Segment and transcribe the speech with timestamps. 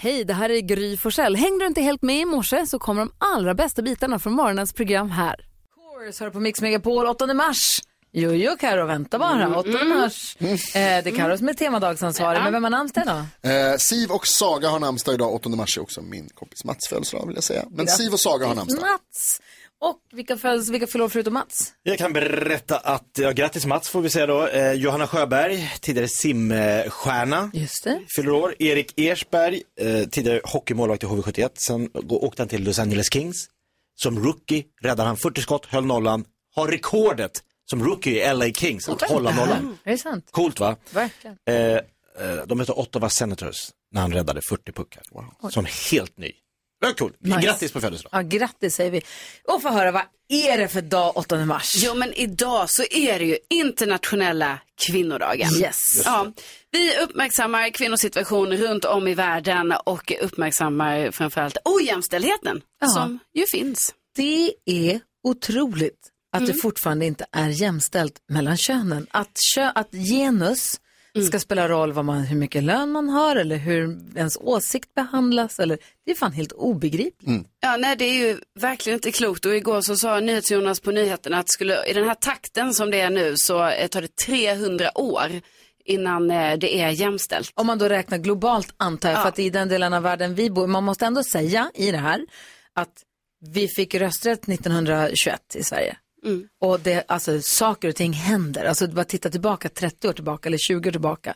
[0.00, 1.36] Hej, det här är Gry Forssell.
[1.36, 4.72] Hängde du inte helt med i morse så kommer de allra bästa bitarna från morgonens
[4.72, 5.36] program här.
[5.76, 7.80] Chorus hör på Mix Megapol 8 mars.
[8.12, 9.58] Jojo Karo, vänta bara.
[9.58, 10.36] 8 mars.
[10.40, 13.24] Eh, det är Karo som är temadagsansvarig, men vem har namnsdag idag?
[13.72, 17.26] Eh, Siv och Saga har namnsdag idag, 8 mars är också min kompis Mats födelsedag
[17.26, 17.64] vill jag säga.
[17.70, 18.80] Men Siv och Saga har namnsdag.
[18.80, 19.40] Mats.
[19.80, 21.72] Och vilka, föds, vilka fyller år förutom Mats?
[21.82, 24.46] Jag kan berätta att, ja, grattis Mats får vi säga då.
[24.46, 28.00] Eh, Johanna Sjöberg, tidigare simstjärna, Just det.
[28.16, 28.54] fyller år.
[28.58, 31.50] Erik Ersberg, eh, tidigare hockeymålvakt i HV71.
[31.54, 33.48] Sen åkte han till Los Angeles Kings.
[33.94, 36.24] Som rookie räddade han 40 skott, höll nollan.
[36.54, 37.32] Har rekordet
[37.70, 39.78] som rookie i LA Kings att hålla nollan.
[39.84, 40.28] Är det sant?
[40.30, 40.76] Coolt va?
[40.90, 41.36] Verkligen.
[41.48, 41.80] Eh, eh,
[42.46, 43.56] de heter Ottawa Senators
[43.92, 45.02] när han räddade 40 puckar.
[45.50, 46.32] Som helt ny.
[46.80, 47.16] Det var coolt.
[47.20, 47.40] Nice.
[47.40, 48.10] Grattis på födelsedag.
[48.12, 49.02] Ja, grattis säger vi.
[49.44, 51.74] Och få höra, vad är det för dag 8 mars?
[51.76, 55.48] Jo, men idag så är det ju internationella kvinnodagen.
[55.60, 56.02] Yes.
[56.04, 56.32] Ja,
[56.70, 62.88] vi uppmärksammar kvinnors situation runt om i världen och uppmärksammar framförallt ojämställdheten Ja.
[62.88, 63.94] som ju finns.
[64.16, 65.98] Det är otroligt
[66.36, 69.06] att det fortfarande inte är jämställt mellan könen.
[69.10, 70.80] Att, kö, att genus
[71.24, 75.58] ska spela roll vad man, hur mycket lön man har eller hur ens åsikt behandlas.
[75.58, 77.30] Eller, det är fan helt obegripligt.
[77.60, 79.46] Ja, nej, det är ju verkligen inte klokt.
[79.46, 83.00] Och igår så sa NyhetsJonas på nyheterna att skulle, i den här takten som det
[83.00, 85.40] är nu så eh, tar det 300 år
[85.84, 87.52] innan eh, det är jämställt.
[87.54, 90.50] Om man då räknar globalt antar jag, för att i den delen av världen vi
[90.50, 92.26] bor, man måste ändå säga i det här
[92.74, 93.02] att
[93.40, 95.96] vi fick rösträtt 1921 i Sverige.
[96.60, 100.58] Och det, alltså saker och ting händer, alltså bara titta tillbaka 30 år tillbaka eller
[100.58, 101.34] 20 år tillbaka.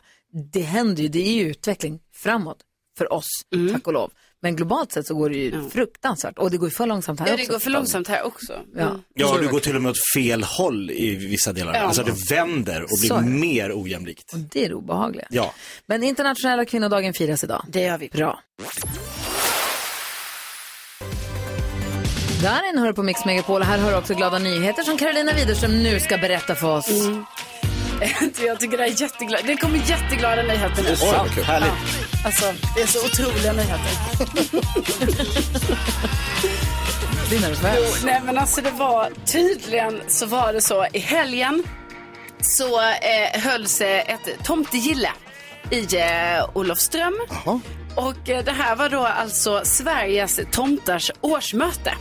[0.53, 2.57] Det händer ju, det är ju utveckling framåt
[2.97, 3.27] för oss,
[3.73, 4.11] tack och lov.
[4.41, 7.27] Men globalt sett så går det ju fruktansvärt och det går ju för långsamt här
[7.27, 7.45] Ja, också.
[7.45, 8.53] det går för långsamt här också.
[8.75, 8.81] Ja.
[8.81, 9.01] Mm.
[9.15, 11.73] Ja, du går till och med åt fel håll i vissa delar.
[11.73, 11.79] Ja.
[11.79, 13.21] Alltså det vänder och blir Så det.
[13.25, 14.33] mer ojämlikt.
[14.33, 15.27] Och det är det obehagliga.
[15.29, 15.53] Ja.
[15.85, 17.65] Men internationella kvinnodagen firas idag.
[17.67, 18.09] Det gör vi.
[18.09, 18.39] Bra.
[22.43, 25.99] Darin hör på Mix Megapol och här hör också glada nyheter som Carolina Widerström nu
[25.99, 26.87] ska berätta för oss.
[28.45, 29.41] Jag tycker det är jätteglad.
[29.45, 30.89] Det kommer jätteglada nyheter nu.
[30.89, 31.43] Oj, vad kul.
[31.43, 31.71] Härligt.
[32.25, 33.91] Alltså, det är så otroliga nyheter.
[37.29, 37.77] Blir nervös.
[37.77, 41.63] Jo, nej men alltså det var tydligen så var det så i helgen
[42.41, 45.09] så eh, hölls ett tomtegille
[45.71, 47.19] i eh, Olofström.
[47.95, 51.93] Och eh, det här var då alltså Sveriges tomtars årsmöte.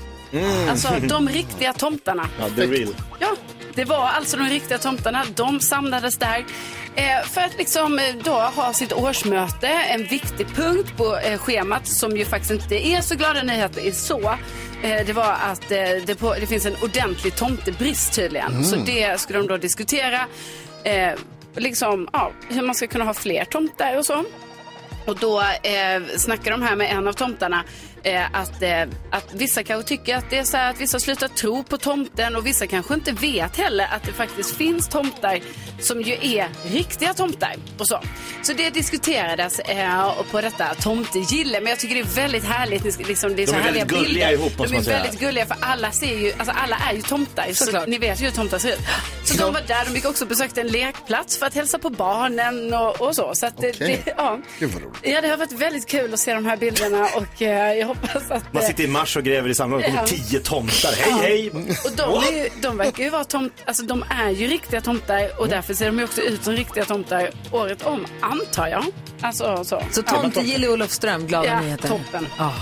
[0.71, 2.29] Alltså de riktiga tomtarna.
[2.41, 2.95] Ja, the real.
[3.19, 3.37] Ja,
[3.75, 5.25] det var alltså de riktiga tomtarna.
[5.35, 6.45] De samlades där
[6.95, 9.69] eh, för att liksom eh, då ha sitt årsmöte.
[9.69, 13.93] En viktig punkt på eh, schemat som ju faktiskt inte är så glada nyheter är
[13.93, 14.35] så.
[15.07, 18.65] Det var att det, på, det finns en ordentlig tomtebrist tydligen.
[18.65, 20.27] Så det skulle de då diskutera.
[21.57, 24.25] Liksom, ja, hur man ska kunna ha fler tomtar och så.
[25.07, 27.65] Och då eh, snackar de här med en av tomtarna
[28.05, 31.29] eh, att, eh, att vissa kanske tycker att det är så här att vissa slutar
[31.29, 35.41] tro på tomten och vissa kanske inte vet heller att det faktiskt finns tomtar
[35.81, 38.01] som ju är riktiga tomtar och så.
[38.43, 41.61] Så det diskuterades eh, på detta tomtegille.
[41.61, 43.09] Men jag tycker det är väldigt härligt.
[43.09, 44.47] Liksom, det är De så är härliga väldigt gulliga bilder.
[44.47, 47.53] ihop, De är väldigt gulliga för alla ser ju, alltså alla är ju tomtar.
[47.53, 47.85] Såklart.
[47.85, 48.81] Så ni vet ju hur tomtar ser ut.
[49.25, 51.91] Så de var där, de gick också och besökte en lekplats för att hälsa på
[51.91, 53.35] barnen och, och så.
[53.35, 54.03] så att det, Okej.
[54.05, 54.41] det, ja.
[54.59, 54.99] Gud vad roligt.
[55.03, 58.31] Ja, det har varit väldigt kul att se de här bilderna och eh, jag hoppas
[58.31, 58.53] att...
[58.53, 60.93] Man sitter i mars och gräver i sanden och det kommer tio tomtar.
[60.93, 61.51] Hej, hej!
[61.85, 65.41] och de, är ju, de verkar ju vara tomt, alltså de är ju riktiga tomtar
[65.41, 68.85] och därför ser de ju också ut som riktiga tomtar året om, antar jag.
[69.21, 69.83] Alltså så.
[69.91, 71.89] Så tomtegille i Olofström, glada Ja, nyheter.
[71.89, 72.27] toppen.
[72.39, 72.53] Ja.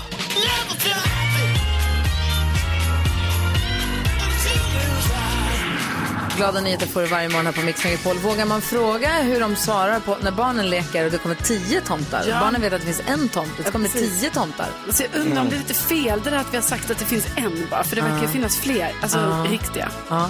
[6.37, 8.17] Glada nyheter får du varje morgon här på Mix Megapol.
[8.17, 12.23] Vågar man fråga hur de svarar på när barnen leker och det kommer tio tomtar?
[12.27, 12.39] Ja.
[12.39, 14.19] Barnen vet att det finns en tomt, det kommer precis.
[14.21, 14.67] tio tomtar.
[14.91, 16.97] Så jag undrar om det är lite fel det där att vi har sagt att
[16.99, 19.45] det finns en bara, för det verkar ju finnas fler, alltså Ja.
[19.51, 19.89] riktiga.
[20.09, 20.29] Ja.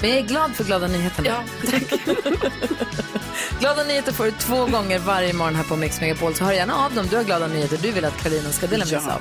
[0.00, 1.28] Men jag är glad för glada nyheterna.
[1.28, 2.00] Ja, tack.
[3.60, 6.34] Glada nyheter får du två gånger varje morgon här på Mix Megapol.
[6.34, 7.06] Så hör gärna av dem.
[7.10, 9.12] Du har glada nyheter du vill att Karolina ska dela med sig Ja.
[9.14, 9.20] av.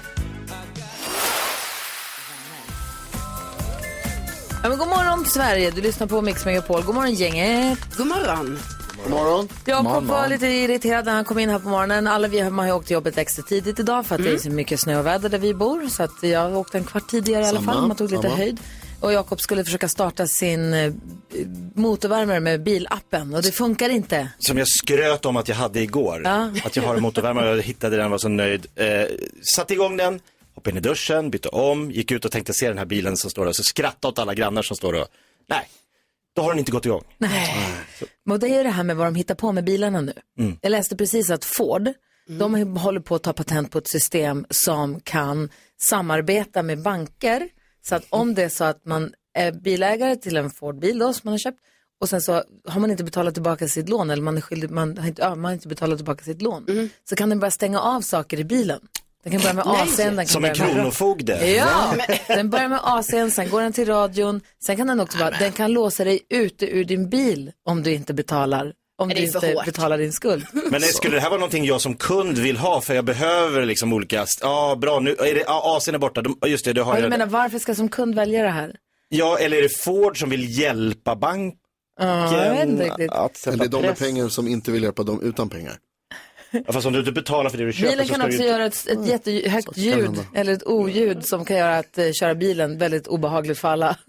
[4.63, 6.81] Ja, men god morgon Sverige, du lyssnar på Mix Megapol.
[6.84, 7.80] God morgon gänget.
[7.98, 8.60] God morgon.
[9.04, 9.48] God morgon.
[9.66, 12.08] Jakob var lite irriterad när han kom in här på morgonen.
[12.08, 14.38] Alla vi man har ju åkt till jobbet extra tidigt idag för att det är
[14.38, 15.88] så mycket snö och väder där vi bor.
[15.90, 17.88] Så att jag åkte en kvart tidigare i alla Samma, fall.
[17.88, 18.36] Man tog lite samma.
[18.36, 18.60] höjd.
[19.00, 20.94] Och Jakob skulle försöka starta sin eh,
[21.75, 24.28] motorvärmare med bilappen och det funkar inte.
[24.40, 26.22] Som jag skröt om att jag hade igår.
[26.25, 26.50] Ja.
[26.66, 28.66] Att jag har en motorvärmare och hittade den och var så nöjd.
[28.75, 28.86] Eh,
[29.56, 30.19] satte igång den,
[30.62, 33.30] hoppade in i duschen, bytte om, gick ut och tänkte se den här bilen som
[33.30, 33.52] står där.
[33.52, 35.08] Så skrattade åt alla grannar som står och,
[35.50, 35.69] nej,
[36.36, 37.04] då har den inte gått igång.
[37.18, 37.56] Nej.
[38.25, 40.13] Men det är ju det här med vad de hittar på med bilarna nu.
[40.62, 41.90] Jag läste precis att Ford
[42.28, 45.50] De håller på att ta patent på ett system som kan
[45.81, 47.50] samarbeta med banker.
[47.88, 51.22] Så att om det är så att man är bilägare till en Ford-bil då, som
[51.24, 51.60] man har köpt
[52.02, 54.98] och sen så har man inte betalat tillbaka sitt lån eller man, är skyldig, man,
[54.98, 56.90] har, inte, ja, man har inte betalat tillbaka sitt lån.
[57.10, 58.80] Så kan den börja stänga av saker i bilen.
[59.23, 59.97] Den kan börja med AC'n.
[60.06, 61.51] Den kan Som en börja med- kronofogde.
[61.51, 61.95] Ja,
[62.27, 65.51] den börjar med AC'n, sen går den till radion, sen kan den också bara, den
[65.51, 69.25] kan låsa dig ute ur din bil om du inte betalar, om det du är
[69.25, 69.65] inte hårt.
[69.65, 70.45] betalar din skuld.
[70.71, 73.94] Men skulle det här vara någonting jag som kund vill ha för jag behöver liksom
[73.94, 76.95] olika, ja bra nu, är det, ja, AC'n är borta, De- just det, det har
[76.95, 77.09] Ja, jag.
[77.09, 78.75] menar, varför ska jag som kund välja det här?
[79.09, 81.57] Ja, eller är det Ford som vill hjälpa banken
[82.00, 83.12] Ja, jag vet inte riktigt.
[83.12, 84.00] att sätta Eller de med press?
[84.00, 85.77] pengar som inte vill hjälpa dem utan pengar.
[86.51, 88.65] Ja, fast om du inte betalar för det du köper Bilen så kan också göra
[88.65, 93.07] ett, ett jättehögt ljud eller ett oljud som kan göra att eh, köra bilen väldigt
[93.07, 93.98] obehagligt för alla.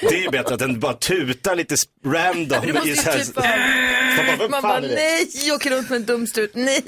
[0.00, 1.74] Det är bättre att den bara tutar lite
[2.06, 2.58] random.
[2.66, 6.84] Du måste ju typ bara, Man bara nej, åker runt med en dumstrut, nej.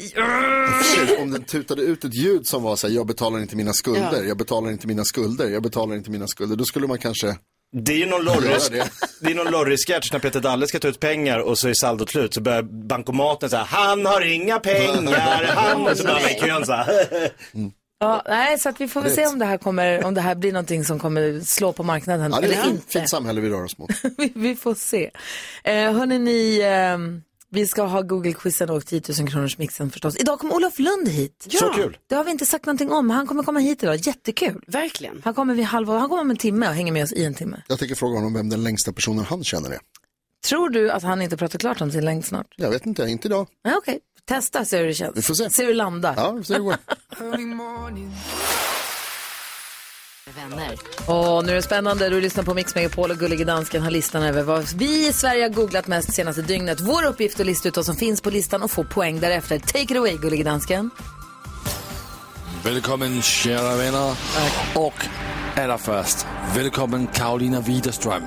[1.18, 4.24] Om den tutade ut ett ljud som var så här, jag betalar inte mina skulder,
[4.24, 6.56] jag betalar inte mina skulder, jag betalar inte mina skulder.
[6.56, 7.36] Då skulle man kanske,
[7.78, 8.24] Det är ju någon
[9.20, 9.30] det.
[9.30, 12.40] är lorry-sketch när Peter Dalle ska ta ut pengar och så är saldot slut så
[12.40, 16.72] börjar bankomaten säga han har inga pengar, han och så börjar man i kön så
[16.72, 17.30] här.
[17.98, 20.34] Ja, nej, så att vi får väl se om det här kommer, om det här
[20.34, 23.08] blir någonting som kommer slå på marknaden ja det är eller ett fint, inte.
[23.08, 23.90] samhälle vi rör oss mot.
[24.18, 25.10] vi, vi får se.
[25.64, 30.16] Eh, hörni, ni, ehm, vi ska ha Google-quizen och 10 000 kronors mixen förstås.
[30.16, 31.46] Idag kommer Olof Lund hit.
[31.50, 31.98] Så kul.
[32.06, 33.96] Det har vi inte sagt någonting om, men han kommer komma hit idag.
[33.96, 34.64] Jättekul.
[34.66, 35.20] Verkligen.
[35.24, 37.34] Han kommer vid halv, han kommer om en timme och hänger med oss i en
[37.34, 37.62] timme.
[37.68, 39.78] Jag tänker fråga honom vem den längsta personen han känner är.
[40.46, 42.46] Tror du att han inte pratar klart om sin längd snart?
[42.56, 43.46] Jag vet inte, inte idag.
[43.64, 44.00] Nej, okej.
[44.24, 45.16] Testa, se hur det känns.
[45.16, 45.50] Vi får se.
[45.50, 46.14] Se hur det landar.
[46.16, 46.76] Ja, vi får se hur det går.
[50.34, 50.78] Vänner.
[51.06, 52.08] Och nu är det spännande.
[52.08, 55.42] Du lyssnar på Mix Megapol och Gullige Dansken har listan över vad vi i Sverige
[55.42, 56.80] har googlat mest senaste dygnet.
[56.80, 59.58] Vår uppgift är att lista ut vad som finns på listan och få poäng därefter.
[59.58, 60.90] Take it away, Gullige Dansken.
[62.64, 64.16] Välkommen kära vänner.
[64.74, 64.94] Och
[65.56, 68.22] allra först, välkommen Karolina Widerström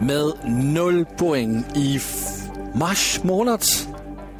[0.00, 2.00] med noll poäng i
[2.74, 3.62] mars månad.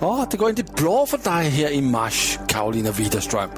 [0.01, 3.51] Ja, det går inte bra för dig här i mars, Karolina Widerström.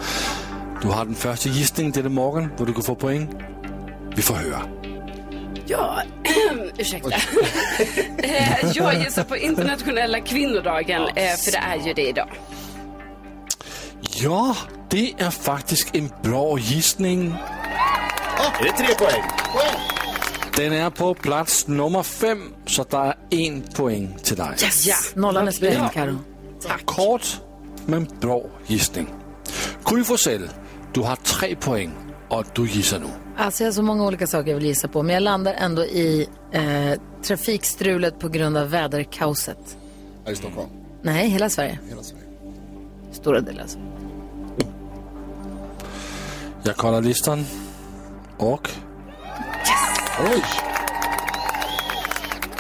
[0.83, 3.29] Du har den första gissningen denna morgon då du kan få poäng.
[4.17, 4.63] Vi får höra.
[5.67, 6.03] Ja,
[6.79, 7.11] ursäkta.
[8.19, 12.29] Eh, jag gissar på internationella kvinnodagen, eh, för det är ju det idag.
[14.01, 14.57] Ja,
[14.91, 17.35] det är faktiskt en bra gissning.
[18.61, 19.23] Är det tre poäng?
[20.57, 24.49] Den är på plats nummer fem, så det är en poäng till dig.
[24.85, 24.97] Ja.
[25.15, 26.19] Nollan är sprängd, Karo.
[26.85, 27.41] Kort,
[27.87, 29.07] men bra gissning.
[29.85, 30.49] Gry Forssell,
[30.95, 31.91] du har tre poäng
[32.29, 33.07] och du gissar nu.
[33.37, 35.85] Alltså jag har så många olika saker jag vill gissa på, men jag landar ändå
[35.85, 39.77] i eh, trafikstrulet på grund av väderkaoset.
[40.25, 40.69] Här i Stockholm,
[41.03, 41.79] Nej, hela Sverige.
[41.89, 42.25] hela Sverige.
[43.13, 43.63] Stora delar.
[43.63, 43.79] Alltså.
[46.63, 47.45] Jag kollar listan
[48.39, 48.71] och
[50.21, 50.43] Oj,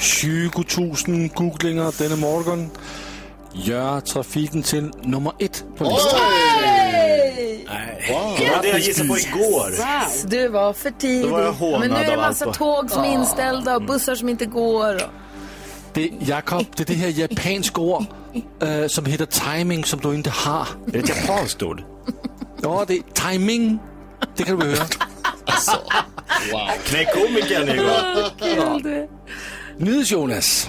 [0.00, 0.64] 20
[1.08, 2.70] 000 googlingar denna morgon
[3.52, 6.20] gör trafiken till nummer ett på listan.
[7.66, 9.70] Det var det jag gissade på igår.
[10.28, 11.24] Du var för tidig.
[11.24, 12.58] Då var jag hånad Men nu är det av massa allt.
[12.58, 15.00] tåg som är inställda och bussar som inte går.
[15.92, 18.04] Det, Jakob, det är det här japanska ord
[18.62, 20.66] äh, som heter timing som du inte har.
[20.86, 21.82] Är det ett japanskt ord?
[22.62, 23.78] Ja, det är timing.
[24.36, 24.84] Det kan du höra.
[26.84, 29.08] Knäck komikern igår.
[29.78, 30.68] Nyhets-Jonas.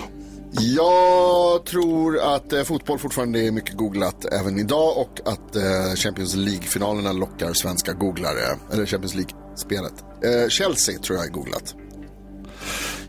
[0.60, 6.36] Jag tror att eh, fotboll fortfarande är mycket googlat även idag och att eh, Champions
[6.36, 9.94] League-finalerna lockar svenska googlare, eller Champions League-spelet.
[10.24, 11.76] Eh, Chelsea tror jag är googlat.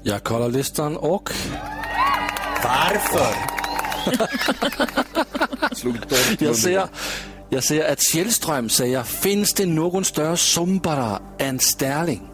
[0.03, 1.31] Jag kollar listan och
[2.65, 3.35] Varför?
[5.75, 6.37] Slog Dortmund.
[6.39, 6.89] jag ser,
[7.51, 12.34] jag ser att Källström säger, finns det någon större sumpare än Sterling?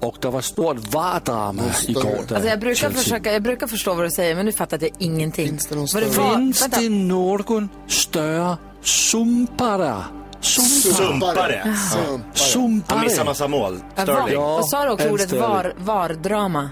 [0.00, 2.18] Och det var stort VAR-drama igår.
[2.30, 4.90] Alltså jag, brukar Chelsea- försöka, jag brukar förstå vad du säger, men nu fattar jag
[4.98, 5.48] ingenting.
[5.48, 9.94] Finns det någon Vad större- var- Finns det någon större sumpare?
[10.40, 11.76] Sumpare.
[12.34, 12.84] Sumpare.
[12.88, 13.24] Han missar Sumpare.
[13.24, 13.78] massa mål.
[13.96, 14.38] Ja, Sterling.
[14.38, 16.70] och sa du också ordet var, var-drama?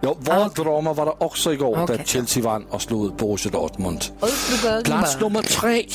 [0.00, 1.96] Ja, VAR-drama var det också igår Okej.
[1.96, 4.04] där Chelsea vann och slog Borussia Dortmund.
[4.84, 5.86] Plats nummer tre.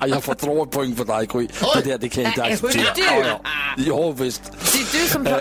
[0.00, 1.48] Ej, jag får dra ett poäng för dig, Gry.
[1.74, 2.94] Det där det kan jag inte acceptera.
[2.94, 3.02] du!
[3.02, 3.40] Ja, ja.
[3.76, 4.42] Jo, visst.
[4.72, 5.26] Det är du som...
[5.26, 5.36] Eh,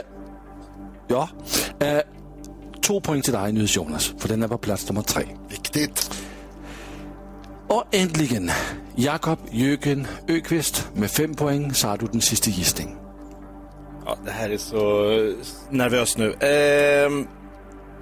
[1.07, 1.29] Ja.
[1.79, 1.99] Eh,
[2.87, 5.23] två poäng till dig, Nyhets-Jonas, för den är på plats nummer tre.
[5.49, 6.11] Viktigt.
[7.67, 8.51] Och äntligen,
[8.95, 12.95] Jakob Jöken Öqvist med fem poäng, så har du den sista gissning.
[14.05, 14.75] Ja, det här är så
[15.69, 16.33] nervöst nu.
[16.33, 17.27] Ehm,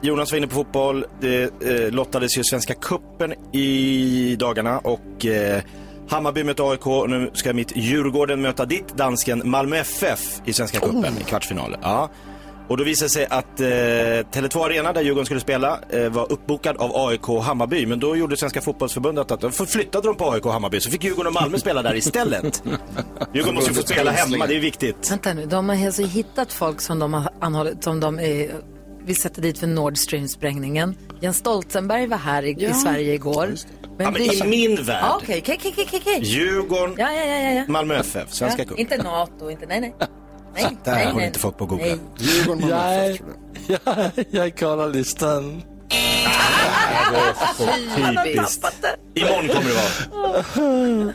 [0.01, 1.06] Jonas var inne på fotboll.
[1.22, 5.62] Det eh, lottades ju Svenska Kuppen i dagarna och eh,
[6.10, 10.79] Hammarby möter AIK och nu ska mitt Djurgården möta ditt dansken Malmö FF i Svenska
[10.79, 11.77] Cupen i kvartsfinal.
[11.82, 12.10] Ja.
[12.68, 16.32] Och då visade det sig att eh, Tele2 Arena där Djurgården skulle spela eh, var
[16.32, 17.86] uppbokad av AIK och Hammarby.
[17.86, 21.03] Men då gjorde Svenska Fotbollsförbundet att de flyttade de på AIK och Hammarby så fick
[21.03, 22.63] Djurgården och Malmö spela där istället.
[23.34, 25.12] Djurgården måste ju få spela hemma, det är viktigt.
[25.12, 28.51] Vänta nu, de har alltså hittat folk som de har anhållit, som de är,
[29.06, 30.96] vill sätta dit för Nord Stream-sprängningen.
[31.22, 33.48] Jens Stoltenberg var här i, i Sverige igår.
[33.48, 33.58] Men
[34.06, 35.00] Ja, men det- i min värld.
[35.03, 36.20] Ja, Okej, okej, okej, okej, okej.
[36.24, 37.63] Djurgården, Ja, ja, ja, ja, ja.
[37.68, 38.75] Malmö FF, Svenska ja.
[38.77, 39.96] Inte NATO, inte, nej, nej.
[40.56, 41.27] Nej, Där nej, har nej.
[41.27, 41.86] inte folk på att googla.
[41.86, 41.98] Nej.
[42.18, 42.75] Djurgården, Malmö
[43.06, 43.22] Jag, FF,
[43.68, 43.79] jag.
[44.32, 45.62] jag, kollar listan.
[48.24, 48.65] Typiskt.
[49.15, 49.75] Imorgon kommer det
[50.56, 51.13] vara.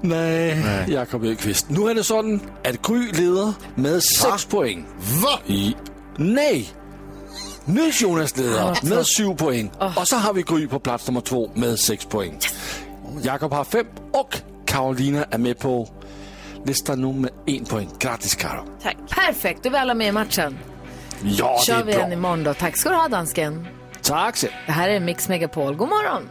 [0.00, 1.70] Nej, Jakob Öqvist.
[1.70, 4.84] Nu är det sådan, att Gry leder med 6 poäng.
[5.22, 5.38] Va?
[5.46, 5.74] I...
[6.18, 6.70] Nej!
[7.64, 9.70] Nyls Jonas leder med 7 poäng.
[9.96, 12.38] Och så har vi Gry på plats nummer 2 med 6 poäng.
[13.22, 15.88] Jakob har 5 och Karolina är med på
[16.64, 17.30] listan nu med
[17.62, 17.88] 1 poäng.
[17.98, 18.64] Grattis Karo.
[19.10, 20.58] Perfekt, då är vi alla med i matchen.
[21.22, 22.12] Ja, det kör är vi en bra.
[22.12, 22.54] imorgon då.
[22.54, 23.66] Tack ska du ha, dansken.
[24.02, 24.40] Tack.
[24.66, 25.74] Det här är Mix Megapol.
[25.76, 26.28] God morgon!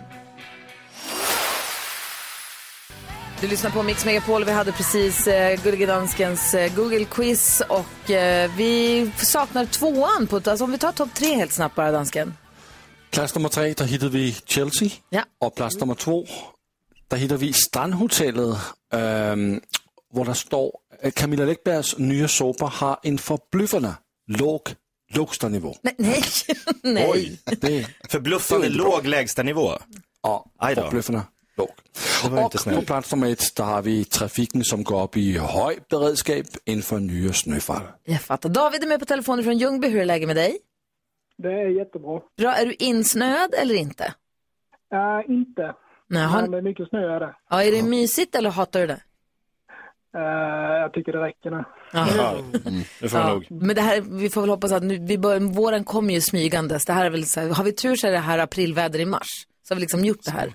[3.41, 4.43] Du lyssnar på Mix Megapol.
[4.45, 10.27] Vi hade precis eh, Gullige Danskens eh, Google-quiz och eh, vi saknar tvåan.
[10.27, 12.33] På, alltså om vi tar topp tre helt snabbt bara, dansken.
[13.11, 14.89] Plats nummer 3, där hittade vi Chelsea.
[15.09, 15.23] Ja.
[15.41, 16.25] Och plats nummer 2,
[17.07, 18.57] där hittade vi Strandhotellet,
[18.93, 19.61] ähm,
[20.13, 20.71] hvor der står,
[21.03, 23.93] at Camilla Läckbergs nye såpa har en förbluffande
[24.27, 24.61] låg
[25.13, 25.75] lågstanivå.
[25.81, 26.23] Nej, nej.
[26.83, 27.07] nej.
[27.09, 29.71] Oj, Det är förbluffande låg lägstanivå.
[30.23, 30.81] ja, Aj då.
[30.81, 31.21] förbluffande
[31.57, 31.69] låg.
[32.23, 36.99] Och på nummer 1, där har vi trafiken som går upp i hög beredskap inför
[36.99, 37.81] nya snöfall.
[38.03, 38.49] Jag fattar.
[38.49, 39.87] David är med på telefonen från Ljungby.
[39.89, 40.57] Hur är läget med dig?
[41.37, 42.21] Det är jättebra.
[42.37, 42.53] Bra.
[42.55, 44.13] Är du insnöad eller inte?
[44.93, 45.73] Uh, inte.
[46.07, 46.41] Nej, har...
[46.41, 47.35] Men det är mycket snö är det.
[47.49, 49.01] ja, är det mysigt eller hatar du det?
[50.15, 51.63] Eh, jag tycker det räcker nu.
[51.93, 52.05] Ja,
[52.99, 53.47] det får man Ja, nog.
[53.49, 56.85] men det här, vi får väl hoppas att nu, vi bör, våren kommer ju smygandes.
[56.85, 59.05] Det här är väl så här, har vi tur så är det här aprilväder i
[59.05, 59.27] mars.
[59.63, 60.53] Så har vi liksom gjort det här.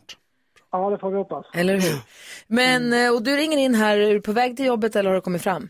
[0.72, 1.46] Ja, det får vi hoppas.
[1.54, 2.00] Eller hur?
[2.46, 5.14] Men, eh, och du ringer in här, är du på väg till jobbet eller har
[5.14, 5.68] du kommit fram?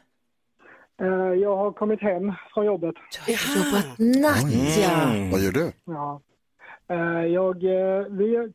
[1.03, 1.09] Eh,
[1.43, 2.95] jag har kommit hem från jobbet.
[3.27, 5.29] Du har jobbat natt, ja.
[5.33, 5.73] Vad gör du?
[5.85, 6.21] Ja.
[6.89, 7.55] Eh, jag,
[8.11, 8.53] vi,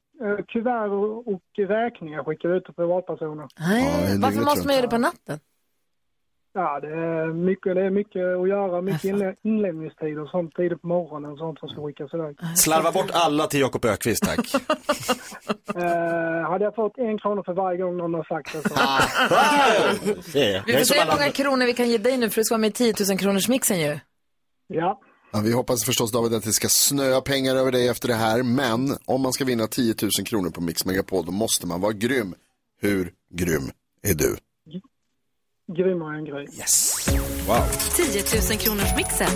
[0.48, 0.90] kuvert
[1.26, 3.48] och, räkningar skickar ut till privatpersoner.
[3.60, 5.40] Nej, Ja, varför måste man göra det på natten?
[6.60, 8.82] Ja, det är mycket, det är mycket att göra.
[8.82, 12.36] Mycket inlä- inlämningstider och sånt tidigt på morgonen och sånt som ska skickas iväg.
[12.56, 14.40] Slarva bort alla till Jakob Ökvist tack.
[15.76, 15.82] Uh,
[16.52, 18.76] hade jag fått en krona för varje gång någon har sagt det så.
[20.40, 22.54] Är- Vi får se hur många kronor vi kan ge dig nu för du ska
[22.56, 24.00] vara med i 10 000 kronors mixen ju.
[24.68, 25.00] Ja.
[25.32, 28.44] Ja, vi hoppas förstås David att det ska snöa pengar över dig efter det här.
[28.44, 31.94] Men om man ska vinna 10 000 kronor på Mix Megapol då måste man vara
[31.94, 32.36] grym.
[32.82, 33.72] Hur grym
[34.04, 34.36] är du?
[35.76, 36.48] Grymmare än grej.
[37.48, 37.58] Wow.
[37.96, 39.28] 10 000 kronors mixen.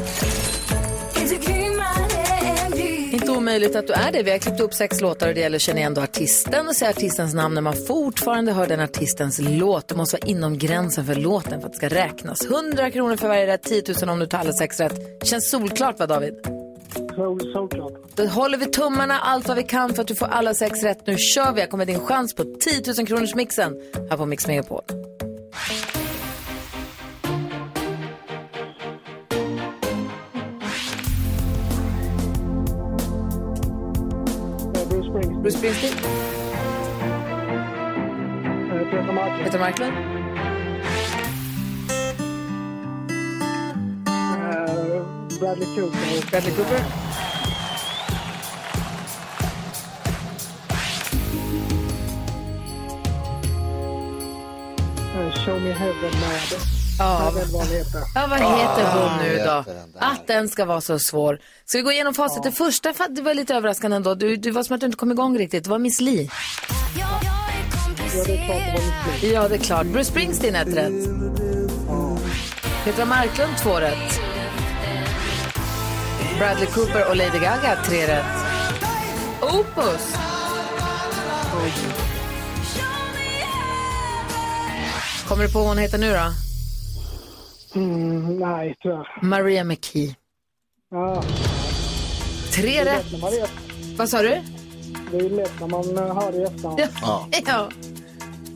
[3.11, 4.23] Inte omöjligt att du är det.
[4.23, 6.75] Vi har klippt upp sex låtar och det gäller att känna igen då artisten och
[6.75, 9.87] säga artistens namn när man fortfarande hör den artistens låt.
[9.87, 12.45] Du måste vara inom gränsen för låten för att det ska räknas.
[12.45, 15.27] 100 kronor för varje rätt, 10 000 om du tar alla sex rätt.
[15.27, 16.33] Känns solklart va David?
[17.15, 17.93] Så, såklart.
[18.15, 21.07] Då håller vi tummarna allt vad vi kan för att du får alla sex rätt.
[21.07, 21.61] Nu kör vi.
[21.61, 23.73] Här kommer din chans på 10 000 kronors mixen
[24.09, 24.83] här på Mix Megapol.
[35.41, 35.93] Bruce Springsteen.
[38.91, 39.43] Peter Marklund.
[39.43, 39.95] Peter Marklund,
[44.07, 46.29] Eh, Bradley Cooper.
[46.29, 46.81] Bradley Cooper,
[55.15, 56.80] Eh, Show Me Heaven med...
[57.01, 57.31] Ja.
[57.51, 58.01] Vad han heter.
[58.15, 59.63] Ja, vad heter hon nu då?
[59.99, 61.39] Att den ska vara så svår.
[61.65, 62.43] Ska vi gå igenom facit?
[62.43, 64.15] Det första för att det var lite överraskande ändå.
[64.15, 65.63] Du, du var som att du inte kom igång riktigt.
[65.63, 66.29] Det var Miss Li.
[69.21, 69.85] Ja, det är klart.
[69.85, 71.09] Bruce Springsteen ett rätt.
[72.83, 74.19] Petra Marklund två rätt.
[76.37, 78.25] Bradley Cooper och Lady Gaga tre rätt.
[79.41, 80.15] Opus.
[85.27, 86.50] Kommer du på vad hon heter nu då?
[87.75, 89.19] Mm, nej, tyvärr.
[89.21, 90.15] Maria McKee.
[90.91, 91.23] Ja,
[92.55, 93.05] Tre rätt.
[93.97, 94.41] Vad sa du?
[95.11, 96.79] Det är lätt när man eh, hör det i efterhand.
[97.01, 97.27] Ja.
[97.45, 97.69] ja.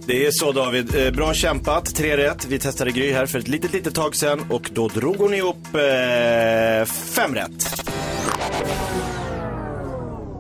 [0.08, 0.96] Det är så David.
[0.96, 1.96] Eh, Bra kämpat.
[1.96, 2.46] Tre rätt.
[2.46, 5.58] Vi testade Gry här för ett litet, litet tag sedan och då drog hon ihop
[5.74, 7.82] eh, fem rätt.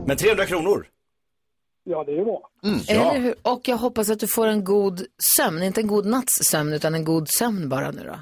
[0.08, 0.88] Men 300 kronor.
[1.84, 2.50] Ja, det är bra.
[2.88, 3.36] Eller hur?
[3.41, 5.05] Och jag hoppas att du får en god
[5.38, 8.20] sömn, inte en god natts sömn utan en god sömn bara nu då.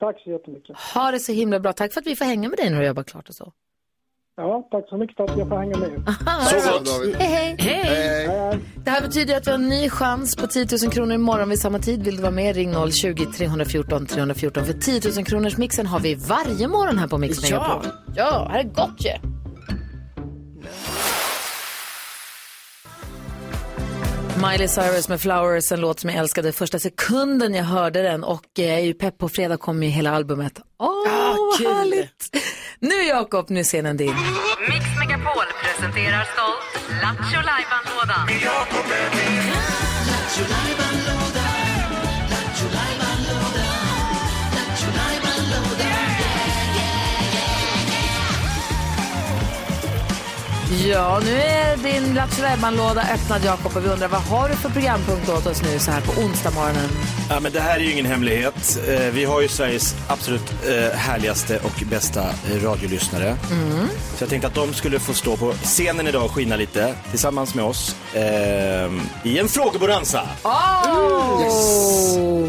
[0.00, 0.76] Tack så jättemycket.
[0.94, 1.72] Ha det så himla bra.
[1.72, 3.52] Tack för att vi får hänga med dig när du jobbar klart och så.
[4.36, 5.90] Ja, tack så mycket för att jag får hänga med.
[6.62, 6.86] Så gott.
[6.86, 7.16] David.
[7.16, 7.84] Hej, hej.
[7.84, 8.58] Hej.
[8.84, 11.58] Det här betyder att vi har en ny chans på 10 000 kronor imorgon vid
[11.58, 12.02] samma tid.
[12.04, 12.56] Vill du vara med?
[12.56, 14.64] Ring 020-314 314.
[14.64, 17.90] För 10 000 kronors mixen har vi varje morgon här på Mix Megapol.
[18.16, 19.39] Ja, här är gott ju.
[24.42, 28.44] Miley Cyrus med Flowers, en låt som jag älskade första sekunden jag hörde den och
[28.54, 30.60] jag är ju pepp på fredag kommer ju hela albumet.
[30.78, 30.88] Åh,
[31.36, 32.36] vad härligt!
[32.78, 34.14] Nu Jakob, nu scenen din.
[34.68, 38.28] Mix Megapol presenterar stolt Lattjo Lajban-lådan.
[50.70, 52.44] Ja, nu är din Lattjo
[52.76, 55.90] låda öppnad Jakob och vi undrar vad har du för programpunkt åt oss nu så
[55.90, 56.88] här på onsdag morgonen?
[57.30, 58.78] Ja, men det här är ju ingen hemlighet.
[58.88, 63.36] Eh, Vi har ju Sveriges absolut eh, härligaste och bästa eh, radiolyssnare.
[64.16, 67.54] Så jag tänkte att de skulle få stå på scenen idag och skina lite tillsammans
[67.54, 68.22] med oss eh,
[69.24, 70.28] i en frågebonanza.
[70.42, 72.48] Oh!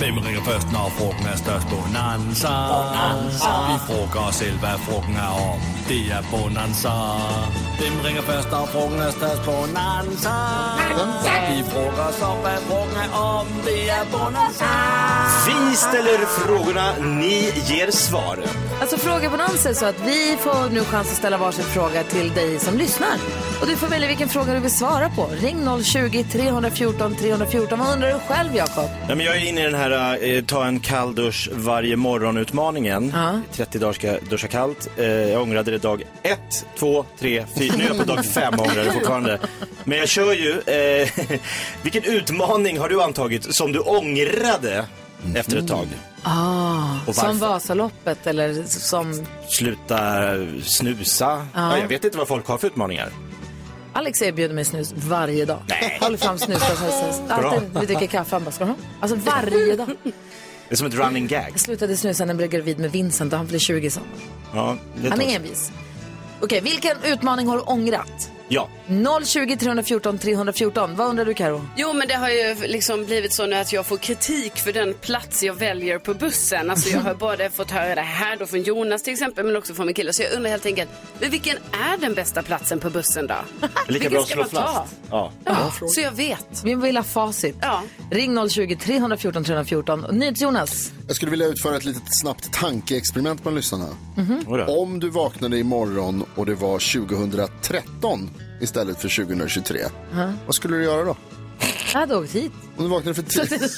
[0.00, 1.66] Hvem ringer først, når frugten er størst?
[1.72, 2.54] Bonanza.
[2.72, 3.52] Bonanza.
[3.70, 5.60] Vi frågar os selv, hvad frugten er om.
[5.88, 6.94] Det er Bonanza.
[7.80, 9.42] Hvem ringer først, når frugten er størst?
[9.50, 10.34] Bonanza.
[11.50, 13.46] Vi frågar os om, hvad frugten er om.
[13.68, 14.70] Det er Bonanza.
[15.48, 16.86] Vi ställer frågorna,
[17.20, 17.36] ni
[17.70, 18.36] ger svar.
[18.80, 22.58] Alltså frågebonanza är så att vi får nu chans att ställa varsin fråga till dig
[22.58, 23.16] som lyssnar.
[23.60, 25.28] Och du får välja vilken fråga du vill svara på.
[25.40, 27.78] Ring 020-314 314.
[27.78, 28.84] Vad undrar du själv Jakob?
[29.08, 33.12] Ja, men jag är inne i den här eh, ta en kall dusch varje morgon-utmaningen.
[33.14, 33.40] Ja.
[33.52, 34.88] 30 dagar ska jag duscha kallt.
[34.96, 36.38] Eh, jag ångrade det dag 1,
[36.78, 37.74] 2, 3, 4.
[37.78, 39.38] Nu är jag på dag 5 och ångrar det fortfarande.
[39.84, 40.60] Men jag kör ju.
[40.60, 41.08] Eh,
[41.82, 44.84] vilken utmaning har du antagit som du ångrade
[45.34, 45.86] efter ett tag?
[46.22, 47.38] Ah, Och som?
[47.38, 49.98] Vasaloppet eller som Sluta
[50.64, 51.46] snusa.
[51.54, 51.78] Ja.
[51.78, 53.08] jag vet inte vad folk har för utmaningar.
[53.96, 55.58] Alex erbjuder mig snus varje dag.
[55.68, 55.98] Nej.
[56.00, 56.62] Håller fram snus.
[57.28, 58.34] Alltid vi dricker kaffe.
[58.34, 58.76] Han bara, ska du ha?
[59.00, 59.88] Alltså varje dag.
[60.68, 61.50] Det är som ett running gag.
[61.52, 64.00] Jag slutade snusa när jag blev gravid med Vincent och han blev 20 så.
[64.54, 64.76] Ja,
[65.10, 65.72] Han är envis.
[66.40, 68.30] Okej, vilken utmaning har du ångrat?
[68.48, 68.68] Ja.
[69.24, 70.96] 020 314 314.
[70.96, 71.68] Vad undrar du Karo?
[71.76, 74.94] Jo, men det har ju liksom blivit så nu att jag får kritik för den
[74.94, 76.70] plats jag väljer på bussen.
[76.70, 79.74] Alltså jag har både fått höra det här då från Jonas till exempel, men också
[79.74, 80.12] från min kille.
[80.12, 83.34] Så jag undrar helt enkelt, men vilken är den bästa platsen på bussen då?
[83.88, 84.72] Lika Vilken bra att ska slå man ta?
[84.74, 84.94] fast.
[85.10, 85.32] Ja.
[85.44, 86.62] Ja, så jag vet.
[86.64, 87.56] Vi vill ha facit.
[87.60, 87.82] Ja.
[88.10, 90.04] Ring 020 314 314.
[90.04, 90.92] Och NyhetsJonas.
[91.06, 93.86] Jag skulle vilja utföra ett litet snabbt tankeexperiment bland lyssnarna.
[94.46, 94.80] Oj då.
[94.82, 99.78] Om du vaknade imorgon och det var 2013 istället för 2023,
[100.46, 101.16] vad skulle du göra då?
[101.92, 102.52] Jag hade åkt hit.
[102.76, 103.76] Om du vaknade för tidigt?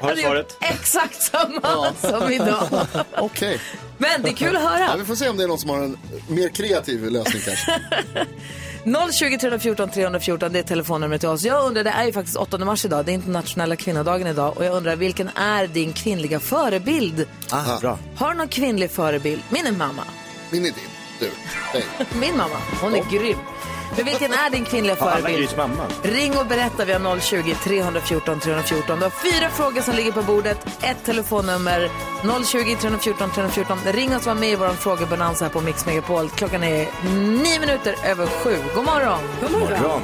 [0.00, 0.56] Har du svaret?
[0.60, 2.68] Exakt samma som idag.
[3.18, 3.60] Okej.
[3.98, 4.96] Men det är kul att Ja, höra.
[4.96, 5.96] vi får se om det är någon som har en
[6.28, 7.80] mer kreativ lösning kanske.
[9.12, 11.42] 020 314 314, det är telefonnumret till oss.
[11.42, 14.56] Jag undrar, det är ju faktiskt 8 mars idag, det är internationella kvinnodagen idag.
[14.56, 17.26] Och jag undrar, vilken är din kvinnliga förebild?
[17.50, 17.98] Ah, bra.
[18.16, 19.42] Har du någon kvinnlig förebild?
[19.48, 20.02] Min är mamma.
[20.50, 20.74] Min är din.
[21.20, 21.30] Du.
[22.20, 23.38] Min mamma, hon är grym.
[23.96, 25.38] Men vilken är din kvinnliga Har förebild?
[25.38, 25.86] Grys mamma?
[26.02, 28.98] Ring och berätta via 020 314 314.
[28.98, 31.90] Du har fyra frågor som ligger på bordet, ett telefonnummer
[32.44, 33.78] 020 314 314.
[33.86, 36.30] Ring oss och var med i vår frågebonanza här på Mix Megapol.
[36.30, 38.56] Klockan är nio minuter över sju.
[38.74, 39.20] God morgon!
[39.40, 40.02] God Morgon.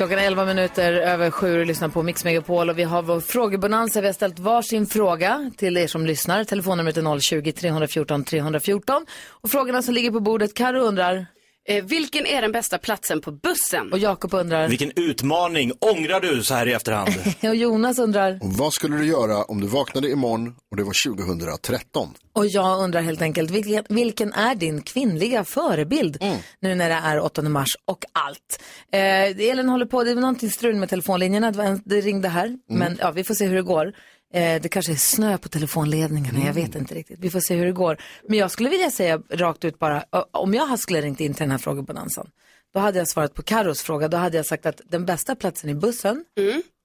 [0.00, 3.20] Klockan är 11 minuter över sju och lyssnar på Mix Megapol och vi har vår
[3.20, 4.00] frågebonanza.
[4.00, 6.44] Vi har ställt varsin fråga till er som lyssnar.
[6.44, 9.06] Telefonnumret är 020 314 314.
[9.28, 11.26] Och frågorna som ligger på bordet, Karo undrar
[11.70, 13.92] Eh, vilken är den bästa platsen på bussen?
[13.92, 17.10] och Jakob undrar Vilken utmaning ångrar du så här i efterhand?
[17.42, 21.16] och Jonas undrar Och vad skulle du göra om du vaknade imorgon och det var
[21.16, 22.08] 2013?
[22.32, 26.18] och jag undrar helt enkelt vilken, vilken är din kvinnliga förebild
[26.60, 28.62] nu när det är 8 mars och allt.
[28.92, 33.10] Eh, Elin håller på, det är någonting strul med telefonlinjerna, det, ringde här, men ja,
[33.10, 33.92] vi får se hur det går.
[34.34, 37.18] Eh, det kanske är snö på telefonledningarna, jag vet inte riktigt.
[37.20, 37.96] Vi får se hur det går.
[38.28, 41.50] Men jag skulle vilja säga rakt ut bara, om jag skulle ringt in till den
[41.50, 42.30] här frågebonanzan,
[42.74, 45.70] då hade jag svarat på Karos fråga, då hade jag sagt att den bästa platsen
[45.70, 46.24] i bussen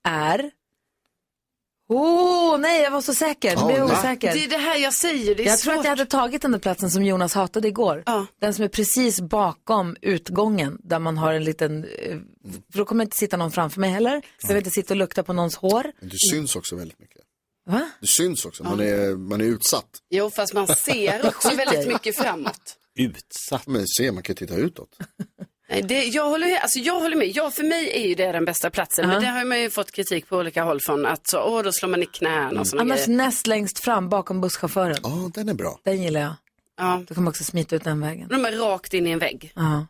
[0.08, 0.51] är
[1.89, 3.65] Åh, nej, jag var så säker.
[3.65, 4.34] Blev jag osäker.
[4.34, 5.71] Det är det här jag säger, det är Jag svårt.
[5.71, 8.03] tror att jag hade tagit den där platsen som Jonas hatade igår.
[8.05, 8.25] Ja.
[8.41, 12.17] Den som är precis bakom utgången där man har en liten, eh,
[12.71, 14.21] för då kommer inte sitta någon framför mig heller.
[14.21, 15.91] Så jag vill inte sitta och lukta på någons hår.
[15.99, 17.14] Men Du syns också väldigt mycket.
[17.65, 17.89] Va?
[18.01, 19.89] Du syns också, man är, man är utsatt.
[20.10, 22.78] Jo, fast man ser också väldigt mycket framåt.
[22.95, 23.67] Utsatt.
[23.67, 24.89] Men se, man kan ju titta utåt.
[25.69, 27.28] Nej, det, jag, håller, alltså, jag håller med.
[27.36, 29.08] Ja, för mig är ju det den bästa platsen.
[29.08, 31.71] Men det har man ju fått kritik på olika håll från att så, åh, då
[31.71, 33.17] slår man i knäna och såna Annars grejer.
[33.17, 34.97] näst längst fram bakom busschauffören.
[35.04, 35.80] Ja, den är bra.
[35.84, 36.34] Den gillar jag.
[36.78, 38.28] Ja, Då kan man också smita ut den vägen.
[38.30, 39.51] de är rakt in i en vägg.
[39.56, 39.88] Ja.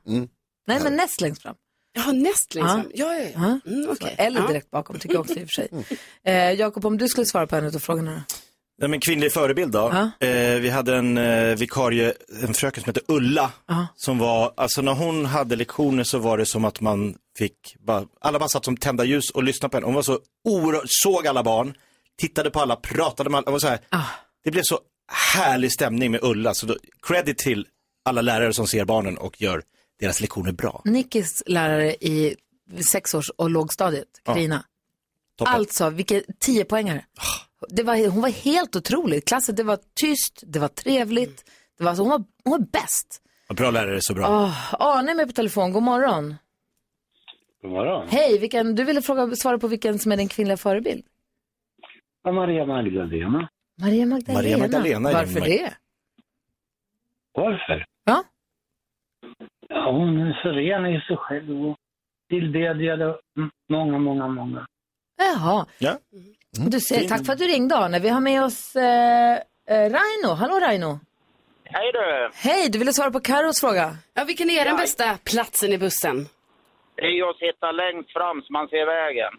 [0.67, 1.55] Nej, men näst längst fram.
[1.95, 2.83] Ja, näst längst Ja.
[2.93, 3.59] Ja, ja, ja.
[3.65, 3.71] Ja.
[3.71, 4.15] Mm, okej.
[4.17, 4.47] Eller ja.
[4.47, 5.69] direkt bakom tycker jag också i och för sig.
[6.23, 8.35] Eh, Jakob, om du skulle svara på en av frågorna då?
[8.77, 10.11] Nej, men kvinnlig förebild då.
[10.19, 10.27] Ja.
[10.27, 13.51] Eh, vi hade en eh, vikarie, en fröken som hette Ulla.
[13.67, 13.87] Ja.
[13.95, 18.05] Som var, alltså när hon hade lektioner så var det som att man fick, bara,
[18.21, 19.85] alla bara satt som tända ljus och lyssnade på henne.
[19.85, 21.73] Hon var så oerhört, såg alla barn,
[22.17, 23.45] tittade på alla, pratade med alla.
[23.45, 24.03] Det, var så här, Ah.
[24.43, 24.79] det blev så
[25.35, 26.53] härlig stämning med Ulla.
[26.53, 26.75] Så då,
[27.07, 27.67] credit till
[28.05, 29.61] alla lärare som ser barnen och gör
[29.99, 30.81] deras lektioner bra.
[30.85, 32.35] Nickis lärare i
[32.91, 34.65] sexårs och lågstadiet, Karina.
[35.35, 35.53] Toppen.
[35.53, 37.05] Alltså, vilken tiopoängare.
[37.69, 39.25] Det var, hon var helt otrolig.
[39.25, 41.45] Klassen, det var tyst, det var trevligt.
[41.77, 43.21] Det var, alltså, hon, var, hon var bäst.
[43.49, 44.27] Bra lärare, så bra.
[44.27, 46.35] Oh, Arne är med på telefon, god morgon.
[47.61, 48.07] God morgon.
[48.09, 51.05] Hej, vilken, du ville fråga, svara på vilken som är din kvinnliga förebild?
[52.23, 53.49] Ja, Maria Magdalena.
[53.81, 54.39] Maria Magdalena.
[54.39, 55.73] Maria Magdalena är Varför det?
[57.33, 57.85] Varför?
[59.75, 59.91] Ja.
[59.91, 61.75] Hon är så ren i sig själv och
[62.29, 64.65] tillbedjade mm, många, många, många.
[65.17, 65.65] Jaha.
[65.77, 65.97] Ja.
[66.71, 67.99] Du säger, tack för att du ringde Arne.
[67.99, 69.33] Vi har med oss eh,
[69.69, 70.33] eh, Raino.
[70.37, 70.99] Hallå Raino.
[71.63, 72.29] Hej du!
[72.49, 73.97] Hej, du ville svara på Carros fråga.
[74.13, 76.27] Ja, vilken är den bästa platsen i bussen?
[76.95, 79.33] Det är ju att sitta längst fram så man ser vägen.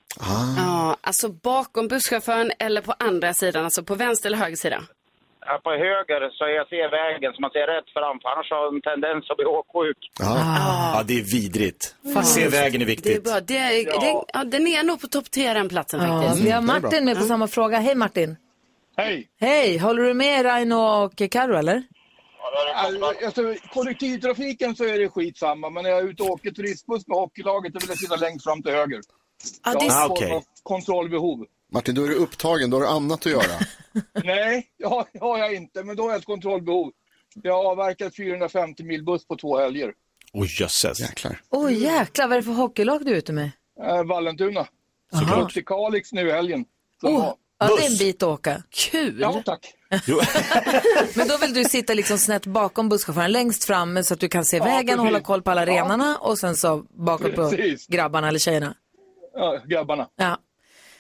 [0.57, 4.81] Ja, alltså bakom busschauffören eller på andra sidan, alltså på vänster eller höger sida?
[5.49, 8.59] Ja, på höger så jag ser vägen så man ser rätt fram, för annars har
[8.65, 9.99] jag en tendens att bli åksjuk.
[10.19, 11.95] Ja, det är vidrigt.
[12.25, 13.25] Se vägen är Det är viktigt.
[13.25, 13.41] bra.
[13.41, 16.47] Det är, det, ja, den är nog på topp tre den platsen Ja, faktiskt.
[16.47, 17.79] vi har är Martin med på samma fråga.
[17.79, 18.37] Hej Martin.
[18.97, 19.29] Hej!
[19.41, 21.83] Hej, håller du med Raino och Karo eller?
[22.75, 27.17] Alltså, kollektivtrafiken så är det skitsamma, men när jag är ute och åker turistbuss med
[27.19, 29.01] hockeylaget då vill jag sitta längst fram till höger.
[29.65, 31.47] Ja, Jag har Ah, av kontrollbehov.
[31.73, 33.59] Martin, då är du upptagen, då har du annat att göra.
[34.25, 36.93] Nej, det har, det har jag inte, men då har jag ett kontrollbehov.
[37.43, 39.93] Jag har avverkat 450 mil buss på två helger.
[40.33, 41.01] Oj, jösses.
[41.01, 41.41] Jäklar.
[41.51, 43.51] Åh jäklar, vad är det för hockeylag du är ute med?
[43.87, 44.67] Äh, Vallentuna.
[45.13, 46.65] Jag upp till Kalix nu i helgen.
[47.01, 48.63] Så, Oh, ja, det är en bit att åka.
[48.71, 49.19] kul.
[49.21, 49.73] Ja, tack.
[51.15, 54.45] Men då vill du sitta liksom snett bakom busschauffören, längst fram så att du kan
[54.45, 54.99] se vägen och precis.
[54.99, 57.87] hålla koll på alla renarna och sen så på Precis.
[57.87, 58.75] grabbarna eller tjejerna.
[59.35, 60.09] Ja, grabbarna.
[60.17, 60.39] Ja.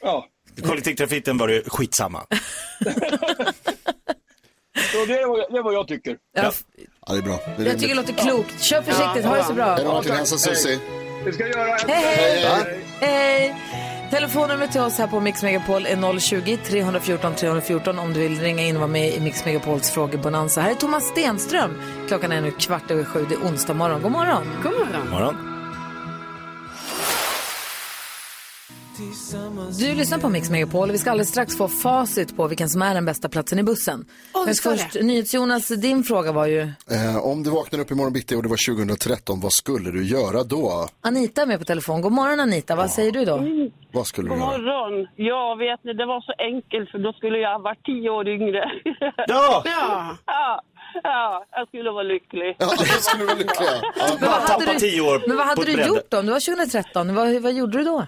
[0.00, 0.26] Ja.
[0.64, 2.26] Kollektivtrafiken var det skitsamma.
[4.92, 6.16] Så det är, vad- det är vad jag tycker.
[6.36, 6.52] Ja.
[7.06, 7.38] Ja, det är bra.
[7.56, 8.60] Det är Jag tycker det låter klokt.
[8.62, 9.74] Kör försiktigt, ha det så bra.
[9.74, 10.78] Hej då Martin, hälsa Susie.
[11.24, 11.76] Det ska jag göra.
[11.88, 12.44] Hej, hej!
[12.44, 12.80] Hej.
[13.00, 13.56] Hej!
[14.10, 18.76] Telefonnumret till oss här på Mix Megapol är 020-314 314 om du vill ringa in
[18.76, 20.60] och vara med i Mix Megapols frågebonanza.
[20.60, 21.80] Här är Thomas Stenström.
[22.08, 23.26] Klockan är nu kvart över sju.
[23.28, 24.02] Det är onsdag morgon.
[24.02, 24.46] God morgon!
[24.62, 25.10] God morgon.
[25.10, 25.55] Morgon.
[29.78, 32.82] Du lyssnar på Mix Megapol och vi ska alldeles strax få facit på vilken som
[32.82, 34.04] är den bästa platsen i bussen.
[34.34, 34.94] Vi Men först.
[35.02, 36.60] NyhetsJonas, din fråga var ju...
[36.90, 40.42] Eh, om du vaknar upp imorgon bitti och det var 2013, vad skulle du göra
[40.42, 40.88] då?
[41.00, 42.00] Anita är med på telefon.
[42.00, 43.40] God morgon Anita, vad säger du då?
[43.92, 44.58] Vad skulle du God göra?
[44.58, 45.06] morgon.
[45.16, 48.28] Ja, vet ni, det var så enkelt för då skulle jag ha varit tio år
[48.28, 48.64] yngre.
[49.28, 49.62] Ja!
[49.64, 50.60] Ja, ja,
[51.02, 52.56] ja, jag skulle vara lycklig.
[52.58, 53.68] Ja, det skulle du vara lycklig.
[53.96, 54.16] Ja.
[54.20, 56.18] Bara hade tappa du- tio år Men vad hade du gjort då?
[56.18, 58.06] Om det var 2013, vad, vad gjorde du då?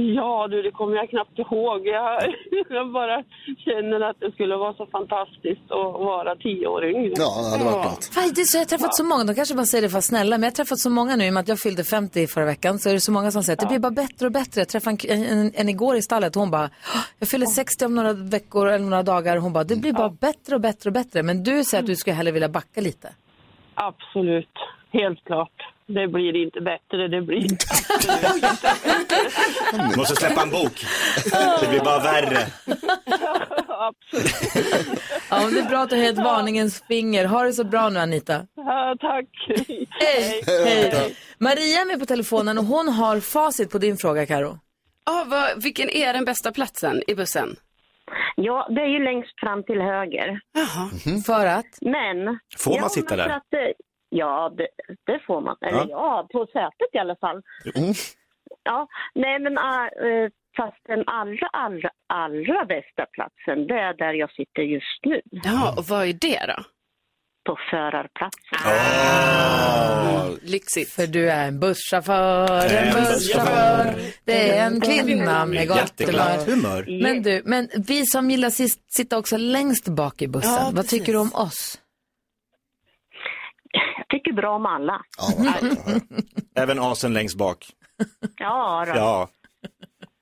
[0.00, 1.86] Ja, du, det kommer jag knappt ihåg.
[1.86, 2.22] Jag,
[2.68, 3.22] jag bara
[3.64, 7.12] känner att det skulle vara så fantastiskt att vara tio år yngre.
[7.16, 8.04] ja, det hade varit något.
[8.04, 9.98] Fan, det är så, jag har träffat så många, de kanske bara säger det för
[9.98, 11.84] att snälla, men jag har träffat så många nu i och med att jag fyllde
[11.84, 14.26] 50 förra veckan så är det så många som säger att det blir bara bättre
[14.26, 14.60] och bättre.
[14.60, 17.84] Jag träffade en, en, en igår i stallet och hon bara, "Åh, jag fyller 60
[17.86, 19.36] om några veckor eller några dagar.
[19.36, 21.22] Hon bara, det blir bara bättre och bättre och bättre.
[21.22, 23.08] Men du säger att du skulle hellre vilja backa lite.
[23.74, 24.54] Absolut,
[24.92, 25.52] helt klart.
[25.90, 27.48] Det blir inte bättre, det blir
[29.90, 30.84] Du måste släppa en bok.
[31.60, 32.46] Det blir bara värre.
[33.68, 35.00] absolut.
[35.30, 37.24] Ja, det är bra att du har ett varningens finger.
[37.24, 38.46] Ha det så bra nu Anita.
[38.56, 39.26] Ja, tack.
[39.90, 40.42] Hej!
[40.46, 41.16] Hej!
[41.38, 44.58] Maria är med på telefonen och hon har facit på din fråga Karo.
[45.06, 47.56] Ja, vad, vilken är den bästa platsen i bussen?
[48.36, 50.40] Ja, det är ju längst fram till höger.
[50.54, 50.90] Jaha.
[51.26, 51.66] För att?
[51.80, 52.38] Men...
[52.58, 53.28] Får man ja, sitta där?
[53.28, 53.72] Att, det-
[54.08, 54.68] ja, det,
[55.06, 55.56] det får man.
[55.60, 55.86] Eller Ja.
[55.90, 56.28] ja.
[56.32, 57.42] på sätet i alla fall.
[57.74, 57.92] Mm.
[58.62, 64.12] Ja, nej men äh, eh, Fast den allra, allra, allra bästa platsen, det är där
[64.12, 65.20] jag sitter just nu.
[65.30, 66.62] Ja, och vad är det då?
[67.46, 68.58] På förarplatsen.
[70.42, 70.92] Lyxigt.
[70.92, 73.94] För du är en busschaufför, en busschaufför.
[74.24, 76.00] Det är en kvinna med gott
[76.46, 77.02] humör.
[77.02, 80.88] Men du, men vi som gillar sist, sitta också längst bak i bussen, Ja, vad
[80.88, 81.78] tycker du om oss?
[83.98, 85.00] Jag tycker bra om alla.
[86.56, 87.66] Även asen längst bak.
[88.36, 88.92] Ja, då.
[88.96, 89.28] Ja.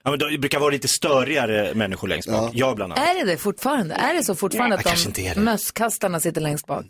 [0.05, 2.51] ja men det brukar vara lite störigare människor längst bak.
[2.55, 3.09] Jag bland annat.
[3.09, 3.95] Är det det fortfarande?
[3.95, 5.45] Är det så fortfarande Nej, kanske att inte är de det.
[5.45, 6.85] mösskastarna sitter längst bak?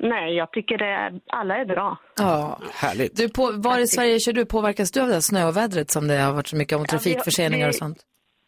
[0.00, 1.98] Nej, jag tycker det är, alla är bra.
[2.18, 2.58] Ja.
[2.74, 3.16] Härligt.
[3.16, 4.44] Du, på, var i Sverige kör du?
[4.46, 7.68] Påverkas du av det här snöovädret som det har varit så mycket om Ja, trafikförseningar
[7.68, 7.98] och vi- sånt?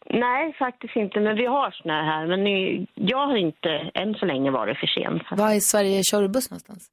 [0.09, 1.19] Nej, faktiskt inte.
[1.19, 2.27] Men vi har snö här.
[2.27, 5.37] Men ni, jag har inte än så länge varit för sen.
[5.37, 6.87] Var i Sverige kör du buss någonstans?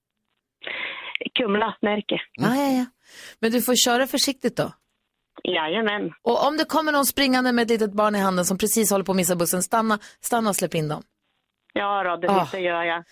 [1.39, 2.21] Kumla, Närke.
[2.33, 2.85] Ja, ja, ja.
[3.41, 4.73] Men du får köra försiktigt då.
[5.45, 6.13] Jajamän.
[6.23, 9.05] Och om det kommer någon springande med ett litet barn i handen som precis håller
[9.05, 11.03] på att missa bussen, stanna, stanna och släpp in dem.
[11.75, 12.49] Ja, då, det, Ah.
[12.59, 13.05] gör jag.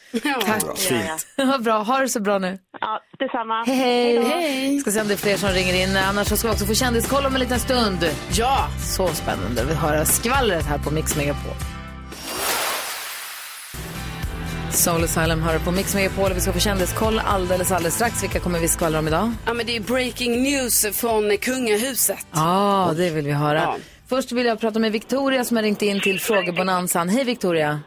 [0.46, 0.90] Tack.
[0.90, 1.46] Gör jag.
[1.46, 2.58] Vad bra, ha det så bra nu.
[2.80, 3.64] Ja, detsamma.
[3.66, 4.22] Hej, då.
[4.22, 4.78] hej.
[4.78, 5.96] Ska se om det är fler som ringer in.
[5.96, 7.98] Annars så ska vi också få kändiskoll om en liten stund.
[8.32, 8.68] Ja.
[8.96, 9.64] Så spännande.
[9.64, 11.52] Vi höra skvallret här på Mix Megapol.
[14.72, 18.22] Soul Asylum hör på Mix Megapol vi ska få kändiskoll alldeles, alldeles strax.
[18.22, 19.32] Vilka kommer vi skvallra om idag?
[19.46, 22.26] Ja, men det är breaking news från kungahuset.
[22.32, 23.58] Ja, ah, det vill vi höra.
[23.58, 23.76] Ja.
[24.08, 27.08] Först vill jag prata med Victoria som har ringt in till Frågebonanzan.
[27.08, 27.80] Hej Victoria!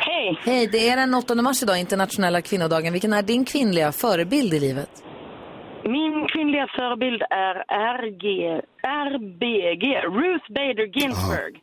[0.00, 0.38] Hej!
[0.44, 2.92] Hej, det är den 8 mars idag, internationella kvinnodagen.
[2.92, 4.90] Vilken är din kvinnliga förebild i livet?
[5.84, 7.54] Min kvinnliga förebild är
[8.02, 8.60] RG,
[9.12, 9.84] RBG,
[10.20, 11.60] Ruth Bader Ginsburg.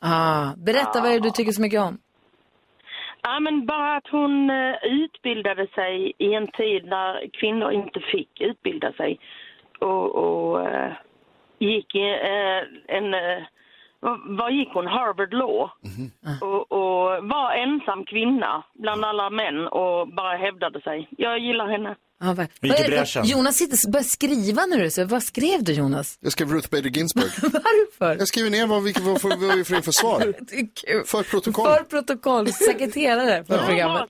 [0.00, 1.98] Ah, berätta vad är det du tycker så mycket om.
[3.28, 8.40] Ja, men bara att hon eh, utbildade sig i en tid när kvinnor inte fick
[8.40, 9.18] utbilda sig.
[9.80, 10.92] Och, och eh,
[11.58, 13.14] gick i eh, en...
[13.14, 13.42] Eh,
[14.00, 14.86] vad- gick hon?
[14.86, 15.70] Harvard Law.
[16.40, 21.08] Och, och var ensam kvinna bland alla män och bara hävdade sig.
[21.10, 21.96] Jag gillar henne.
[22.20, 23.24] Vad, Vi gick vad i bräschen.
[23.26, 24.90] Jonas sitter börjar skriva nu.
[24.90, 26.18] Så vad skrev du Jonas?
[26.20, 27.30] Jag skrev Ruth Bader Ginsburg.
[27.42, 28.16] Varför?
[28.18, 30.20] Jag skriver ner vad vi, vad, vad, vad vi får in för svar.
[31.06, 31.66] För protokoll.
[31.66, 34.04] För protokoll, sekreterare för programmet.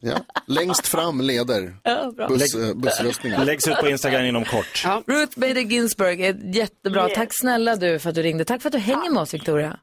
[0.00, 0.16] Ja.
[0.46, 2.28] Längst fram leder Ja, bra.
[2.28, 3.44] buss, bussröstningen.
[3.46, 4.84] Läggs ut på Instagram inom kort.
[5.06, 7.08] Ruth Bader Ginsburg är jättebra.
[7.08, 7.14] Yes.
[7.18, 8.44] Tack snälla du för att du ringde.
[8.44, 9.76] Tack för att du hänger med oss Victoria.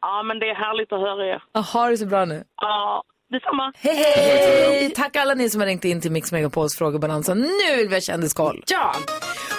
[0.00, 1.42] Ja, men det är härligt att höra er.
[1.52, 2.44] Ja, Ha det så bra nu.
[2.60, 3.02] Ja,
[3.34, 3.72] detsamma.
[3.76, 4.90] Hej, hej!
[4.90, 7.38] Tack alla ni som har ringt in till Mix Megapols frågebalansen.
[7.40, 8.64] Nu vill vi ha kändiskoll.
[8.66, 8.94] Ja,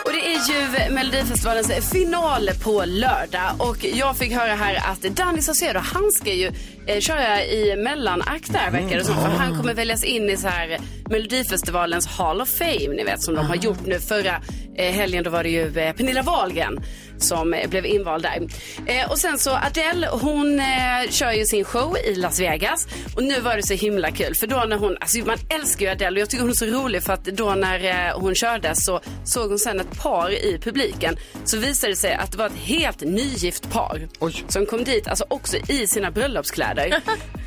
[0.06, 5.42] och det är ju Melodifestivalens final på lördag och jag fick höra här att Danny
[5.42, 6.52] Saucedo, han ska ju
[6.88, 9.16] eh, köra i mellanakt där verkar det som.
[9.16, 10.78] För han kommer väljas in i så här
[11.10, 14.42] Melodifestivalens Hall of Fame, ni vet som de har gjort nu förra
[14.76, 15.24] eh, helgen.
[15.24, 16.80] Då var det ju eh, Pernilla Wahlgren
[17.18, 18.48] som eh, blev invald där.
[18.86, 23.24] Eh, och sen så Adele, hon eh, kör ju sin show i Las Vegas och
[23.24, 26.16] nu var det så himla kul för då när hon, alltså man älskar ju Adele
[26.16, 29.02] och jag tycker hon är så rolig för att då när eh, hon körde så
[29.24, 32.58] såg hon sen ett par i publiken så visade det sig att det var ett
[32.64, 34.08] helt nygift par
[34.48, 36.75] som kom dit, alltså också i sina bröllopskläder.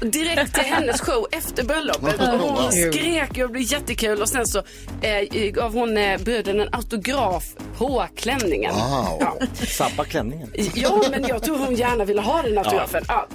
[0.00, 2.70] Direkt till hennes show efter bröllopet och hon Wow.
[2.70, 4.58] skrek och det blev jättekul och sen så
[5.02, 7.44] eh, gav hon eh, bruden en autograf
[7.78, 8.72] på klänningen.
[8.76, 9.36] Ja.
[9.66, 10.48] Sabba klänningen.
[10.74, 13.04] Ja, men jag tror hon gärna ville ha den autografen.
[13.08, 13.28] Ja.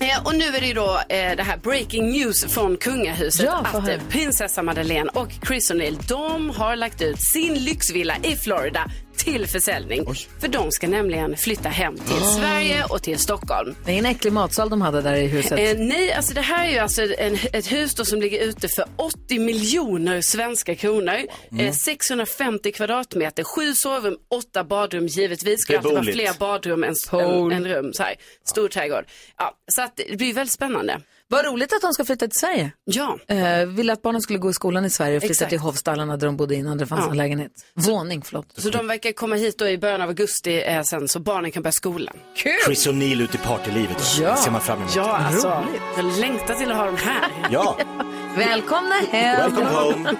[0.00, 3.88] Eh, och nu är det då eh, det här breaking news från kungahuset Ja, att
[3.88, 8.90] eh, prinsessa Madeleine och Chris O'Neill de har lagt ut sin lyxvilla i Florida
[9.24, 10.06] till försäljning.
[10.40, 12.36] För de ska nämligen flytta hem till Ah.
[12.38, 13.74] Sverige och till Stockholm.
[13.84, 15.52] Det är en äcklig matsal de hade där i huset.
[15.52, 18.68] Eh, nej, alltså det här är ju alltså en, ett hus då som ligger ute
[18.68, 21.18] för 80 miljoner svenska kronor.
[21.52, 21.66] Mm.
[21.66, 25.60] Eh, 650 kvadratmeter, sju sovrum, åtta badrum givetvis.
[25.60, 27.92] Ska alltid vara fler badrum än, än, än rum.
[27.92, 28.14] Så här.
[28.44, 29.04] Stor trädgård.
[29.38, 31.00] Ja, så att det blir väldigt spännande.
[31.32, 32.72] Vad roligt att de ska flytta till Sverige.
[32.84, 33.18] Ja.
[33.28, 35.48] Eh, ville att barnen skulle gå i skolan i Sverige och flytta Exakt.
[35.50, 37.10] till Hovstallarna där de bodde innan det fanns Ja.
[37.10, 37.52] en lägenhet.
[37.74, 38.46] Våning, förlåt.
[38.56, 41.62] Så de verkar komma hit då i början av augusti eh, sen så barnen kan
[41.62, 42.16] börja skolan.
[42.36, 42.52] Kul!
[42.66, 43.96] Chris O'Neill ut i partylivet.
[44.20, 44.30] Ja.
[44.30, 44.96] Det ser man fram emot.
[44.96, 45.64] Ja, alltså.
[45.96, 47.30] Jag längtar till att ha dem här.
[47.50, 47.76] Ja.
[48.36, 49.36] Välkomna hem!
[49.52, 50.14] Welcome home.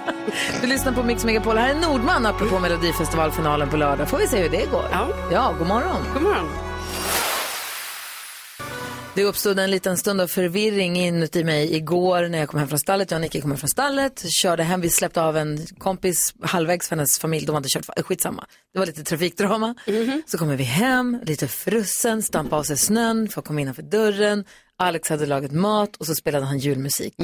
[0.60, 1.56] Du lyssnar på Mix Megapol.
[1.58, 4.08] Här är Nordman apropå Melodifestivalfinalen på lördag.
[4.08, 4.84] Får vi se hur det går.
[4.92, 6.04] Ja, ja god morgon.
[6.14, 6.69] God morgon.
[9.20, 12.78] Det uppstod en liten stund av förvirring inuti mig igår när jag kom hem från
[12.78, 13.10] stallet.
[13.10, 14.80] Jag och Nicky kom hem från stallet, körde hem.
[14.80, 17.46] Vi släppte av en kompis halvvägs för hennes familj.
[17.46, 18.46] De hade kört, skitsamma.
[18.72, 19.74] Det var lite trafikdrama.
[20.26, 24.44] Så kommer vi hem, lite frusen, stampa av sig snön, får komma innanför dörren.
[24.80, 27.14] Alex hade lagat mat och så spelade han julmusik.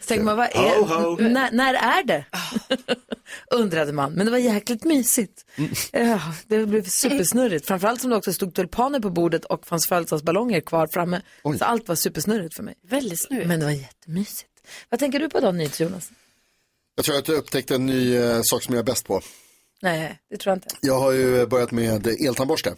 [0.00, 1.16] så tänker man, vad är, Ho, ho.
[1.16, 2.24] När, när är det?
[3.50, 4.12] undrade man.
[4.12, 5.44] Men det var jäkligt mysigt.
[5.92, 7.66] Ja, det blev supersnurrigt.
[7.66, 11.22] Framförallt som det också stod tulpaner på bordet och fanns födelsedagsballonger kvar framme.
[11.58, 12.74] Så allt var supersnurrigt för mig.
[12.82, 13.48] Väldigt snurrigt.
[13.48, 14.50] Men det var jättemysigt.
[14.88, 16.10] Vad tänker du på då, Jonas?
[16.94, 19.20] Jag tror att jag upptäckte en ny eh, sak som jag är bäst på.
[19.82, 20.68] Nej, det tror jag inte.
[20.80, 22.74] Jag har ju börjat med eltandborste.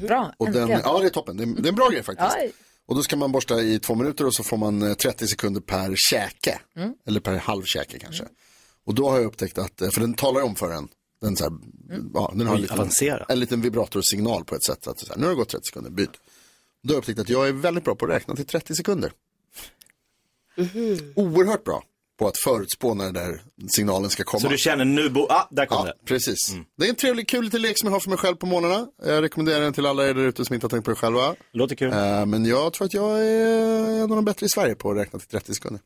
[0.00, 1.36] Bra, Och den, ja, det är toppen.
[1.36, 2.36] Det är, det är en bra grej faktiskt.
[2.36, 2.52] Aj.
[2.86, 5.60] Och då ska man borsta i två minuter och så får man eh, 30 sekunder
[5.60, 6.60] per käke.
[6.76, 6.94] Mm.
[7.06, 8.24] Eller per halv käke kanske.
[8.84, 10.88] Och då har jag upptäckt att, eh, för den talar om för en.
[11.20, 11.52] Den, så här,
[12.14, 12.90] ja, den har en liten,
[13.28, 14.86] en liten vibratorsignal på ett sätt.
[14.86, 16.10] Att så här, nu har det gått 30 sekunder, byt.
[16.82, 19.12] Då har jag upptäckt att jag är väldigt bra på att räkna till 30 sekunder.
[21.14, 21.84] Oerhört bra
[22.22, 24.40] på att förutspå när den där signalen ska komma.
[24.40, 26.04] Så du känner nu, bo- ah, där kom Ja, det.
[26.08, 26.54] precis.
[26.78, 28.86] Det är en trevlig, kul liten lek som jag har för mig själv på morgnarna.
[29.04, 31.34] Jag rekommenderar den till alla er där ute som inte har tänkt på det själva.
[31.52, 31.92] Låter kul.
[31.92, 34.96] Eh, men jag tror att jag är en av de bättre i Sverige på att
[34.96, 35.80] räkna till 30 sekunder.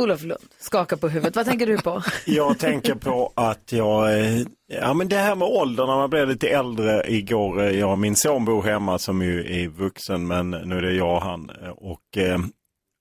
[0.00, 1.36] Olof Lund skakar på huvudet.
[1.36, 2.02] Vad tänker du på?
[2.26, 4.40] Jag tänker på att jag, eh,
[4.72, 7.62] ja men det här med åldern när man blir lite äldre igår.
[7.64, 11.14] eh, Jag, min son bor hemma som ju är vuxen men nu är det jag
[11.16, 11.50] och han.
[11.76, 12.38] Och eh,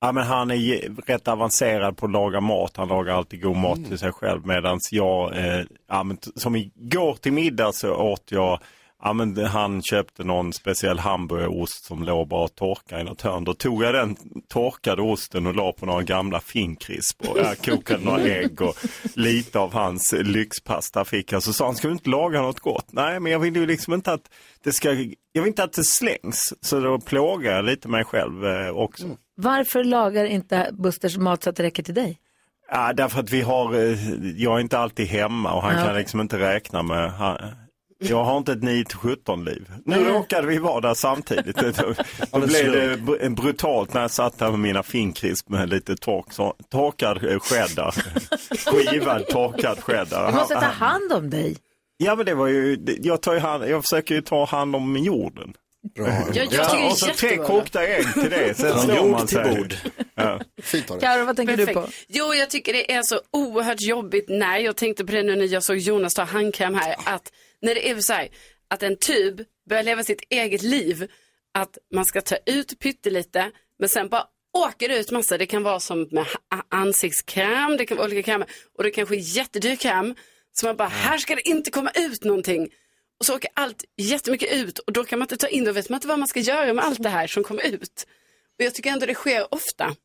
[0.02, 2.78] ja men han är rätt avancerad på att laga mat.
[2.78, 7.16] Han lagar alltid god mat till sig själv medan jag, eh, ja men som igår
[7.16, 8.60] till middag så åt jag
[9.04, 13.44] Ja, men han köpte någon speciell hamburgerost som låg bara och torkade i något hörn.
[13.44, 14.16] Då tog jag den
[14.48, 18.76] torkade osten och la på några gamla finkrisp och jag kokade några ägg och
[19.16, 21.44] lite av hans lyxpasta fick jag.
[21.44, 22.86] Så sa han, ska du inte laga något gott?
[22.92, 24.30] Nej, men jag vill ju liksom inte att
[24.64, 24.90] det ska,
[25.32, 26.54] jag vill inte att det slängs.
[26.62, 29.08] Så då plågar jag lite mig själv eh, också.
[29.36, 32.20] Varför lagar inte Busters mat så att det räcker till dig?
[32.72, 33.98] Ja, därför att vi har, eh,
[34.36, 37.38] jag är inte alltid hemma och han Ja, kan liksom inte räkna med, han,
[38.00, 39.72] jag har inte ett 9-17 liv.
[39.86, 41.56] Nu råkade vi vara där samtidigt.
[42.32, 46.56] Då, blev det brutalt när jag satt där med mina finkrisp med lite tork, så,
[46.72, 47.92] torkad eh, cheddar.
[48.92, 50.32] Skivad torkad cheddar.
[50.32, 51.58] Du måste ta Han- han- hand om dig.
[51.98, 54.98] Ja men det var ju, jag, tar ju hand, jag försöker ju ta hand om
[54.98, 55.54] jorden.
[55.96, 56.08] Bra.
[56.08, 58.58] Ja, jag det är och så tre kokta ägg till det.
[58.58, 59.56] Sen slår man till sig.
[59.56, 59.76] bord.
[60.16, 60.40] Ja.
[61.02, 61.88] Karo, vad tänker du på?
[62.08, 65.46] Jo, jag tycker det är så oerhört jobbigt när, jag tänkte på det nu när
[65.46, 67.32] jag såg Jonas ta handkräm här, att
[67.62, 68.30] när det är så här,
[68.68, 71.12] att en tub börjar leva sitt eget liv,
[71.54, 74.26] att man ska ta ut pyttelite, men sen bara
[74.58, 75.38] åker ut massa.
[75.38, 76.26] Det kan vara som med
[76.70, 80.16] ansiktskräm, det kan vara olika krämer och det kanske är jättedyr kräm.
[80.52, 82.70] Så man bara, här ska det inte komma ut någonting.
[83.20, 85.78] Och så åker allt jättemycket ut och då kan man inte ta in det och
[85.78, 88.08] vet man inte vad man ska göra med allt det här som kommer ut.
[88.60, 89.96] Och jag tycker ändå det sker ofta.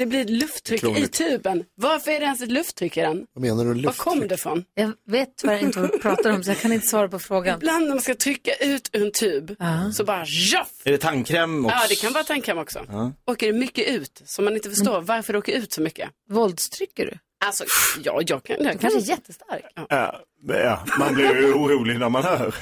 [0.00, 1.64] Det blir ett lufttryck i tuben.
[1.74, 3.26] Varför är det ens ett lufttryck i den?
[3.32, 3.68] Vad menar du?
[3.68, 3.98] Var Luft?
[3.98, 4.64] kom det ifrån?
[4.74, 7.56] Jag vet tyvärr inte vad du pratar om så jag kan inte svara på frågan.
[7.58, 9.56] Ibland när man ska trycka ut ur en tub
[9.94, 10.72] så bara joff!
[10.84, 11.76] Är det tandkräm också?
[11.76, 12.86] Ja, det kan vara tandkräm också.
[12.88, 13.12] Ja.
[13.26, 16.10] Åker det mycket ut så man inte förstår varför det åker ut så mycket.
[16.30, 17.18] Våldstrycker du?
[17.44, 17.64] Alltså,
[18.02, 18.56] ja, jag kan...
[18.60, 19.64] Jag Du kanske är jättestark.
[19.88, 22.54] Ja, ja, man blir ju orolig när man hör.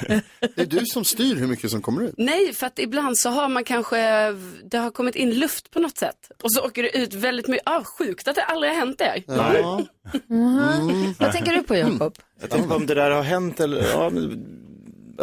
[0.55, 2.13] Det är du som styr hur mycket som kommer ut.
[2.17, 3.97] Nej, för att ibland så har man kanske,
[4.71, 6.31] det har kommit in luft på något sätt.
[6.43, 9.23] Och så åker det ut väldigt mycket, ah, sjukt att det aldrig har hänt er.
[9.27, 9.81] Ja.
[10.29, 11.13] Mm.
[11.19, 12.17] Vad tänker du på Jakob?
[12.41, 13.89] Jag tänker på om det där har hänt eller...
[13.89, 14.11] Ja,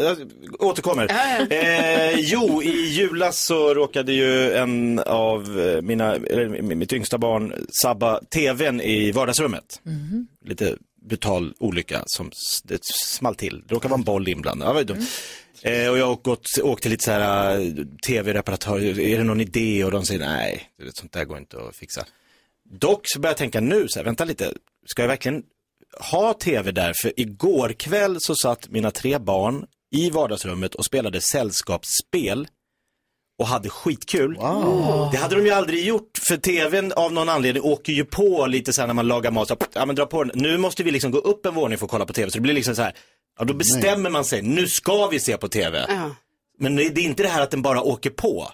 [0.03, 0.19] jag
[0.59, 1.09] återkommer.
[1.51, 7.67] Eh, jo, i julas så råkade ju en av eh, mina, eller mitt yngsta barn
[7.83, 9.81] sabba tvn i vardagsrummet.
[10.45, 12.31] Lite brutal olycka som
[12.65, 13.63] det small till.
[13.67, 14.69] Det råkade vara en boll inblandad.
[14.69, 15.07] Ja, var dumt.
[15.63, 19.41] Eh, och jag har gått, åkt till lite så här eh, tv-reparatörer, är det någon
[19.41, 19.85] idé?
[19.85, 22.05] Och de säger nej, sånt där går inte att fixa.
[22.71, 24.53] Dock så börjar jag tänka nu, så här, vänta lite,
[24.87, 25.43] ska jag verkligen
[26.11, 26.93] ha tv där?
[27.03, 32.49] För igår kväll så satt mina tre barn i vardagsrummet och spelade sällskapsspel
[33.39, 34.35] och hade skitkul.
[35.13, 38.73] Det hade de ju aldrig gjort för tvn av någon anledning åker ju på lite
[38.73, 39.49] så här när man lagar mat.
[39.49, 40.43] Så, ja, men dra på den.
[40.43, 42.31] Nu måste vi liksom gå upp en våning för att kolla på tv.
[42.31, 42.93] Så det blir liksom så här,
[43.39, 45.87] ja då bestämmer man sig, nu ska vi se på tv.
[45.89, 46.11] Ja.
[46.59, 48.49] Men det är inte det här att den bara åker på.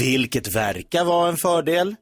[0.00, 1.96] Vilket verkar vara en fördel.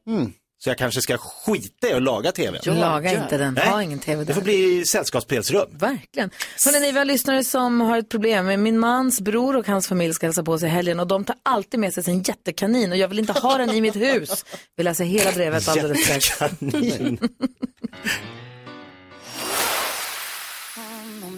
[0.63, 2.59] Så jag kanske ska skita i att laga tv.
[2.65, 3.23] Laga gör.
[3.23, 4.33] inte den, Nej, ha ingen tv Det där.
[4.33, 5.67] får bli sällskapsspelsrum.
[5.71, 6.29] Verkligen.
[6.65, 8.63] Hörrni, vi har lyssnare som har ett problem.
[8.63, 11.35] Min mans bror och hans familj ska hälsa på sig i helgen och de tar
[11.43, 14.45] alltid med sig sin jättekanin och jag vill inte ha den i mitt hus.
[14.77, 16.41] Vi läser hela brevet alldeles strax.
[16.41, 17.19] Jättekanin.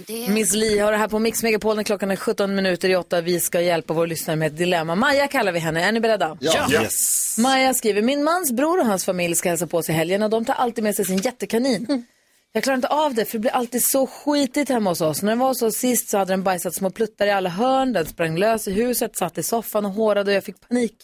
[0.07, 3.21] Miss Li har det här på Mix Megapol när klockan är 17 minuter i 8.
[3.21, 4.95] Vi ska hjälpa vår lyssnare med ett dilemma.
[4.95, 5.83] Maja kallar vi henne.
[5.83, 6.37] Är ni beredda?
[6.39, 6.71] Ja.
[6.71, 7.37] Yes.
[7.37, 10.29] Maja skriver, min mans bror och hans familj ska hälsa på sig i helgen och
[10.29, 12.05] de tar alltid med sig sin jättekanin.
[12.51, 15.21] Jag klarar inte av det för det blir alltid så skitigt hemma hos oss.
[15.21, 18.05] När den var så sist så hade den bajsat små pluttar i alla hörn, den
[18.05, 20.95] sprang lös i huset, satt i soffan och hårade och jag fick panik.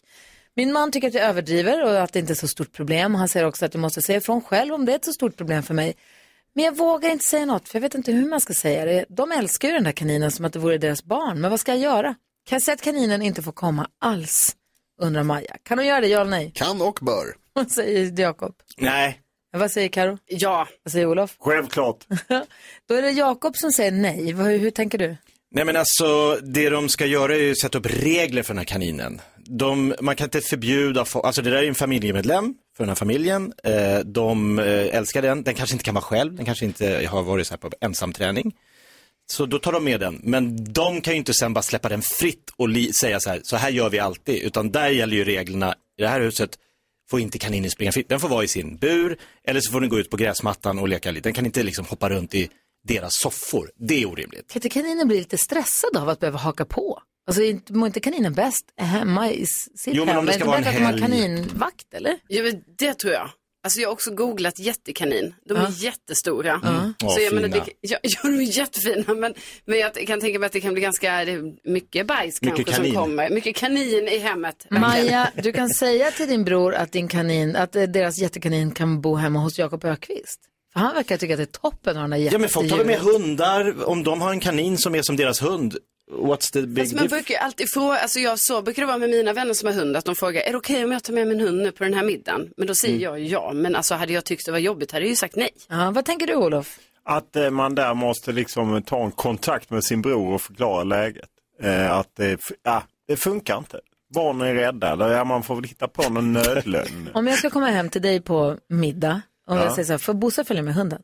[0.56, 3.16] Min man tycker att jag överdriver och att det inte är så stort problem.
[3.16, 5.38] Han säger också att jag måste säga ifrån själv om det är ett så stort
[5.38, 5.96] problem för mig.
[6.56, 9.06] Men jag vågar inte säga något, för jag vet inte hur man ska säga det.
[9.10, 11.42] De älskar ju den där kaninen som att det vore deras barn.
[11.42, 12.16] Men vad ska jag göra?
[12.50, 14.56] Kan jag säga att kaninen inte får komma alls?
[15.02, 15.58] Undrar Maja.
[15.64, 16.52] Kan hon göra det, ja eller nej?
[16.56, 17.26] Kan och bör.
[17.54, 18.56] Vad säger Jakob?
[18.78, 19.20] Nej.
[19.58, 20.18] Vad säger Karo?
[20.26, 20.68] Ja.
[20.84, 21.36] Vad säger Olof?
[21.40, 22.06] Självklart.
[22.88, 24.34] Då är det Jakob som säger nej.
[24.34, 25.18] Vad- Hur, tänker du?
[25.56, 28.58] Nej men alltså, det de ska göra är ju att sätta upp regler för den
[28.58, 29.22] här kaninen.
[29.58, 32.96] De, man kan inte förbjuda, folk, alltså det där är en familjemedlem för den här
[32.96, 33.54] familjen.
[33.64, 37.24] Eh, de eh, älskar den, den kanske inte kan vara själv, den kanske inte har
[37.24, 38.56] varit så här på ensamträning.
[39.32, 42.02] Så då tar de med den, men de kan ju inte sen bara släppa den
[42.02, 42.68] fritt och
[43.02, 44.44] säga så här, så här gör vi alltid.
[44.44, 46.58] Utan där gäller ju reglerna, i det här huset
[47.10, 48.10] får inte kaninen springa fritt.
[48.10, 50.88] Den får vara i sin bur, eller så får den gå ut på gräsmattan och
[50.88, 51.30] leka lite.
[51.30, 52.50] Den kan inte liksom hoppa runt i
[52.88, 53.72] deras soffor.
[53.76, 54.48] Det är orimligt.
[54.52, 57.02] Kan inte kaninen bli lite stressad av att behöva haka på?
[57.28, 60.26] Alltså inte- mår inte kaninen bäst hemma i sitt Jo, men om hem?
[60.26, 61.22] det Är ska det vara en bättre att de har helg.
[61.22, 62.16] kaninvakt eller?
[62.28, 63.30] Ja, men det tror jag.
[63.64, 65.34] Alltså jag har också googlat jättekanin.
[65.46, 65.70] De är Ja.
[65.70, 66.62] jättestora.
[66.66, 66.94] Mm.
[67.16, 69.14] Så jag menar, det, ja, ja, de är jättefina.
[69.14, 69.34] Men,
[69.66, 72.56] men jag kan tänka mig att det kan bli ganska det är mycket bajs Mycket
[72.58, 72.94] kanske kanin.
[72.94, 73.30] som kommer.
[73.30, 74.66] Mycket kanin i hemmet.
[74.70, 79.02] Maja, du kan säga till din bror att din kanin, att eh, deras jättekanin kan
[79.02, 80.40] bo hemma hos Jakob Ökvist.
[80.74, 82.86] För han verkar tycka att det är toppen av den här Ja men folk tar
[82.86, 85.78] med hundar, om de har en kanin som är som deras hund,
[86.12, 88.98] what's the big Alltså man brukar ju alltid fråga, alltså jag så brukar det vara
[88.98, 91.14] med mina vänner som har hund, att de frågar, är det okej om jag tar
[91.14, 92.50] med min hund nu på den här middagen?
[92.58, 93.02] Men då säger Mm.
[93.02, 95.50] jag ja, men alltså hade jag tyckt det var jobbigt hade jag ju sagt nej.
[95.70, 96.80] Ja, vad tänker du Olof?
[97.04, 101.30] Att eh, man där måste liksom ta en kontakt med sin bror och förklara läget.
[101.62, 103.80] Eh, att det, f- ja, det funkar inte.
[104.16, 107.10] Barnen är rädda, eller ja, man får väl hitta på någon nödlögn.
[107.14, 109.64] Om jag ska komma hem till dig på middag och Ja.
[109.64, 111.02] jag säger så här, får Bosse följa med hunden?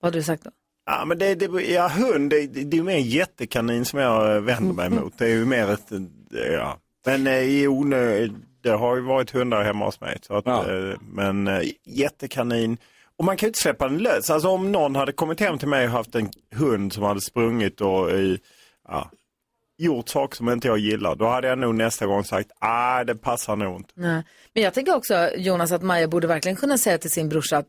[0.00, 0.50] Vad hade du sagt då?
[0.86, 4.34] Ja, men det, det, ja, hund, det, det är ju mer en jättekanin som jag
[4.36, 5.12] eh, vänder mig emot.
[5.18, 5.98] Det är ju mer ett, eh,
[6.52, 6.78] ja.
[7.06, 8.28] Men eh, i onö,
[8.62, 10.18] det har ju varit hundar hemma hos mig.
[10.22, 12.76] Så att, eh, men eh, jättekanin.
[13.16, 14.30] Och man kan ju inte släppa den lös.
[14.30, 17.80] Alltså om någon hade kommit hem till mig och haft en hund som hade sprungit
[17.80, 18.08] och
[18.88, 19.10] ja,
[19.78, 21.16] gjort saker som inte jag gillar.
[21.16, 23.90] Då hade jag nog nästa gång sagt, ah det passar nog inte.
[23.94, 24.22] Nej.
[24.54, 27.66] Men jag tänker också Jonas att Maja borde verkligen kunna säga till sin brorsa att,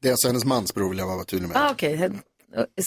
[0.00, 1.56] Det är alltså hennes mans bror vill jag vara tydlig med.
[1.56, 2.18] ah, okej, he-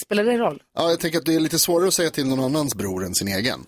[0.04, 0.62] spelar det roll?
[0.74, 3.14] Ja, jag tänker att det är lite svårare att säga till någon annans bror än
[3.14, 3.66] sin egen.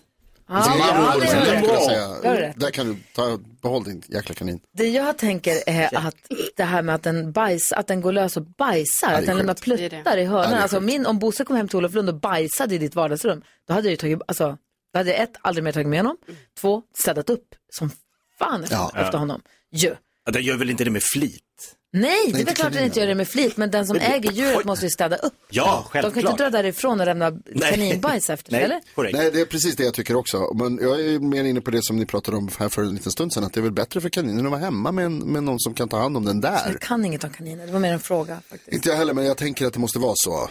[0.49, 2.59] Ah, Sin egen ja, bror det är säga, Det rätt.
[2.59, 4.59] där kan du ta, behåll din jäkla kanin.
[4.73, 6.15] Det jag tänker är att
[6.55, 9.25] det här med att den, bajs, att den går lös och bajsar, det är att
[9.25, 11.93] den lämnar pluttar i Ja, det är alltså min, om Bosse kom hem till Olof
[11.93, 14.57] Lund och bajsade i ditt vardagsrum, då hade jag ju tagit, alltså,
[14.93, 16.17] då hade jag ett, aldrig mer tagit med honom,
[16.59, 17.91] två, städat upp som
[18.39, 18.91] fan efter, Ja.
[18.95, 19.41] efter honom.
[19.71, 19.95] Ju.
[20.25, 21.75] Ja, den gör väl inte det med flit?
[21.93, 23.87] Nej, det är inte väl klart att den inte gör det med flit, men den
[23.87, 25.33] som Men det- äger djuret måste ju städa upp.
[25.49, 26.31] Ja, De kan ju självklart.
[26.33, 27.31] inte dra därifrån och lämna
[27.61, 28.81] kaninbajs efter sig, eller?
[29.13, 30.53] Nej, det är precis det jag tycker också.
[30.53, 33.11] Men jag är mer inne på det som ni pratade om här för en liten
[33.11, 33.43] stund sedan.
[33.43, 35.73] Att det är väl bättre för kaninen att vara hemma med, en, med någon som
[35.73, 36.59] kan ta hand om den där.
[36.71, 38.39] Jag kan inget om kaniner, det var mer en fråga.
[38.49, 38.73] Faktiskt.
[38.73, 40.31] Inte jag heller, men jag tänker att det måste vara så.
[40.31, 40.49] Och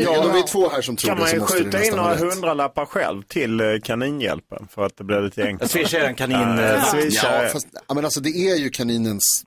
[0.00, 0.14] Ja.
[0.14, 0.30] ja.
[0.32, 1.80] vi är två här som tror Kan det man så ju måste det skjuta in
[1.82, 2.20] nästan några rätt.
[2.20, 5.70] hundralappar själv till eh, kaninhjälpen för att det blir lite enklare.
[5.74, 9.44] Jag swishar en kanin, Ja, eh, fast, ja, men alltså det är ju kaninens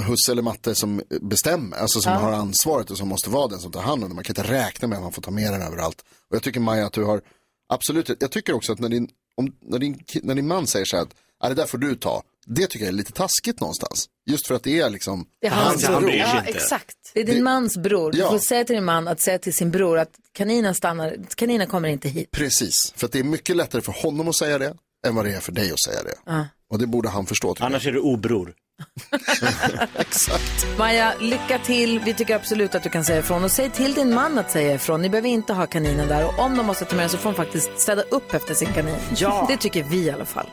[0.00, 2.18] husse eller matte som bestämmer, alltså som Ja.
[2.18, 4.14] har ansvaret och som måste vara den som tar hand om det.
[4.14, 6.04] Man kan inte räkna med att man får ta med den överallt.
[6.30, 7.20] Och jag tycker Maja att du har
[7.68, 8.10] absolut.
[8.20, 11.02] Jag tycker också att när din, om, när din, när din man säger så här
[11.02, 14.08] att "Ja, det där får du ta, det tycker jag är lite taskigt någonstans.
[14.26, 16.00] Just för att det är liksom Det är hans bror.
[16.00, 16.12] bror.
[16.14, 16.96] Ja, exakt.
[17.14, 18.12] Det är din mans bror.
[18.12, 18.30] Du Ja.
[18.30, 21.88] får säga till din man att säga till sin bror att kaninen stannar, kaninen kommer
[21.88, 22.30] inte hit.
[22.30, 24.74] Precis, för att det är mycket lättare för honom att säga det
[25.06, 26.14] än vad det är för dig att säga det.
[26.26, 26.46] Ja.
[26.70, 27.54] Och det borde han förstå.
[27.60, 28.54] Annars är du obror.
[29.94, 30.78] Exakt.
[30.78, 32.00] Maja, lycka till.
[32.00, 33.44] Vi tycker absolut att du kan säga ifrån.
[33.44, 35.02] Och säg till din man att säga ifrån.
[35.02, 36.26] Ni behöver inte ha kaninen där.
[36.26, 38.68] Och om de måste ta med den så får de faktiskt städa upp efter sin
[38.72, 38.96] kanin.
[39.16, 39.46] Ja.
[39.48, 40.46] Det tycker vi i alla fall.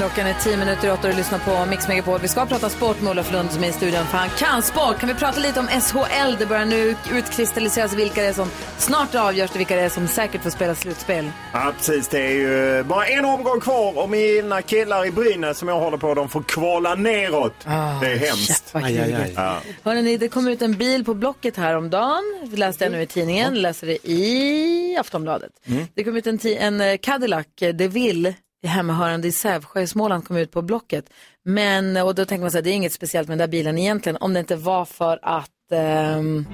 [0.00, 2.20] Klockan är tio minuter i åtta och du lyssnar på Mix Megapol.
[2.20, 4.98] Vi ska prata sport med Olof Lund som är i studion för han kan sport.
[4.98, 6.36] Kan vi prata lite om SHL?
[6.38, 10.08] Det börjar nu utkristalliseras vilka det är som snart avgörs det vilka det är som
[10.08, 11.30] säkert får spela slutspel.
[11.52, 12.08] Ja, precis.
[12.08, 15.98] Det är ju bara en omgång kvar och mina killar i Brynäs som jag håller
[15.98, 17.54] på, de får kvala neråt.
[17.64, 18.70] Ah, det är hemskt.
[18.72, 19.32] Aj, aj, aj.
[19.36, 19.56] Ja.
[19.84, 22.48] Hörrni, det kom ut en bil på Blocket häromdagen.
[22.50, 25.52] Vi läste jag nu i tidningen, läser det i Aftonbladet.
[25.66, 25.86] Mm.
[25.94, 28.34] Det kom ut en, en eh, Cadillac eh, DeVille,
[28.68, 31.04] hemmahörande i Sävsjö i Småland, kom ut på Blocket.
[31.44, 34.16] Men, och då tänker man sig det är inget speciellt med den där bilen egentligen,
[34.16, 36.46] om det inte var för att ehm,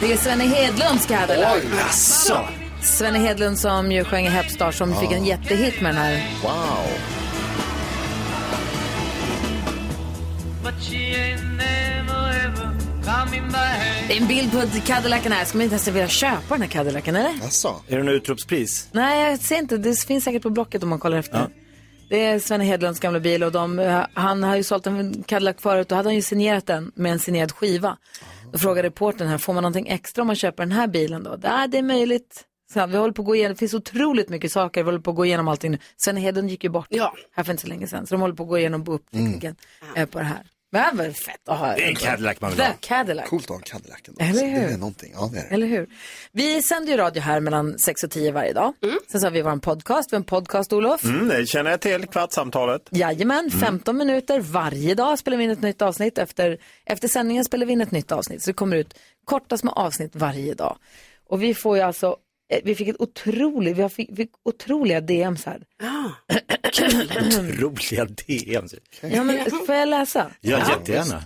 [0.00, 1.54] det är Svenne Hedlunds Cadillac.
[1.54, 2.40] Oj, jaså?
[2.82, 6.22] Svenne Hedlund som ju sjöng i Hepstar som fick en jättehit med den här.
[6.42, 7.18] Wow.
[14.08, 15.44] Det är en bild på Cadillacen här.
[15.44, 17.34] Ska man inte ens vilja köpa den här Cadillacen eller?
[17.42, 17.82] Jaså?
[17.88, 18.88] Är det en utropspris?
[18.92, 19.76] Nej, jag ser inte.
[19.76, 21.48] Det finns säkert på Blocket om man kollar efter.
[22.08, 25.56] Det är Sven Hedlunds gamla bil och de, eh, han har ju sålt en Cadillac
[25.58, 27.96] förut och hade han ju signerat den med en signerad skiva.
[28.52, 31.38] Då frågade reportern här, får man någonting extra om man köper den här bilen då?
[31.42, 32.44] Ja, det är möjligt.
[32.72, 34.98] Så här, vi håller på att gå igenom, det finns otroligt mycket saker, vi håller
[34.98, 35.78] på att gå igenom allting nu.
[35.96, 36.88] Sven Hedlund gick ju bort
[37.36, 39.56] här för inte så länge sedan, så de håller på att gå igenom upptäckningen
[39.96, 40.42] eh, på det här.
[40.70, 42.72] Men det är väl fett att ha Det är en Cadillac man vill The ha.
[42.80, 43.28] Cadillac.
[43.28, 43.98] Coolt att ha en Cadillac.
[44.08, 44.20] ändå.
[44.24, 44.68] Eller hur?
[44.68, 45.12] Det är någonting.
[45.14, 45.54] Ja, det är det.
[45.54, 45.88] Eller hur?
[46.32, 48.72] Vi sänder ju radio här mellan 6 och 10 varje dag.
[49.12, 50.12] Sen så har vi vår podcast.
[50.12, 51.04] Vi har en podcast, Olof.
[51.04, 52.82] Mm, det känner jag till, kvartsamtalet.
[52.90, 56.18] Jajamän, 15 minuter varje dag spelar vi in ett nytt avsnitt.
[56.18, 58.42] Efter, efter sändningen spelar vi in ett nytt avsnitt.
[58.42, 58.94] Så det kommer ut
[59.24, 60.78] korta små avsnitt varje dag.
[61.28, 62.16] Och vi får ju alltså,
[62.64, 65.62] vi fick ett otroligt, vi har fick, fick otroliga DMs här.
[67.64, 68.74] Otroliga DMs.
[69.00, 70.30] Ja men får jag läsa?
[70.40, 71.22] Ja, jättegärna.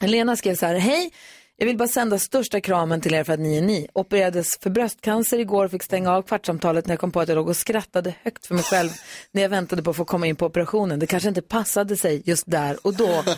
[0.00, 1.10] Lena skrev så här, hej,
[1.56, 3.88] jag vill bara sända största kramen till er för att ni är ni.
[3.92, 7.36] Opererades för bröstcancer igår och fick stänga av kvartsamtalet när jag kom på att jag
[7.36, 8.90] låg och skrattade högt för mig själv
[9.32, 10.98] när jag väntade på att få komma in på operationen.
[10.98, 13.24] Det kanske inte passade sig just där och då.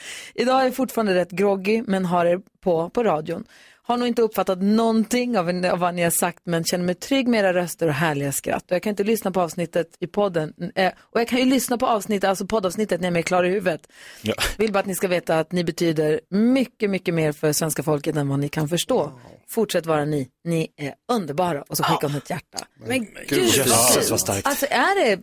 [0.34, 3.44] Idag är jag fortfarande rätt groggy men har er på på radion.
[3.90, 7.28] Har nog inte uppfattat någonting av, av vad ni har sagt men känner mig trygg
[7.28, 8.64] med era röster och härliga skratt.
[8.70, 10.52] Och jag kan inte lyssna på avsnittet i podden.
[10.74, 13.48] Eh, och jag kan ju lyssna på avsnittet, alltså poddavsnittet när jag är klar i
[13.48, 13.80] huvudet.
[14.22, 14.34] Ja.
[14.58, 18.16] Vill bara att ni ska veta att ni betyder mycket, mycket mer för svenska folket
[18.16, 19.20] än vad ni kan förstå.
[19.50, 20.28] Fortsätt vara ni.
[20.44, 21.62] Ni är underbara.
[21.62, 22.58] Och så skickar hon ett hjärta.
[22.86, 24.46] Men gud, Jösses, vad starkt.
[24.46, 25.22] Alltså är det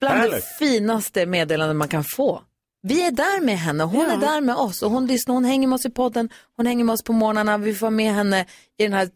[0.00, 0.44] bland det Härligt.
[0.58, 2.42] finaste meddelanden man kan få.
[2.84, 5.68] Vi är där med henne, hon är där med oss och hon lyssnar, hon hänger
[5.68, 8.46] med oss i podden, hon hänger med oss på morgnarna, vi får med henne
[8.78, 9.10] i den här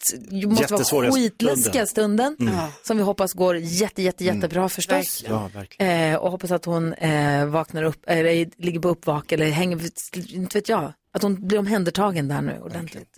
[0.46, 2.54] måste vara skitläskiga stunden, Mm.
[2.82, 5.24] som vi hoppas går jätte, jätte, jättebra förstås.
[5.28, 6.12] Ja, verkligen.
[6.12, 9.80] Eh, och hoppas att hon eh, vaknar upp, eller ligger på uppvak eller hänger,
[10.34, 13.10] inte vet jag, att hon blir omhändertagen där nu ordentligt.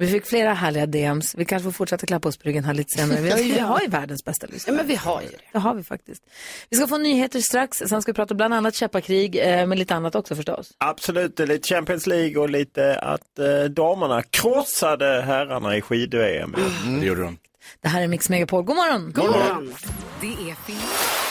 [0.00, 1.34] Vi fick flera härliga DMs.
[1.34, 3.20] Vi kanske får fortsätta klappa oss på ryggen här lite senare.
[3.20, 4.74] Vi har ju, vi har ju världens bästa lyssnare.
[4.76, 5.36] Ja, men vi har ju det.
[5.52, 6.22] Det har vi faktiskt.
[6.70, 7.78] Vi ska få nyheter strax.
[7.78, 10.70] Sen ska vi prata bland annat käpparkrig, eh, men lite annat också förstås.
[10.78, 16.54] Absolut, lite Champions League och lite att eh, damerna krossade herrarna i skid-VM.
[17.00, 17.38] Det gjorde de.
[17.80, 18.62] Det här är Mix Megapol.
[18.64, 19.12] God morgon!
[19.14, 19.74] God morgon.
[20.20, 21.27] Det är fin-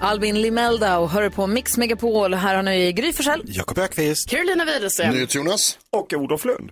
[0.00, 2.34] Albin Limelda och hör på Mix Megapol.
[2.34, 3.42] Här har ni Gry Forssell.
[3.44, 4.30] Jakob Ökvist.
[4.30, 5.26] Carolina Widerström.
[5.30, 5.78] Jonas.
[5.90, 6.70] Och Olof Lund.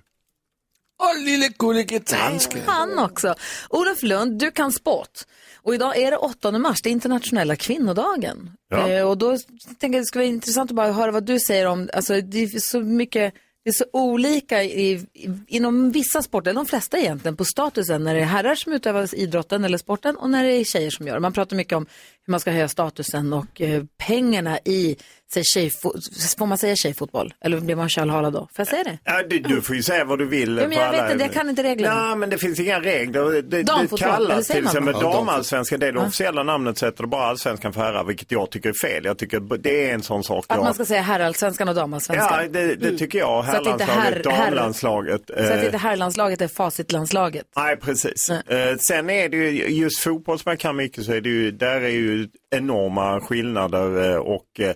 [0.99, 2.61] Och lille gullige dansken.
[2.67, 3.35] Han också.
[3.71, 5.21] Olof Lund, du kan sport.
[5.63, 8.51] Och idag är det 8 mars, det är internationella kvinnodagen.
[8.71, 8.91] Ja.
[8.91, 9.39] Eh, och då
[9.79, 12.43] tänker jag det skulle vara intressant att bara höra vad du säger om, alltså det
[12.43, 16.99] är så mycket, det är så olika i, i, inom vissa sporter, eller de flesta
[16.99, 20.53] egentligen, på statusen när det är herrar som utövar idrotten eller sporten och när det
[20.53, 21.21] är tjejer som gör det.
[21.21, 21.87] Man pratar mycket om
[22.27, 24.97] hur man ska höja statusen och eh, pengarna i,
[25.35, 27.35] säg tjejfo- får man säga tjejfotboll?
[27.45, 28.39] Eller blir man kölhalad då?
[28.39, 28.99] Får jag säga det?
[29.05, 30.57] Ja, du, du får ju säga vad du vill.
[30.63, 31.95] Ja, men jag vet inte, jag kan inte reglerna.
[32.09, 33.25] Ja, men det finns inga regler.
[33.33, 35.81] Det, det Damfotboll, eller kallas till man exempel damallsvenskan.
[35.81, 36.07] Det är det Ja.
[36.07, 39.05] officiella namnet sätter det bara allsvenskan för herrar, vilket jag tycker är fel.
[39.05, 40.45] Jag tycker det är en sån sak.
[40.49, 40.65] Att jag...
[40.65, 42.29] man ska säga herrallsvenskan och damallsvenskan?
[42.43, 43.45] Ja, det, det tycker jag.
[43.45, 45.23] Så att inte Herrlandslaget, herr- herr- damlandslaget.
[45.27, 47.45] Så att eh, inte herrlandslaget är facitlandslaget?
[47.57, 48.31] Nej, precis.
[48.31, 51.51] Eh, sen är det ju just fotboll som jag kan mycket så är det ju,
[51.51, 52.14] där är ju
[52.51, 54.75] enorma skillnader eh, och eh,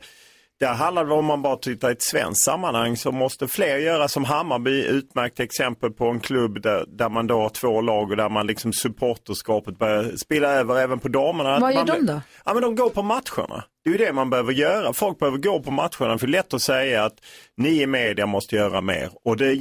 [0.60, 4.08] där handlar det om man bara tittar i ett svenskt sammanhang så måste fler göra
[4.08, 8.16] som Hammarby, utmärkt exempel på en klubb där, där man då har två lag och
[8.16, 11.58] där man liksom supporterskapet börjar spela över även på damerna.
[11.58, 12.20] Vad gör Man- de då?
[12.44, 13.64] Ja men de går på matcherna.
[13.84, 14.92] Det är ju det man behöver göra.
[14.92, 17.14] Folk behöver gå på matcherna för det är lätt att säga att
[17.56, 19.10] ni i media måste göra mer.
[19.24, 19.56] Och det,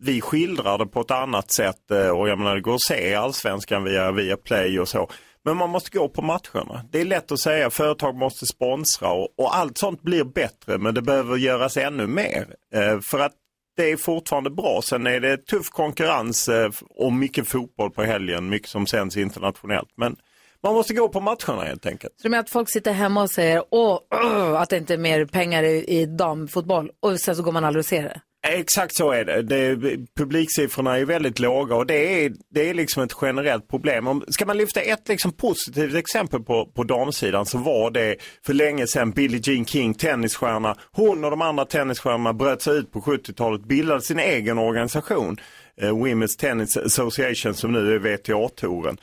[0.00, 3.14] vi skildrar det på ett annat sätt eh, och jag menar det går att se
[3.14, 5.08] allsvenskan via, via play och så.
[5.44, 6.84] Men man måste gå på matcherna.
[6.90, 10.94] Det är lätt att säga företag måste sponsra och, och allt sånt blir bättre men
[10.94, 12.54] det behöver göras ännu mer.
[12.74, 13.32] Eh, för att
[13.76, 14.80] det är fortfarande bra.
[14.82, 19.88] Sen är det tuff konkurrens eh, och mycket fotboll på helgen, mycket som sänds internationellt.
[19.96, 20.16] Men
[20.62, 22.14] man måste gå på matcherna helt enkelt.
[22.16, 24.98] Så du menar att folk sitter hemma och säger åh, åh, att det inte är
[24.98, 28.20] mer pengar i, i damfotboll och sen så går man aldrig och ser det?
[28.42, 29.42] Exakt så är det.
[29.42, 29.76] det.
[30.16, 34.06] Publiksiffrorna är väldigt låga och det är, det är liksom ett generellt problem.
[34.06, 38.16] Om, ska man lyfta ett liksom positivt exempel på, på damsidan så var det
[38.46, 40.76] för länge sedan Billie Jean King, tennisstjärna.
[40.92, 45.36] Hon och de andra tennisstjärnorna bröt sig ut på 70-talet, bildade sin egen organisation,
[45.80, 48.98] eh, Women's Tennis Association som nu är WTA-touren.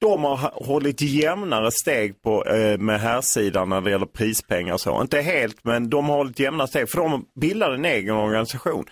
[0.00, 5.00] De har hållit jämnare steg på, eh, med herrsidan när det gäller prispengar och så.
[5.00, 8.84] Inte helt, men de har hållit jämnare steg för de bildar en egen organisation.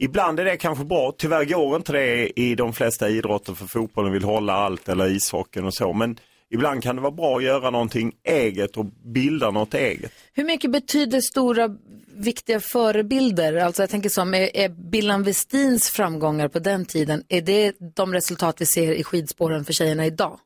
[0.00, 4.12] Ibland är det kanske bra, tyvärr går inte det i de flesta idrotter för fotbollen
[4.12, 5.92] vill hålla allt eller ishockeyn och så.
[5.92, 6.16] Men
[6.50, 10.12] ibland kan det vara bra att göra någonting eget och bilda något eget.
[10.32, 11.68] Hur mycket betyder stora
[12.12, 13.56] viktiga förebilder?
[13.56, 18.12] Alltså jag tänker som, är, är Billan Westins framgångar på den tiden, är det de
[18.12, 20.38] resultat vi ser i skidspåren för tjejerna idag?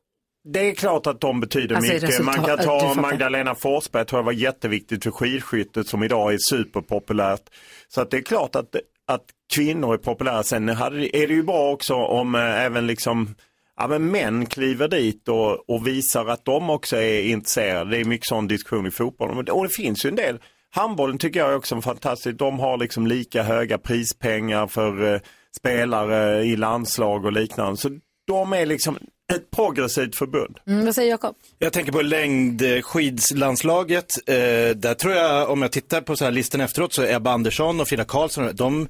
[0.53, 2.23] Det är klart att de betyder Alltså, mycket.
[2.23, 2.93] Man kan ta.
[2.93, 7.43] Magdalena Forsberg, tror jag var jätteviktigt för skidskyttet som idag är superpopulärt.
[7.87, 8.75] Så att det är klart att,
[9.07, 10.43] att kvinnor är populära.
[10.43, 13.35] Sen är det ju bra också om eh, även liksom
[13.79, 17.91] Ja, men män kliver dit och, och visar att de också är intresserade.
[17.91, 19.49] Det är mycket sån diskussion i fotbollen.
[19.49, 20.39] Och det finns ju en del.
[20.75, 22.39] Handbollen tycker jag är också fantastiskt.
[22.39, 25.19] De har liksom lika höga prispengar för eh,
[25.57, 27.77] spelare i landslag och liknande.
[27.77, 27.89] Så
[28.27, 28.97] de är liksom
[29.33, 30.59] ett progressivt förbund.
[30.67, 31.35] Mm, vad säger Jakob?
[31.59, 34.13] Jag tänker på längdskidslandslaget.
[34.27, 34.35] Eh,
[34.75, 37.79] där tror jag, om jag tittar på så här listan efteråt, så är Ebba Andersson
[37.79, 38.87] och Frida Karlsson, de,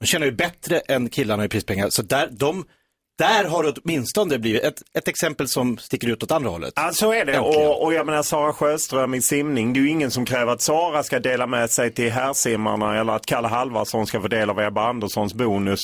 [0.00, 1.90] de tjänar ju bättre än killarna i prispengar.
[1.90, 2.64] Så där, de,
[3.18, 6.72] där har det åtminstone blivit ett, ett exempel som sticker ut åt andra hållet.
[6.76, 7.38] Ja, så är det.
[7.38, 9.72] Och, och jag menar Sara Sjöström i simning.
[9.72, 13.12] Det är ju ingen som kräver att Sara ska dela med sig till herrsimmarna eller
[13.12, 15.80] att Kalle Halvarsson ska få del av Ebba Anderssons bonus.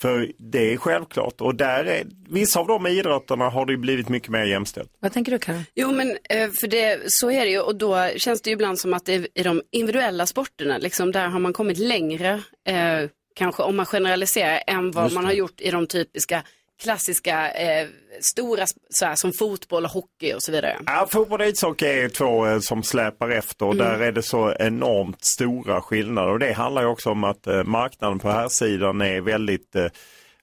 [0.00, 1.40] För det är självklart.
[1.40, 4.90] Och där är, vissa av de idrotterna har det ju blivit mycket mer jämställt.
[5.00, 5.64] Vad tänker du Karin?
[5.74, 8.78] Jo, men eh, för det, så är det ju och då känns det ju ibland
[8.78, 13.10] som att det är i de individuella sporterna, liksom, där har man kommit längre, eh,
[13.34, 16.42] kanske om man generaliserar, än vad man har gjort i de typiska
[16.82, 17.86] klassiska eh,
[18.20, 20.76] stora, så här, som fotboll och hockey och så vidare.
[20.86, 23.86] Ja, fotboll och ishockey är ju två eh, som släpar efter och Mm.
[23.86, 26.28] där är det så enormt stora skillnader.
[26.32, 29.86] Och det handlar ju också om att eh, marknaden på här sidan är väldigt eh,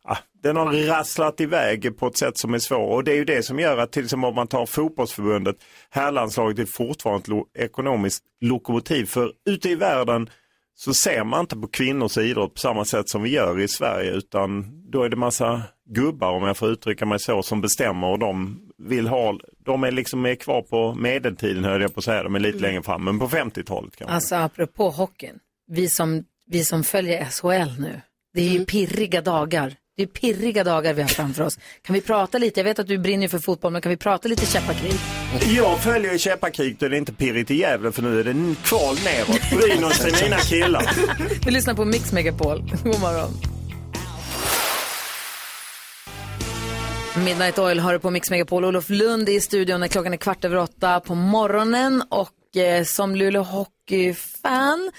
[0.03, 3.25] ah, den har rasslat iväg på ett sätt som är svårt och det är ju
[3.25, 5.55] det som gör att till exempel om man tar fotbollsförbundet,
[5.89, 10.29] herrlandslaget är fortfarande ett lo- ekonomiskt lokomotiv för ute i världen
[10.75, 14.11] så ser man inte på kvinnors idrott på samma sätt som vi gör i Sverige
[14.11, 18.19] utan då är det massa gubbar om jag får uttrycka mig så som bestämmer och
[18.19, 22.23] de vill ha, de är liksom med kvar på medeltiden höll jag på att säga,
[22.23, 24.15] de är lite längre fram men på 50-talet kanske.
[24.15, 28.01] Alltså apropå hockeyn, vi som, vi som följer SHL nu,
[28.33, 29.75] det är ju pirriga dagar.
[29.97, 31.59] Det är pirriga dagar vi har framför oss.
[31.81, 34.27] Kan vi prata lite, jag vet att du brinner för fotboll, men kan vi prata
[34.27, 34.93] lite käppakrig?
[35.55, 38.55] Jag följer ju Käppakrig då det är inte pirrigt i Gävle för nu är det
[38.63, 39.49] kval neråt.
[39.49, 40.91] Brynäs är mina killar.
[41.45, 42.59] Vi lyssnar på Mix Megapol.
[42.83, 43.31] God morgon.
[47.25, 48.65] Midnight Oil har du på Mix Megapol.
[48.65, 52.03] Olof Lund är i studion när klockan är kvart över åtta på morgonen.
[52.09, 54.91] Och eh, som Luleå Hockey-fan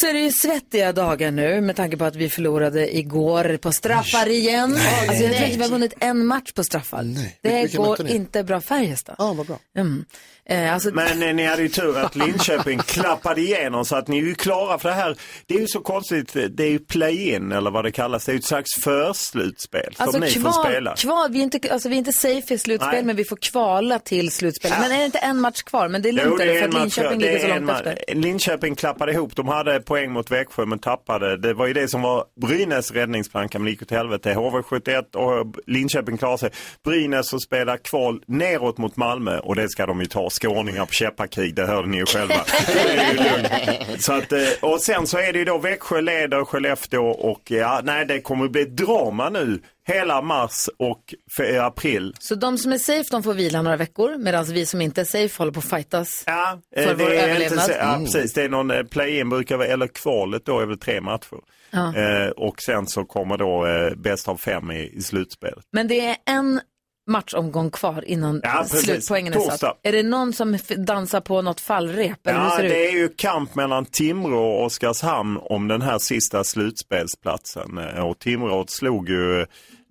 [0.00, 3.72] så är det ju svettiga dagar nu med tanke på att vi förlorade igår på
[3.72, 4.70] straffar igen.
[4.70, 5.08] Nej.
[5.08, 5.44] Alltså jag tror Nej.
[5.44, 7.02] inte vi har vunnit en match på straffar.
[7.42, 8.14] Det Vilka går mötte ni?
[8.14, 9.14] inte bra Färjestad.
[9.18, 9.58] Ja, vad bra.
[9.76, 10.04] Mm.
[10.48, 14.18] Eh, alltså, Men eh, ni hade ju tur att Linköping klappade igenom så att ni
[14.18, 15.16] är ju klara för det här.
[15.46, 18.24] Det är ju så konstigt, det är ju play-in eller vad det kallas.
[18.24, 20.94] Det är ju ett slags förslutspel som Alltså ni får kval, spela.
[20.96, 23.02] kval vi, är inte, alltså vi är inte safe i slutspel Nej.
[23.04, 24.72] men vi får kvala till slutspel.
[24.80, 25.88] Men är det inte en match kvar?
[25.88, 26.54] Men det är lugnt Jo, det eller?
[26.54, 28.14] är för att Linköping ligger så långt efter.
[28.14, 29.36] Linköping klappade ihop.
[29.36, 31.36] De hade poäng mot Växjö men tappade.
[31.36, 34.34] Det var ju det som var Brynäs räddningsplanka men det gick åt helvete.
[34.34, 36.50] HV71 och Linköping klarade sig.
[36.84, 40.30] Brynäs som spelar kval neråt mot Malmö och det ska de ju ta.
[40.40, 42.34] Skåningar på käppakrig, det hörde ni ju själva.
[42.66, 44.02] Det är ju lugnt.
[44.02, 47.80] så att, eh, och sen så är det ju då Växjö leder Skellefteå och ja,
[47.84, 52.14] nej det kommer bli drama nu hela mars och för april.
[52.18, 55.04] Så de som är safe de får vila några veckor medan vi som inte är
[55.04, 57.64] safe håller på att fightas Ja, för Eh, vår det är inte överlevnad.
[57.64, 58.32] så, ja, precis.
[58.32, 61.38] Det är någon eh, play-in brukar vara, eller kvalet då är väl tre matcher.
[61.70, 61.96] Ja.
[61.96, 65.64] Eh, och sen så kommer då eh, bäst av fem i, i slutspelet.
[65.72, 66.60] Men det är en
[67.06, 69.56] matchomgång kvar innan Ja, slutpoängen är Torsdag.
[69.56, 69.78] satt.
[69.82, 72.18] Är det någon som dansar på något fallrep?
[72.22, 77.78] Ja, det, det är ju kamp mellan Timrå och Oskarshamn om den här sista slutspelsplatsen.
[77.78, 79.40] Eh, Och Timrå slog ju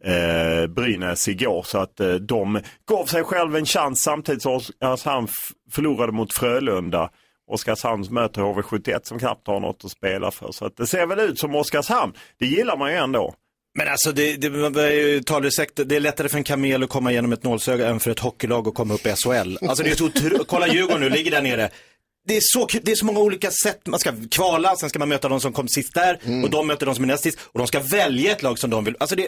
[0.06, 2.60] eh, Brynäs igår så att eh, de
[2.90, 5.28] gav sig själv en chans samtidigt som Oskarshamn
[5.72, 7.10] förlorade mot Frölunda.
[7.52, 10.52] Oskarshamn möter HV71 som knappt har något att spela för.
[10.52, 12.14] Så att det ser väl ut som Oskarshamn.
[12.40, 13.34] Det gillar man ju ändå.
[13.78, 16.90] Men alltså, det, det, man är ju talesätt, det är lättare för en kamel att
[16.90, 19.58] komma igenom ett nålsöga än för ett hockeylag att komma upp i SHL.
[19.68, 20.44] Alltså det är så otro...
[20.48, 21.70] Kolla Djurgården nu, ligger där nere.
[22.28, 23.88] Det är, så, det är så många olika sätt.
[23.88, 26.86] Man ska kvala, sen ska man möta de som kom sist där och de möter
[26.86, 28.96] de som är näst sist och de ska välja ett lag som de vill.
[29.00, 29.28] Alltså det,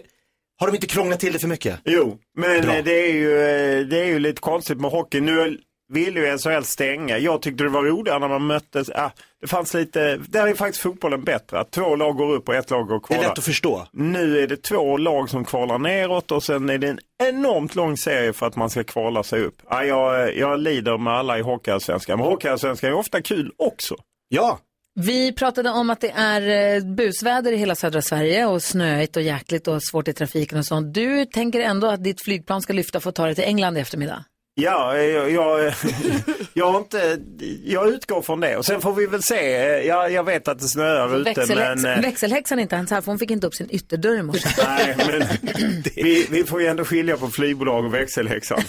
[0.60, 1.80] har de inte krånglat till det för mycket?
[1.86, 2.76] Jo, men Bra.
[2.76, 5.20] eh, det är, ju, eh, det är ju lite konstigt med hockey.
[5.22, 5.58] Nu
[5.90, 7.18] vill ju SHL stänga.
[7.18, 8.90] Jag tyckte det var roligare när man möttes.
[8.90, 9.12] Ah,
[9.42, 11.60] det fanns lite, där är faktiskt fotbollen bättre.
[11.60, 13.18] Att två lag går upp och ett lag går Det kvar.
[13.18, 13.88] är lätt att förstå.
[13.94, 17.98] Nu är det två lag som kvalar neråt och sen är det en enormt lång
[17.98, 19.56] serie för att man ska kvala sig upp.
[19.68, 22.20] Ah, jag, jag lider med alla i Hockeyallsvenskan.
[22.20, 23.96] Men Hockeyallsvenskan är ofta kul också.
[24.30, 24.60] Ja.
[25.00, 29.22] Vi pratade om att det är eh, busväder i hela södra Sverige och snöigt och
[29.24, 30.94] jäkligt och svårt i trafiken och sånt.
[30.94, 33.82] Du tänker ändå att ditt flygplan ska lyfta för att ta dig till England i
[33.82, 34.24] eftermiddag?
[34.60, 35.74] Ja, jag, jag,
[36.54, 37.20] jag, har inte,
[37.66, 39.42] jag utgår från det och sen får vi väl se.
[39.88, 41.94] Jag, jag vet att det snöar ute Växelhäx, men...
[41.98, 44.50] eh, Växelhäxan är inte ens här för hon fick inte upp sin ytterdörr i morse.
[44.68, 45.24] Nej, men
[45.96, 48.60] vi, vi får ju ändå skilja på flygbolag och växelhäxan.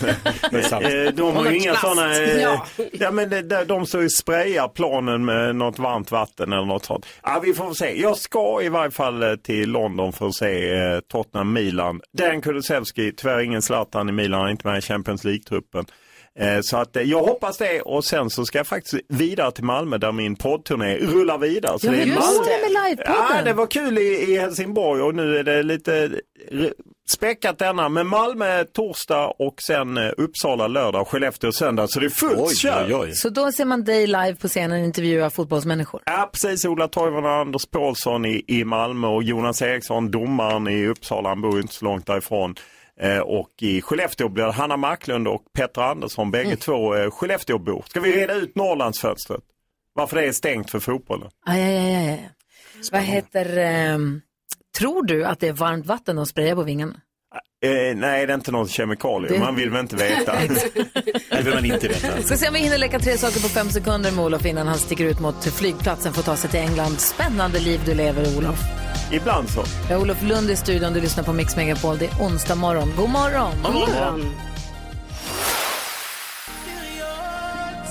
[0.53, 2.16] Eh, De har ju inga sådana...
[2.16, 2.66] Ja.
[2.93, 3.30] Ja, men
[3.66, 7.07] de ju och sprayar planen med något varmt vatten eller något sånt.
[7.22, 8.01] Ja, vi får se.
[8.01, 12.01] Jag ska i varje fall eh, till London för att se eh, Tottenham-Milan.
[12.18, 15.78] Dan Kulusevski, tyvärr ingen Zlatan i Milan, inte med i Champions League-truppen.
[16.39, 19.64] Eh, Så att eh, jag hoppas det och sen så ska jag faktiskt vidare till
[19.64, 21.79] Malmö där min poddturné rullar vidare.
[21.79, 22.45] Så Ja, det är just Malmö.
[22.45, 23.37] det, med livepodden.
[23.37, 26.11] Ja, det var kul i, i Helsingborg och nu är det lite
[27.09, 31.89] späckat denna med Malmö torsdag och sen eh, Uppsala lördag och Skellefteå söndag.
[31.89, 33.11] Så det är fullt kör.
[33.12, 36.03] Så då ser man dig live på scenen intervjua fotbollsmänniskor.
[36.07, 36.64] Ja, precis.
[36.64, 41.41] Ola Toivonen och Anders Paulsson i, i Malmö och Jonas Eriksson, domaren i Uppsala, han
[41.41, 42.55] bor inte så långt därifrån.
[43.01, 47.84] Eh, och i Skellefteå blir det Hanna Marklund och Petra Andersson, bägge två eh, Skellefteåbor.
[47.88, 49.40] Ska vi reda ut Norrlandsfönstret?
[49.94, 51.28] Varför det är stängt för fotbollen?
[51.46, 52.30] Aj, aj, aj, aj.
[52.92, 53.57] Vad heter...
[53.59, 54.20] ehm,
[54.78, 56.94] tror du att det är varmt vatten de sprayar på vingarna?
[57.64, 59.30] Eh, nej, det är inte någon kemikalie.
[59.30, 60.32] Det- Man vill väl inte veta.
[61.30, 62.22] det vill man inte veta.
[62.22, 64.78] Ska se om vi hinner leka tre saker på fem sekunder med Olof innan han
[64.78, 67.01] sticker ut mot flygplatsen för att ta sig till England.
[67.01, 68.59] Spännande liv du lever, Olof.
[69.12, 69.64] Ibland så.
[69.88, 71.98] Jag är Olof Lund i studion, du lyssnar på Mix Megapol.
[71.98, 72.92] Det är onsdag morgon.
[72.96, 73.52] God morgon!
[73.64, 74.34] God morgon.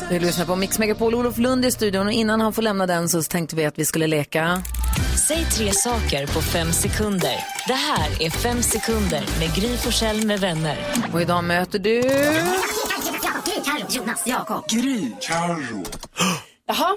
[0.10, 3.10] Du lyssnar på Mix Megapol, Olof Lund i studion och innan han får lämna den
[3.10, 4.64] så tänkte vi att vi skulle leka.
[5.28, 7.36] Säg tre saker på fem sekunder.
[7.68, 10.78] Det här är Fem sekunder med Gry Forssell med vänner.
[11.14, 12.02] Och idag möter du...
[13.90, 14.70] Jonas, Jakob.
[14.70, 15.12] Gry.
[15.22, 15.84] Carro.
[16.68, 16.96] Jaha.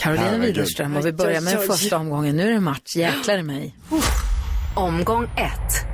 [0.00, 0.38] Carolina.
[0.38, 2.36] Widerström och vi börjar med första omgången.
[2.36, 3.76] Nu är det match, jäklar i mig.
[4.76, 5.86] Omgång ett.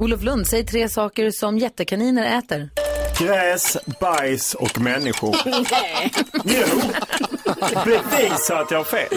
[0.00, 2.70] Olof Lund, säg tre saker som jättekaniner äter.
[3.18, 5.36] Gräs, bajs och människor.
[5.72, 6.12] Nej.
[6.44, 6.80] Jo,
[7.84, 9.08] bevisa att jag har fel.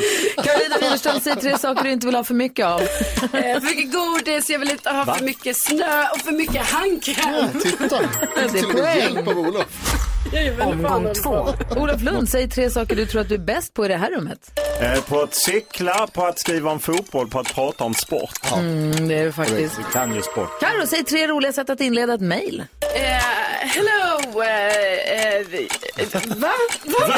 [0.43, 2.81] Carolina Widerström, säg tre saker du inte vill ha för mycket av.
[2.81, 2.87] Eh,
[3.31, 5.15] För mycket godis, jag vill inte ha Va?
[5.15, 7.49] för mycket snö och för mycket handkräm.
[8.53, 9.27] Det är poäng.
[10.61, 11.47] Omgång två.
[11.77, 14.11] Olof Lund, säg tre saker du tror att du är bäst på i det här
[14.11, 14.39] rummet.
[14.81, 18.39] Eh, på att cykla, på att skriva om fotboll, på att prata om sport.
[18.53, 19.75] Mm, det är du faktiskt.
[19.77, 20.59] Du kan ju sport.
[20.59, 22.63] Karo, säg tre roliga sätt att inleda ett mejl.
[22.95, 23.17] Eh,
[23.67, 24.41] hello!
[24.43, 25.45] eh, eh,
[26.37, 26.51] va?
[26.83, 27.07] va?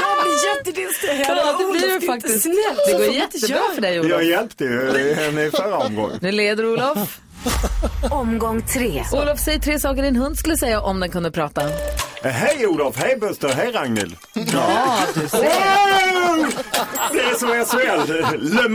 [0.00, 1.38] jag blir jättedistraherad.
[1.38, 2.42] Ja, det blir du faktiskt.
[2.42, 2.86] Snällt.
[2.86, 4.10] Det går inte jättebra för dig, Olof.
[4.10, 6.18] Jag hjälpte ju henne i förra omgången.
[6.22, 7.20] Nu leder Olof.
[8.10, 9.04] Omgång tre.
[9.12, 11.62] Olof, säg tre saker din hund skulle säga om den kunde prata.
[12.24, 14.16] Eh, Hej Olof, hej Buster, hej Ragnhild.
[14.34, 15.38] Ja, du ser.
[17.12, 18.68] Det är som SHL, Le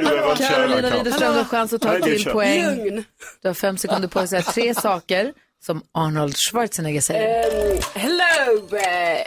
[0.00, 0.90] du behöver inte köra, Carolina.
[0.98, 3.04] Widerström, du har chans att ta ett det till poäng.
[3.42, 5.32] Du har fem sekunder på dig att säga tre saker
[5.66, 7.44] som Arnold Schwarzenegger säger.
[7.72, 8.76] Um, hello!
[8.76, 9.24] eh,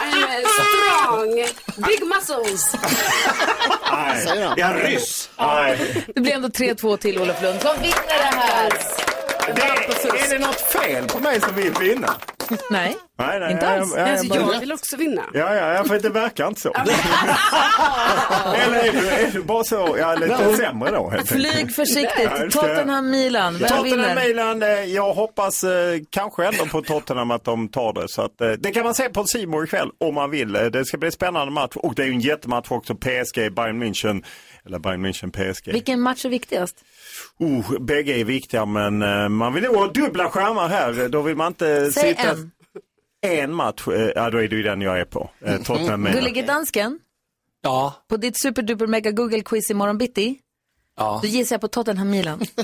[0.00, 1.34] I'm strong.
[1.86, 2.74] Big muscles.
[3.92, 5.30] Nej, jag är ryss.
[5.38, 6.04] Nej.
[6.14, 8.70] Det blir ändå 3-2 till Olof Lund som vinner det här.
[9.46, 12.14] Det, är det något fel på mig som vill vinna?
[12.70, 12.96] Nej.
[13.26, 13.52] Nej, nej.
[13.52, 13.94] Inte alls.
[13.96, 15.22] Jag, jag, Alltså, jag, jag vill också vinna.
[15.32, 16.72] Ja, ja, ja, för det verkar inte så.
[18.54, 22.30] Eller är du, är du bara så, ja, lite sämre då helt Flyg försiktigt.
[22.38, 22.50] Ja.
[22.50, 24.28] Tottenham-Milan, vem Tottenham vinner?
[24.28, 28.08] Milan, eh, jag hoppas eh, kanske ändå på Tottenham att de tar det.
[28.08, 30.52] Så att, eh, det kan man se på Simon ikväll om man vill.
[30.52, 32.94] Det ska bli en spännande match och det är ju en jättematch också.
[32.94, 34.24] PSG, Bayern München,
[34.66, 35.72] eller Bayern München, PSG.
[35.72, 36.76] Vilken match är viktigast?
[37.38, 38.98] Oh, bägge är viktiga men
[39.32, 41.08] man vill nog ha dubbla skärmar här.
[41.08, 42.30] Då vill man inte Säg sitta...
[42.30, 42.50] en.
[43.22, 45.30] En match, eh, ja då är det ju den jag är på.
[45.44, 46.16] Eh, Tottenham Milan.
[46.18, 46.98] Gullige dansken,
[47.62, 50.38] Ja, på ditt superduper mega Google-quiz imorgon bitti,
[50.98, 51.20] ja.
[51.22, 52.40] då gissar jag på Tottenham-Milan.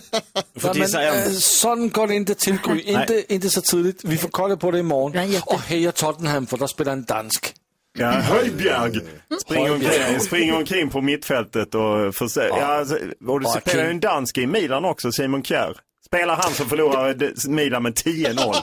[0.62, 2.80] Ja, men, äh, sådan går det inte till, Gry.
[2.80, 4.04] Inte, inte så tidigt.
[4.04, 5.42] Vi får kolla på det imorgon.
[5.46, 7.54] Och heja Tottenham, för där spelar en dansk.
[7.98, 9.00] Ja, Höjbjerg
[9.40, 12.58] springer omkring, springer omkring på mittfältet och försöker.
[12.58, 12.64] Ja.
[12.64, 15.76] alltså, och det spelar ju en dansk i Milan också, Simon Kjær.
[16.06, 18.54] Spelar han som förlorar Milan med 10-0.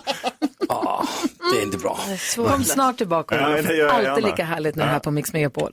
[1.52, 2.00] Det är inte bra.
[2.36, 4.28] Kom snart tillbaka Ja, det gör jag Alltid gärna.
[4.28, 4.88] lika härligt nu Ja.
[4.88, 5.72] här på Mix Megapol.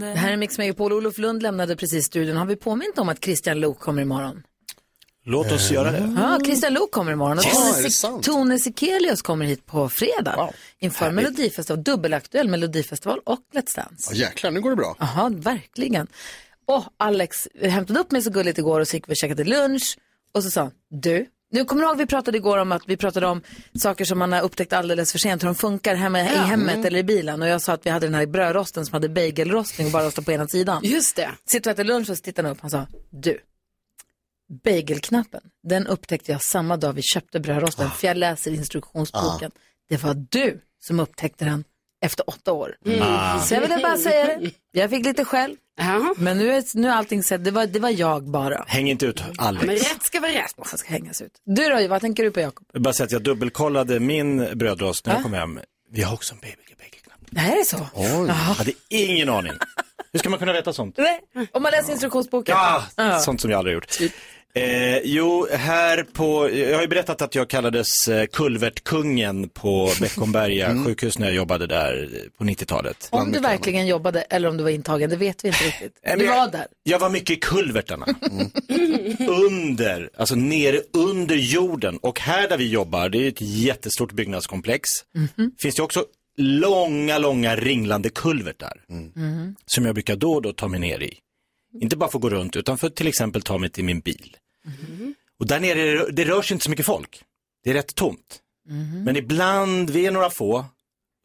[0.00, 0.92] Det här är Mix Megapol.
[0.92, 2.36] Olof Lund lämnade precis studion.
[2.36, 4.42] Har vi påmint om att Christian Lok kommer imorgon?
[5.24, 6.14] Låt oss göra det.
[6.16, 7.38] Ja, Christian Lok kommer imorgon.
[7.38, 8.22] Och Ja, Tone, är?
[8.22, 10.50] Tone Sekelius kommer hit på fredag.
[10.78, 11.14] Inför Härligt.
[11.16, 14.10] Melodifestival, dubbelaktuell Melodifestival och Let's Dance.
[14.14, 14.96] Ja, jäklar, nu går det bra.
[14.98, 16.06] Jaha, verkligen.
[16.66, 19.98] Och Alex hämtade upp mig så gulligt igår och så gick vi och käkade lunch.
[20.34, 22.96] Och så sa han, du, Nu kommer du ihåg vi pratade igår om att vi
[22.96, 23.42] pratade om
[23.78, 26.28] saker som man har upptäckt alldeles för sent, hur de funkar hemma, i Ja.
[26.42, 26.86] hemmet Mm.
[26.86, 27.42] eller i bilen.
[27.42, 30.24] Och jag sa att vi hade den här brödrosten som hade bagelrostning och bara rostade
[30.24, 30.80] på ena sidan.
[30.84, 31.30] Just det.
[31.46, 33.38] Sitter och äter lunch och så tittar han upp, han sa, du,
[34.64, 39.50] bagelknappen, den upptäckte jag samma dag vi köpte brödrosten, för jag läser instruktionsboken.
[39.88, 41.64] Det var du som upptäckte den
[42.04, 42.76] efter åtta år.
[42.86, 43.02] Mm.
[43.02, 43.40] Ah.
[43.40, 44.50] Så jag ville bara säga det.
[44.72, 45.56] Jag fick lite skäll.
[46.16, 47.44] Men nu är, nu är allting sett.
[47.44, 48.64] Det var, det var jag bara.
[48.66, 49.66] Häng inte ut Alex.
[49.66, 50.54] Men rätt ska vara rätt.
[50.56, 51.32] Vad ska hängas ut?
[51.44, 52.66] Du då, vad tänker du på Jakob?
[52.72, 55.60] Jag vill bara säga att jag dubbelkollade min brödrost när jag kom hem.
[55.90, 56.56] Vi har också en baby.
[57.30, 57.88] Det här är så?
[58.26, 59.52] Jag hade ingen aning.
[60.12, 60.96] Hur ska man kunna veta sånt?
[60.98, 61.20] Nej,
[61.52, 62.56] om man läser instruktionsboken.
[62.96, 63.98] Ja, sånt som jag aldrig gjort.
[64.56, 70.84] Eh, jo, här på, jag har ju berättat att jag kallades eh, kulvertkungen på Beckomberga
[70.84, 73.08] sjukhus när jag jobbade där på 90-talet.
[73.12, 75.98] Om du verkligen jobbade eller om du var intagen, det vet vi inte riktigt.
[76.18, 76.66] Du jag- var där.
[76.82, 78.06] Jag var mycket i kulvertarna.
[79.46, 81.96] Under, alltså nere under jorden.
[81.98, 84.88] Och här där vi jobbar, det är ett jättestort byggnadskomplex.
[85.58, 86.04] Finns det också
[86.38, 88.80] långa, långa ringlande kulvertar.
[89.66, 91.14] Som jag brukar då och då ta mig ner i.
[91.80, 94.00] Inte bara för att gå runt, utan för att till exempel ta mig till min
[94.00, 94.36] bil.
[95.40, 97.22] Och där nere, det- rör sig inte så mycket folk.
[97.64, 98.40] Det är rätt tomt.
[99.04, 100.64] Men ibland, vi är några få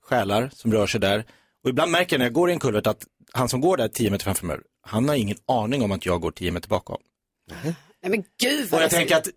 [0.03, 1.25] själar som rör sig där.
[1.63, 3.87] Och ibland märker jag när jag går i en kulvert att han som går där
[3.87, 6.97] 10 meter framför mig, han har ingen aning om att jag går 10 meter bakom.
[8.03, 9.27] Nej men gud Och vad jag det tänker att,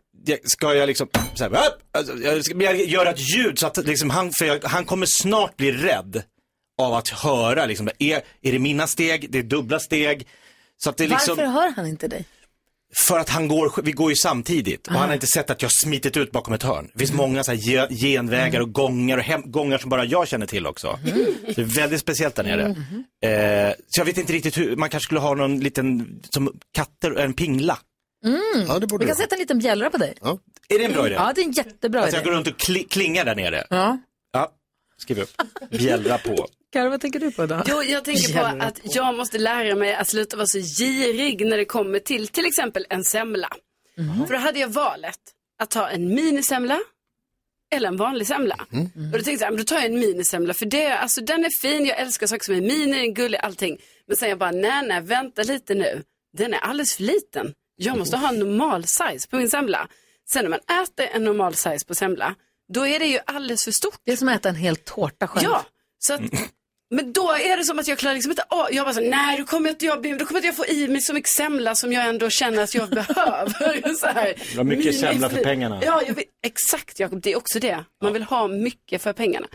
[0.45, 1.59] ska jag liksom, så här,
[1.93, 5.07] alltså, jag ska jag göra ett ljud så att liksom han, för jag, han kommer
[5.07, 6.23] snart bli rädd
[6.83, 10.29] av att höra liksom, är, är det mina steg, det är dubbla steg.
[10.77, 12.25] Så att det liksom, Varför hör han inte dig?
[12.97, 15.67] För att han går, vi går ju samtidigt och han har inte sett att jag
[15.69, 16.91] har smitit ut bakom ett hörn.
[16.93, 20.29] Det finns många så här ge- genvägar och gångar och hem, gångar som bara jag
[20.29, 20.99] känner till också.
[21.47, 22.63] Så det är väldigt speciellt där nere.
[23.25, 27.19] Eh, så jag vet inte riktigt hur, man kanske skulle ha någon liten, som katter,
[27.19, 27.79] en pingla.
[28.27, 28.67] Mm.
[28.69, 30.15] Ja, det borde Vi kan sätta en liten bjällra på dig.
[30.69, 31.15] Är det en bra idé?
[31.15, 32.31] Ja, det är en jättebra Alltså jag idé.
[32.31, 33.67] går runt och kli- klingar där nere.
[33.71, 33.99] Ja.
[35.05, 35.31] Skriv upp.
[35.71, 36.47] Bjällra på.
[36.73, 37.63] Karo, vad tänker du på då?
[37.67, 38.67] Jo, jag tänker på Jävlar.
[38.67, 42.47] att jag måste lära mig att sluta vara så girig när det kommer till till
[42.47, 43.49] exempel en semla.
[43.97, 44.27] Mhm.
[44.27, 45.19] För då hade jag valet
[45.59, 46.81] att ta en minisemla
[47.75, 48.67] eller en vanlig semla.
[48.73, 49.13] Mm.
[49.13, 51.61] Och då tänkte jag, men då tar jag en minisemla för det, alltså den är
[51.61, 53.79] fin, jag älskar saker som är mini, den är gullig, allting.
[54.07, 56.03] Men sen jag bara, nej, nej, vänta lite nu.
[56.37, 57.53] Den är alldeles för liten.
[57.77, 59.89] Jag måste ha en normal size på min semla.
[60.29, 62.35] Sen när man äter en normal size på semla,
[62.73, 63.99] då är det ju alldeles för stort.
[64.05, 65.45] Det är som att äta en hel tårta själv.
[65.45, 65.65] Ja,
[65.99, 66.21] så att,
[66.91, 69.39] men då är det som att jag klarar liksom inte av, jag bara så, nej
[69.39, 71.93] då kommer inte jag, då kommer inte jag få i mig så mycket semla som
[71.93, 73.95] jag ändå känner att jag behöver.
[73.99, 74.35] så här.
[74.53, 75.81] Du har mycket semla för pengarna.
[75.85, 77.85] Ja, jag vet, exakt Jakob, det är också det.
[78.03, 79.47] Man vill ha mycket för pengarna.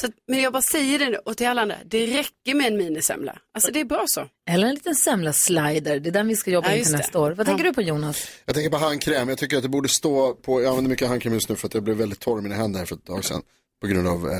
[0.00, 2.66] Så, att- men jag bara säger det nu och till alla andra, det räcker med
[2.66, 3.38] en minisemla.
[3.54, 4.28] Alltså det är bra så.
[4.50, 6.00] Eller en liten semla-slider.
[6.00, 6.98] Det är den vi ska jobba Ja, in just till det.
[6.98, 7.30] nästa år.
[7.32, 8.28] Vad tänker du på Jonas?
[8.44, 9.28] Jag tänker på handkräm.
[9.28, 11.74] Jag tycker att det borde stå på, jag använder mycket handkräm just nu för att
[11.74, 13.42] jag blev väldigt torr i mina händer för ett tag sedan.
[13.80, 14.36] På grund av eh,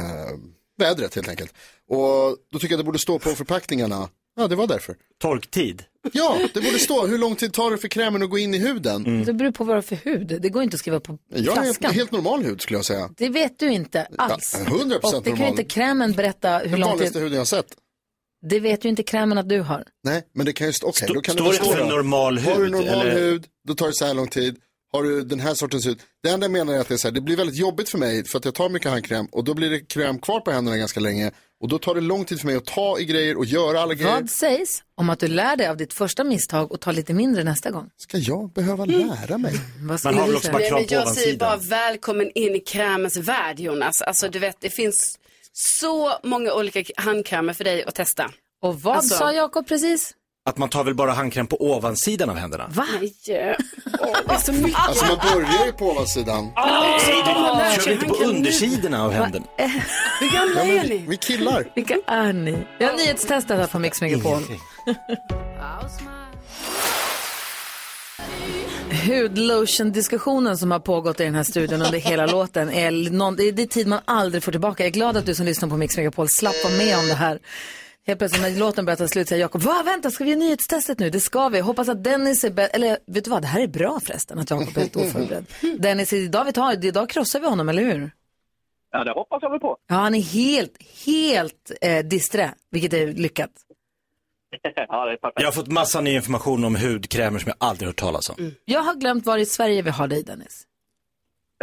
[0.79, 1.55] vädret helt enkelt.
[1.89, 4.09] Och då tycker jag att det borde stå på förpackningarna.
[4.37, 4.97] Ja, det var därför.
[5.20, 5.82] Torktid?
[6.12, 7.07] Ja, det borde stå.
[7.07, 9.24] Hur lång tid tar det för krämen att gå in i huden?
[9.24, 10.26] Det beror på vad du har för hud.
[10.43, 11.84] Det går inte att skriva på Jag har flaskan.
[11.84, 13.11] helt, helt normal hud skulle jag säga.
[13.16, 14.57] Det vet du inte alls.
[14.66, 15.49] Ja, 100% Och det kan ju normal.
[15.49, 17.22] inte krämen berätta hur Den lång vanligaste tid.
[17.22, 17.66] huden jag har sett.
[18.49, 19.84] Det vet ju inte krämen att du har.
[20.05, 22.39] Nej, men det kan ju stå, okej, Stå- då kan står det det för normal
[22.39, 23.20] Har du hud, normal eller?
[23.20, 24.57] hud, då tar det så här lång tid.
[24.93, 26.01] Har du den här sortens hud.
[26.22, 27.99] Det enda jag menar är att det, är så här, det blir väldigt jobbigt för
[27.99, 30.76] mig för att jag tar mycket handkräm och då blir det kräm kvar på händerna
[30.76, 31.30] ganska länge.
[31.61, 33.95] Och då tar det lång tid för mig att ta i grejer och göra alla
[33.95, 34.13] grejer.
[34.15, 37.45] Vad sägs om att du lär dig av ditt första misstag och tar lite mindre
[37.45, 37.91] nästa gång?
[37.97, 39.53] Ska jag behöva lära mig?
[39.81, 40.59] Vad skulle du säga?
[40.59, 44.03] Nej, men jag säger bara välkommen in i krämens värld Jonas.
[44.03, 45.19] Alltså du vet, det finns
[45.53, 48.31] så många olika handkrämer för dig att testa.
[48.63, 50.15] Och vad Alltså- sa Jakob precis?
[50.47, 52.71] Att man tar väl bara handkräm på ovansidan av händerna?
[52.75, 52.87] Va?
[53.01, 53.13] Nej,
[54.01, 54.81] åh, det är så mycket.
[54.81, 56.53] Alltså man börjar ju på ovansidan.
[56.57, 59.47] Nej, lär du kör inte på undersidorna av händerna.
[60.21, 61.05] Hur gamla är ni?
[61.09, 61.73] vi killar.
[61.75, 62.67] Vilka är ni?
[62.79, 64.43] Vi har nyhetstestat här på Mix Megapol.
[69.07, 73.53] Hudlotion-diskussionen som har pågått i den här studion under hela låten är, någon, det är
[73.53, 74.83] det är tid man aldrig får tillbaka.
[74.83, 77.15] Jag är glad att du som lyssnar på Mix Megapol slapp vara med om det
[77.15, 77.39] här.
[78.07, 80.99] Helt plötsligt när låten börjar ta slut säger Jakob, va vänta ska vi göra nyhetstestet
[80.99, 81.11] nu?
[81.11, 81.61] Det ska vi.
[81.61, 84.51] Hoppas att Dennis är bättre, eller vet du vad, det här är bra förresten att
[84.51, 85.47] Jakob är helt oförberedd.
[85.79, 88.11] Dennis, idag, vi tar, idag krossar vi honom, eller hur?
[88.93, 89.77] Ja, det hoppas jag väl på.
[89.87, 90.73] Ja, han är helt,
[91.07, 93.51] helt eh, disträ, vilket är lyckat.
[94.89, 95.41] ja, det är perfekt.
[95.41, 98.55] Jag har fått massa ny information om hudkrämer som jag aldrig hört talas om.
[98.65, 100.67] Jag har glömt var i Sverige vi har dig Dennis.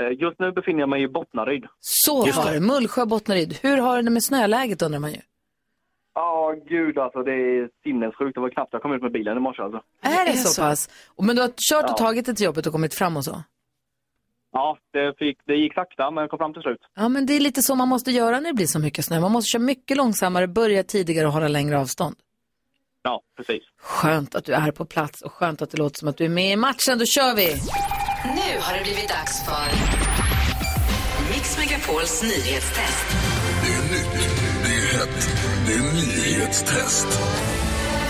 [0.01, 1.63] Eh, Just nu befinner jag mig i Bottnaryd.
[1.79, 2.51] Så det.
[2.53, 3.57] det, Mullsjö, Bottnaryd.
[3.61, 5.19] Hur har det med snöläget undrar man ju.
[6.15, 8.35] Ja, gud alltså, det är sinnessjukt.
[8.35, 9.81] Det var knappt jag kom ut med bilen i morse alltså.
[10.01, 10.89] Är det så, pass?
[11.21, 11.97] Men du har kört och Ja.
[12.05, 13.43] tagit dig till jobbet och kommit fram och så?
[14.51, 16.81] Ja, det, fick, det gick sakta men kom fram till slut.
[16.95, 19.19] Ja, men det är lite så man måste göra när det blir så mycket snö.
[19.19, 22.15] Man måste köra mycket långsammare, börja tidigare och hålla längre avstånd.
[23.03, 23.63] Ja, precis.
[23.81, 26.29] Skönt att du är på plats och skönt att det låter som att du är
[26.29, 26.97] med i matchen.
[26.99, 27.47] Då kör vi!
[28.25, 29.65] Nu har det blivit dags för
[31.33, 33.05] Mix Megapols nyhetstest.
[33.63, 34.13] Det är nytt,
[34.63, 37.07] det är hett, det är nyhetstest.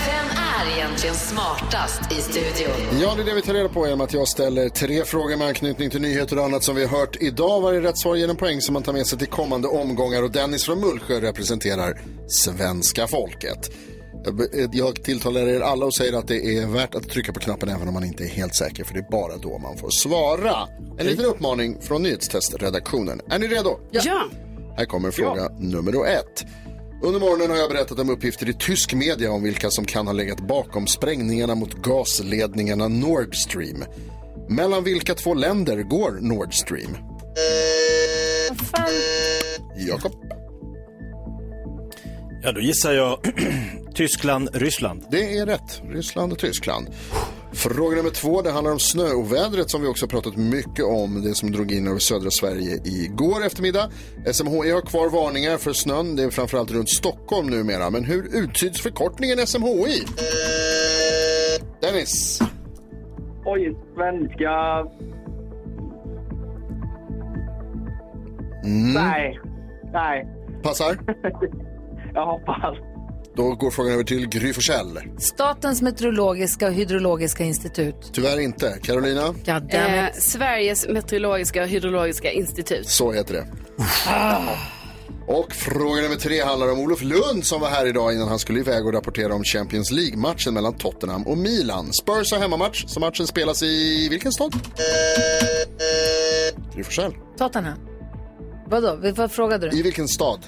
[0.06, 0.26] Vem
[0.70, 3.00] är egentligen smartast i studion?
[3.02, 5.46] Ja, det är det vi tar reda på genom att jag ställer tre frågor med
[5.48, 7.60] anknytning till nyheter och annat som vi har hört idag.
[7.60, 10.30] Varje rätt svar ger en poäng som man tar med sig till kommande omgångar och
[10.30, 13.70] Dennis från Mullsjö representerar svenska folket.
[14.24, 17.68] Jag- Jag tilltalar er alla och säger att det är värt att trycka på knappen
[17.68, 20.54] även om man inte är helt säker för det är bara då man får svara.
[20.98, 23.20] En liten uppmaning från nyhetstestredaktionen.
[23.30, 23.78] Är ni redo?
[23.90, 24.22] Ja.
[24.76, 26.44] Här kommer fråga nummer ett.
[27.04, 30.12] Under morgonen har jag berättat om uppgifter i tysk media om vilka som kan ha
[30.12, 33.84] legat bakom sprängningarna mot gasledningarna Nord Stream.
[34.48, 36.96] Mellan vilka två länder går Nord Stream?
[39.76, 40.12] Jakob.
[42.42, 43.18] Ja, då gissar jag
[43.94, 45.04] Tyskland, Ryssland.
[45.10, 45.82] Det är rätt.
[45.88, 46.86] Ryssland och Tyskland.
[47.54, 51.22] Fråga nummer två, det handlar om snöovädret som vi också pratat mycket om.
[51.22, 53.90] Det som drog in över södra Sverige igår eftermiddag.
[54.32, 56.16] SMHI har kvar varningar för snön.
[56.16, 57.90] Det är framförallt runt Stockholm numera.
[57.90, 60.04] Men hur uttyds förkortningen SMHI?
[61.80, 62.40] Dennis.
[63.44, 64.50] Oj, svenska...
[68.64, 68.92] Mm.
[68.94, 69.40] Nej.
[69.92, 70.26] Nej.
[70.62, 70.98] Passar?
[72.14, 72.93] jag hoppas.
[73.36, 75.00] Då går frågan över till Gry Forssell.
[75.18, 78.10] Statens meteorologiska och hydrologiska institut.
[78.12, 78.78] Tyvärr inte.
[78.82, 79.34] Carolina?
[79.68, 82.88] Eh, Sveriges meteorologiska och hydrologiska institut.
[82.88, 83.46] Så heter det.
[85.26, 88.60] Och fråga nummer tre handlar om Olof Lund som var här idag innan han skulle
[88.60, 91.92] iväg och rapportera om Champions League-matchen mellan Tottenham och Milan.
[91.92, 94.54] Spurs har hemmamatch, så matchen spelas i vilken stad?
[96.74, 97.12] Gry Forssell.
[97.38, 97.78] Tottenham.
[98.66, 99.12] Vadå?
[99.16, 99.78] Vad frågade du?
[99.78, 100.40] I vilken stad?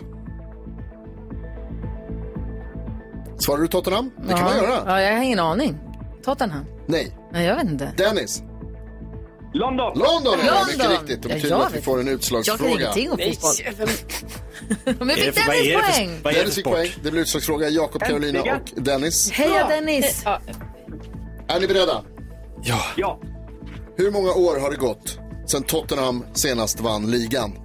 [3.39, 4.11] Svarar du Tottenham?
[4.19, 4.45] Det kan ja.
[4.45, 4.83] man göra.
[4.87, 5.79] Ja, jag har ingen aning.
[6.25, 6.65] Tottenham?
[6.87, 7.17] Nej.
[7.33, 7.93] Nej, jag vet inte.
[7.97, 8.43] Dennis?
[9.55, 9.93] London.
[9.99, 10.67] London är det, London.
[10.69, 11.23] mycket riktigt.
[11.23, 11.85] Det Ja, betyder jag att vi vet.
[11.85, 12.59] får en Jag utslagsfråga.
[12.71, 13.55] kan ingenting om fotboll.
[14.99, 16.21] Men det fick för- vad är Dennis för- poäng?
[16.23, 16.89] vad är det för Dennis fick poäng.
[17.03, 17.69] Det blir utslagsfråga.
[17.69, 18.61] Jakob, Carolina Äntligen.
[18.77, 19.31] och Dennis.
[19.31, 20.25] Heja Dennis!
[21.49, 22.03] Är ni beredda?
[22.63, 22.81] Ja.
[22.97, 23.21] ja.
[23.97, 27.59] Hur många år har det gått sedan Tottenham senast vann ligan?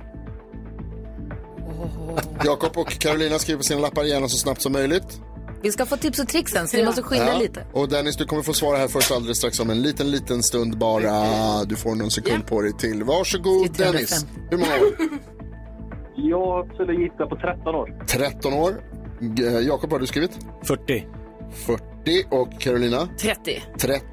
[2.46, 5.22] Jakob och Carolina skriver på sina lappar gärna så snabbt som möjligt.
[5.64, 7.38] Vi ska få tips och tricks sen, så vi måste skynda Ja.
[7.40, 7.66] lite.
[7.74, 10.78] Och Dennis, du kommer få svara här först alldeles strax om en liten, liten stund
[10.78, 11.24] bara.
[11.66, 13.04] Du får någon sekund på dig till.
[13.04, 14.26] Varsågod Dennis.
[14.50, 14.94] Hur många år?
[16.16, 18.04] Jag skulle gissa på 13 år.
[18.08, 18.82] 13 år.
[19.40, 20.32] Eh, Jakob, har du skrivit?
[20.64, 21.08] 40.
[21.66, 21.84] 40
[22.30, 23.10] och Carolina?
[23.20, 23.64] 30.
[23.80, 24.04] 30.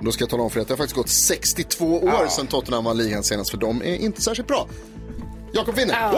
[0.00, 2.46] Då ska jag tala om för er att det har faktiskt gått 62 år sedan
[2.46, 4.66] Tottenham vann ligan senast, för de är inte särskilt bra.
[5.54, 6.12] Jakob vinner.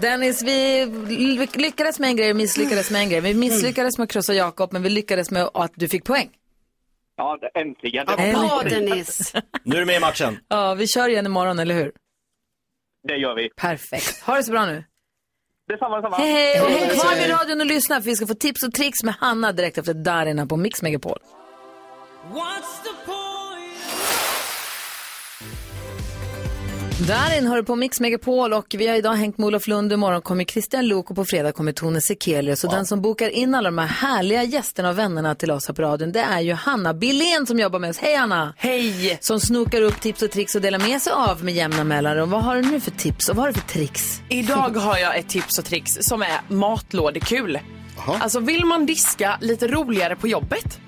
[0.00, 3.20] Dennis, vi ly- lyckades med en grej och misslyckades med en grej.
[3.20, 6.30] Vi misslyckades med att krossa Jakob, men vi lyckades med att du fick poäng.
[7.16, 8.06] Ja, det- äntligen.
[8.06, 9.32] Bra, Dennis.
[9.64, 10.38] Nu är du med i matchen.
[10.48, 11.92] Ja, vi kör igen imorgon, eller hur?
[13.08, 13.48] Det gör vi.
[13.56, 14.22] Perfekt.
[14.22, 14.84] Ha det så bra nu.
[15.68, 16.16] Detsamma, detsamma.
[16.16, 16.60] Hej, hej!
[16.60, 19.14] Och häng kvar vid radion och lyssna, för vi ska få tips och tricks med
[19.14, 21.18] Hanna direkt efter Darin här på Mix Megapol.
[27.08, 29.92] Darin hör du på Mix Megapol och vi har idag hängt med Olof Lund.
[29.92, 32.64] Imorgon kommer Christian Luuk och på fredag kommer Tone Sekelius.
[32.64, 35.74] Och den som bokar in alla de här härliga gästerna och vännerna till oss här
[35.74, 37.98] på radion, det är ju Hanna Billén som jobbar med oss.
[37.98, 38.54] Hej Hanna!
[38.56, 39.18] Hej!
[39.20, 42.30] Som snokar upp tips och tricks och delar med sig av med jämna mellanrum.
[42.30, 44.20] Vad har du nu för tips och vad har du för tricks?
[44.28, 47.58] Idag har jag ett tips och tricks som är matlådekul.
[48.20, 50.78] Alltså vill man diska lite roligare på jobbet,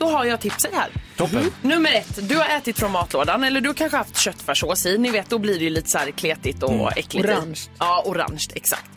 [0.00, 0.90] då har jag tipset här.
[1.16, 1.50] Toppen.
[1.62, 4.98] Nummer ett, du har ätit från matlådan eller du kanske haft köttfärssås i.
[4.98, 6.86] Ni vet, då blir det ju lite så här kletigt och Mm.
[6.96, 7.28] äckligt.
[7.28, 7.60] Orange.
[7.78, 8.90] Ja, orange, exakt.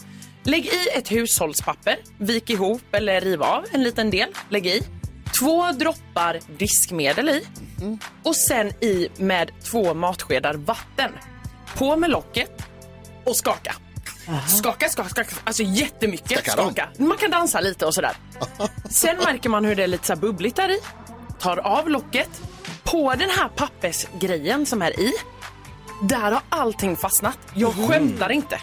[0.43, 4.29] Lägg i ett hushållspapper, vik ihop eller riv av en liten del.
[4.49, 4.81] Lägg i.
[5.39, 7.41] Två droppar diskmedel i.
[8.23, 11.11] Och sen i med två matskedar vatten.
[11.77, 12.51] På med locket
[13.25, 13.75] och skaka.
[14.47, 15.35] Skaka, skaka, skaka.
[15.43, 16.89] Alltså jättemycket skaka.
[16.97, 18.11] Man kan dansa lite och sådär.
[18.89, 20.79] Sen märker man hur det är lite så bubbligt där i.
[21.39, 22.29] Tar av locket.
[22.83, 25.13] På den här pappersgrejen som är i.
[26.01, 27.37] Där har allting fastnat.
[27.53, 28.59] Jag skämtar inte.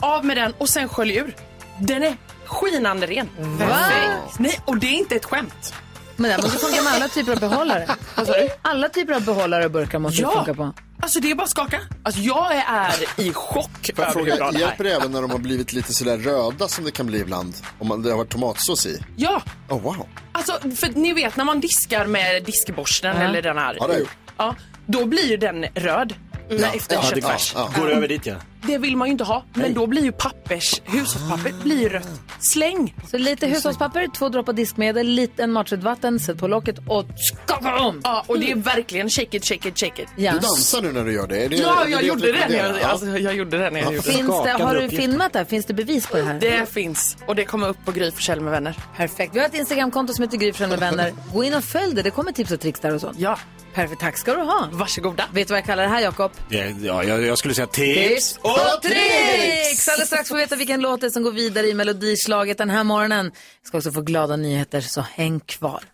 [0.00, 1.36] Av med den och sen skölj ur.
[1.78, 2.16] Den är
[2.46, 3.28] skinande ren.
[3.58, 4.38] Perfekt.
[4.38, 5.74] Nej, och det är inte ett skämt.
[6.16, 7.86] Men det måste funka med alla typer av behållare.
[8.16, 8.48] Du?
[8.62, 10.30] Alla typer av behållare och burkar måste Ja.
[10.32, 10.72] funka på.
[11.00, 11.80] Alltså det är bara att skaka.
[12.02, 15.22] Alltså jag är i chock över hur bra fråga, det hjälper här det även när
[15.22, 17.54] de har blivit lite sådär röda som det kan bli ibland?
[17.78, 19.02] Om man, det har varit tomatsås i?
[19.16, 20.06] Ja, Oh, wow.
[20.32, 23.22] alltså för ni vet när man diskar med diskborsten Ja.
[23.22, 23.74] eller den här.
[23.74, 24.10] Ja, det har jag gjort.
[24.36, 24.54] Ja,
[24.86, 26.14] då blir ju den röd.
[26.50, 27.52] När efter Ja, det köttfärs.
[27.54, 27.80] ja, ja.
[27.80, 28.34] Går över dit ja.
[28.62, 29.44] Det vill man ju inte ha.
[29.54, 32.08] Men då blir ju pappers, hushållspapper blir ju rött.
[32.40, 32.94] Släng!
[33.10, 37.04] Så lite hushållspapper, två droppar diskmedel, lite en matchigt vatten, sätt på locket och
[37.46, 38.00] skaka om.
[38.04, 40.08] Ja, och det är verkligen shake it, shake it, shake it.
[40.16, 40.32] Ja.
[40.32, 41.48] Du dansar nu när du gör det.
[41.48, 42.32] Det Ja, jag det gjorde det.
[42.32, 42.68] När rekommendera?
[42.68, 42.86] jag, Ja.
[42.86, 44.12] alltså, jag gjorde det när jag gjorde det.
[44.12, 45.46] Finns det, har du filmat det här?
[45.46, 46.40] Finns det bevis på det här?
[46.40, 47.16] Det finns.
[47.26, 48.76] Och det kommer upp på Gry Forssell med vänner.
[48.96, 49.34] Perfekt.
[49.34, 51.12] Vi har ett Instagramkonto som heter Gry Forssell med vänner.
[51.34, 52.02] Gå in och följ det.
[52.02, 53.12] Det kommer tips och tricks där och så.
[53.16, 53.38] Ja.
[53.74, 54.00] Perfekt.
[54.00, 54.68] Tack ska du ha.
[54.72, 55.24] Varsågoda.
[55.32, 56.30] Vet du vad jag kallar det här, Jakob?
[56.48, 59.88] Det- ja jag, jag skulle säga tips och tricks!
[59.88, 62.70] Alldeles strax får vi veta vilken låt det är som går vidare i melodislaget den
[62.70, 63.32] här morgonen.
[63.62, 65.84] Jag ska också få glada nyheter, så häng kvar.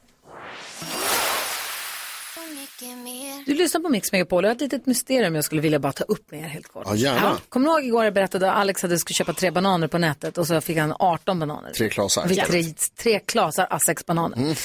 [3.47, 4.45] Du lyssnar på Mix Megapol.
[4.45, 6.85] Jag har ett litet mysterium jag skulle vilja bara ta upp med er helt kort.
[6.87, 7.39] Ja, gärna.
[7.49, 10.39] Kommer du ihåg igår jag berättade att Alex hade skulle köpa tre bananer på nätet
[10.39, 11.71] och så fick han 18 bananer.
[11.71, 12.27] Tre klasar.
[12.29, 12.65] Vi tre,
[13.03, 14.59] tre klasar A6 bananer.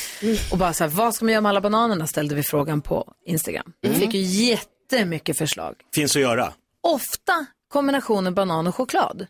[0.51, 3.13] Och bara så här, vad ska man göra med alla bananerna ställde vi frågan på
[3.25, 3.73] Instagram.
[3.81, 5.75] Vi fick ju jättemycket förslag.
[5.95, 6.53] Finns att göra.
[6.83, 9.27] Ofta kombinationen banan och choklad.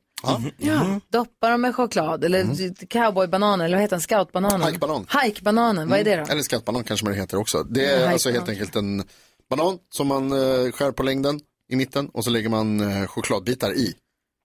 [0.57, 0.99] Ja.
[1.09, 4.01] Doppa dem med choklad eller cowboybananer eller vad heter den?
[4.01, 4.67] Scoutbananen?
[4.67, 5.07] Hikebanan.
[5.23, 6.17] Hikebananen, vad är det då?
[6.17, 6.29] Mm.
[6.29, 7.63] Eller skattbanan kanske man det heter också.
[7.63, 8.47] Det är alltså hikebanan.
[8.47, 9.03] helt enkelt en
[9.49, 13.73] banan som man eh, skär på längden i mitten och så lägger man eh, chokladbitar
[13.73, 13.93] i.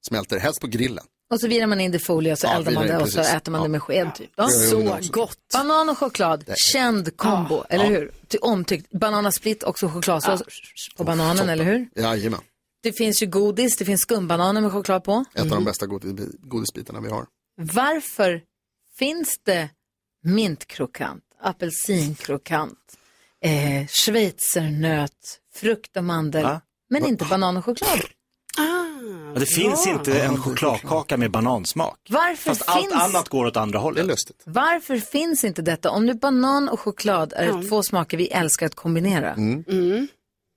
[0.09, 1.05] Smälter helst på grillen.
[1.31, 3.09] Och så virar man in det i folie och så Ja, eldar man det och
[3.09, 3.35] så precis.
[3.35, 3.63] äter man Ja.
[3.63, 4.31] det med sked typ.
[4.37, 4.45] Ja.
[4.45, 5.13] Också.
[5.13, 5.39] gott.
[5.53, 8.11] Banan och choklad, känd kombo, eller hur?
[8.29, 8.91] Ty- Omtyckt.
[8.93, 10.43] Bananasplit, också chokladsås
[10.97, 11.49] på bananen, Toppen.
[11.51, 11.89] eller hur?
[11.97, 12.41] Jajamän.
[12.83, 15.25] Det finns ju godis, det finns skumbananer med choklad på.
[15.35, 17.27] Ett av de bästa godis, godisbitarna vi har.
[17.57, 18.43] Varför
[18.99, 19.69] finns det
[20.25, 22.79] mintkrokant, apelsinkrokant,
[23.45, 26.49] eh, schweizernöt, frukt och mandel,
[26.91, 28.01] men inte banan och choklad?
[28.57, 28.87] Ja,
[29.41, 31.99] det finns inte en chokladkaka med banansmak.
[32.11, 34.07] Varför Fast allt finns- annat går åt andra hållet.
[34.07, 34.33] Det.
[34.45, 35.91] Varför finns inte detta?
[35.91, 37.63] Om nu banan och choklad är Ja.
[37.69, 39.33] två smaker vi älskar att kombinera.
[39.35, 40.09] Mm.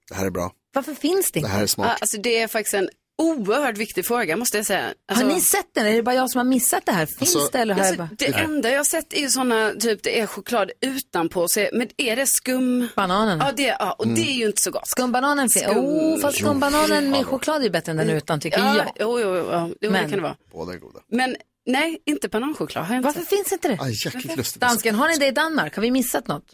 [0.10, 0.52] Det här är bra.
[0.76, 1.52] Varför finns det inte?
[1.78, 4.94] Ja, alltså det är faktiskt en oerhört viktig fråga måste jag säga.
[5.12, 5.88] Alltså, Har ni sett den?
[5.88, 7.06] Är det bara jag som har missat det här?
[7.06, 8.10] Finns Alltså, det eller har jag alltså, bara...
[8.18, 11.88] det enda jag har sett är ju sådana, typ det är choklad utanpå, så, men
[11.98, 12.88] är det skum?
[12.96, 13.40] Bananen.
[13.40, 14.16] Ja, det, ja och Mm.
[14.16, 14.88] det är ju inte så gott.
[14.88, 15.66] Skumbananen finns.
[15.66, 16.46] Skum- Oh, fast Jo.
[16.48, 18.86] skumbananen med choklad är ju bättre än den utan tycker ja, jag.
[19.00, 20.36] Jo, jo, jo, jo, Men- det kan det vara.
[20.52, 21.00] Båda är goda.
[21.12, 23.80] Men nej, inte bananchoklad har inte Varför finns inte det?
[23.82, 24.60] Ah.
[24.60, 25.76] Dansken, har ni det i Danmark?
[25.76, 26.46] Har vi missat något?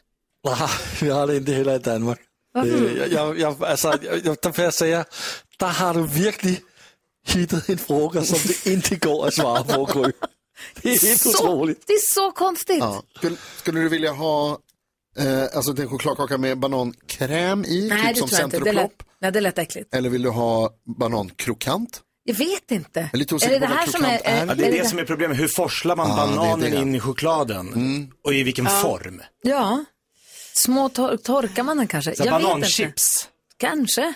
[0.46, 0.56] Nej,
[1.02, 2.20] vi har det inte heller i Danmark.
[2.54, 2.72] Varför?
[2.86, 5.04] Øh, jeg, jeg, jeg, altså, jeg, der vil jeg sige,
[5.60, 6.62] der har du virkelig
[7.28, 10.12] hittat en fråga, som det inte går att svara på, Gry.
[10.82, 11.88] Det är helt Så, otroligt.
[11.88, 12.78] det är så konstigt.
[12.80, 13.04] Ja.
[13.16, 14.58] Skulle, skulle du vilja ha
[15.18, 17.88] eh, alltså en chokladkaka med banankräm i?
[17.90, 18.60] Nej, typ det som tror jag inte.
[18.60, 18.92] Det lät,
[19.22, 19.96] nej, det lät äckligt.
[19.96, 22.02] Eller vill du ha banankrokant?
[22.24, 23.10] Jag vet inte.
[23.14, 24.22] är lite är det det här som är...
[24.24, 24.46] är.
[24.46, 25.40] Ja, det är det som är problemet.
[25.40, 26.78] Hur forslar man det är bananen det.
[26.78, 28.12] in i chokladen?
[28.24, 28.72] Och i vilken Ja.
[28.72, 29.22] form?
[29.42, 29.86] Ja.
[30.54, 32.16] Små tor torkar man den kanske?
[32.16, 32.80] Så jag vet bananchips.
[32.80, 33.32] inte.
[33.58, 34.14] Kanske.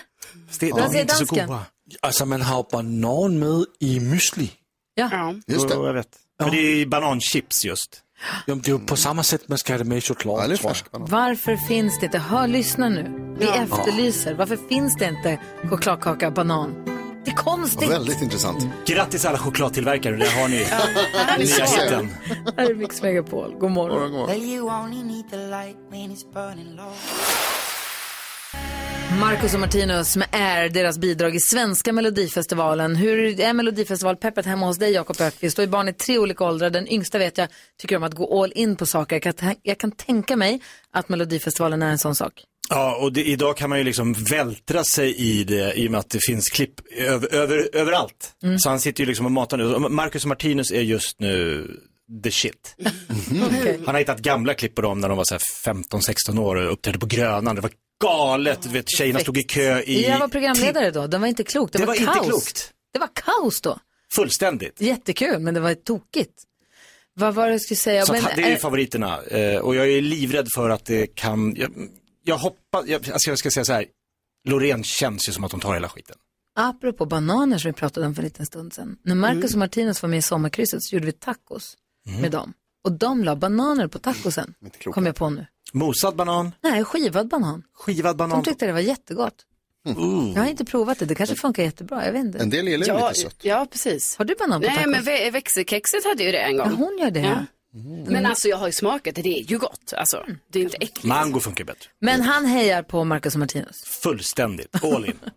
[0.60, 1.54] Det, Vad säger dansken?
[2.00, 4.48] Alltså man har banan med i müsli.
[4.94, 5.34] Ja.
[5.46, 5.74] Just det.
[5.74, 6.08] Jag vet.
[6.38, 8.02] Men det är bananchips just.
[8.46, 10.58] Ja, det är ju på samma sätt man ska ha det med i choklad,
[10.92, 11.10] banan.
[11.10, 12.18] Varför finns det inte?
[12.18, 13.34] Hör, lyssna nu.
[13.38, 14.34] Vi efterlyser.
[14.34, 16.95] Varför finns det inte chokladkaka banan?
[17.26, 17.90] Det är konstigt.
[17.90, 18.64] Väldigt intressant.
[18.86, 20.58] Grattis alla chokladtillverkare, där har ni
[21.44, 21.80] nya så.
[21.82, 22.10] hitten.
[22.56, 23.54] Här är Mix Megapol.
[23.58, 24.28] God morgon.
[29.20, 32.96] Marcus och Martinus med Air, deras bidrag i svenska melodifestivalen.
[32.96, 35.58] Hur är melodifestivalpeppet hemma hos dig, Jakob Ökvist?
[35.58, 36.70] Och är barn i tre olika åldrar.
[36.70, 37.48] Den yngsta vet jag
[37.80, 39.20] tycker om att gå all in på saker.
[39.24, 40.60] Jag kan, jag kan tänka mig
[40.92, 42.32] att melodifestivalen är en sån sak.
[42.68, 46.00] Ja, och det, idag kan man ju liksom vältra sig i det i och med
[46.00, 48.32] att det finns klipp över, över, överallt.
[48.42, 48.58] Mm.
[48.58, 49.88] Så han sitter ju liksom och matar nu.
[49.88, 51.66] Marcus Martinus är just nu
[52.24, 52.76] the shit.
[53.46, 53.80] Okej.
[53.86, 56.72] Han har hittat gamla klipp på dem när de var så här 15-16 år och
[56.72, 57.54] uppträdde på Grönan.
[57.54, 57.70] Det var
[58.02, 58.62] galet.
[58.62, 60.08] Du vet, tjejerna stod i kö i...
[60.08, 61.06] Jag var programledare då.
[61.06, 61.72] Det var inte klokt.
[61.72, 62.26] Det, Det var, var inte kaos.
[62.26, 62.72] klokt.
[62.92, 63.78] Det var kaos då.
[64.12, 64.80] Fullständigt.
[64.80, 66.42] Jättekul, men det var tokigt.
[67.14, 68.06] Vad var det jag skulle säga?
[68.06, 69.22] Så Men, det är ju eh, favoriterna.
[69.22, 71.56] Eh, och jag är livrädd för att det kan...
[72.26, 72.86] Jag, hoppas...
[72.86, 73.84] Jag, alltså jag ska säga så här.
[74.48, 76.16] Loreen känns ju som att hon tar hela skiten.
[76.58, 78.96] Apropå bananer som vi pratade om för en liten stund sedan.
[79.04, 79.54] När Marcus Mm.
[79.54, 81.76] och Martinus var med i Sommarkrysset så gjorde vi tacos
[82.08, 82.20] Mm.
[82.20, 82.52] med dem.
[82.84, 84.54] Och de la bananer på tacosen.
[84.84, 85.46] Kom jag på nu.
[85.72, 87.62] Mosad banan, Nej, skivad banan.
[87.74, 88.38] skivad banan.
[88.42, 89.34] De tyckte det var jättegott.
[90.34, 91.04] Jag har inte provat det.
[91.04, 92.06] Det kanske funkar jättebra.
[92.06, 92.56] Jag vet inte.
[92.86, 93.12] ja,
[93.42, 94.16] Ja, precis.
[94.16, 94.90] Har du banan på Nej, tacos?
[94.92, 96.66] men ve- växelkexet hade ju det en gång.
[96.70, 97.20] Ja, hon gör det.
[97.20, 97.44] Ja.
[98.06, 99.92] Men alltså jag har ju smakat det, det är ju gott.
[99.96, 101.04] Alltså, det är inte äckligt.
[101.04, 101.88] Mango funkar bättre.
[102.00, 103.82] Men han hejar på Marcus och Martinus.
[103.84, 105.18] Fullständigt, all in.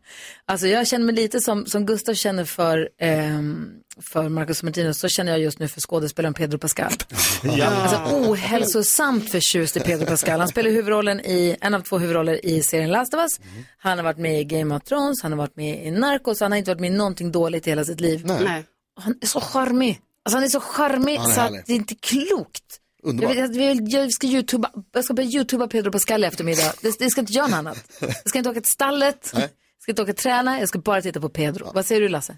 [0.46, 3.70] Alltså jag känner mig lite som, som Gustav känner för, ehm,
[4.02, 6.92] för Marcus och Martinus, så känner jag just nu för skådespelaren Pedro Pascal.
[7.44, 7.66] Ja.
[7.66, 10.40] Alltså ohälsosamt förtjust i Pedro Pascal.
[10.40, 13.40] Han spelar huvudrollen i, en av två huvudroller i serien Last of Us.
[13.78, 16.52] Han har varit med i Game of Thrones, han har varit med i Narcos, han
[16.52, 18.22] har inte varit med i någonting dåligt i hela sitt liv.
[18.26, 18.66] Nej.
[19.00, 20.00] Han är så charmig.
[20.26, 22.64] Alltså han är så charmig är så att det är inte klokt.
[23.04, 23.32] Jag, Underbart.
[23.36, 26.74] vill, jag, vill, jag ska youtuba, jag ska börja youtuba Pedro Pascal i eftermiddag.
[26.82, 27.78] Det, det ska inte göra något annat.
[28.00, 31.20] Jag ska inte åka till stallet, jag ska inte åka träna, jag ska bara titta
[31.22, 31.72] på Pedro.
[31.74, 32.38] Vad säger du Lasse?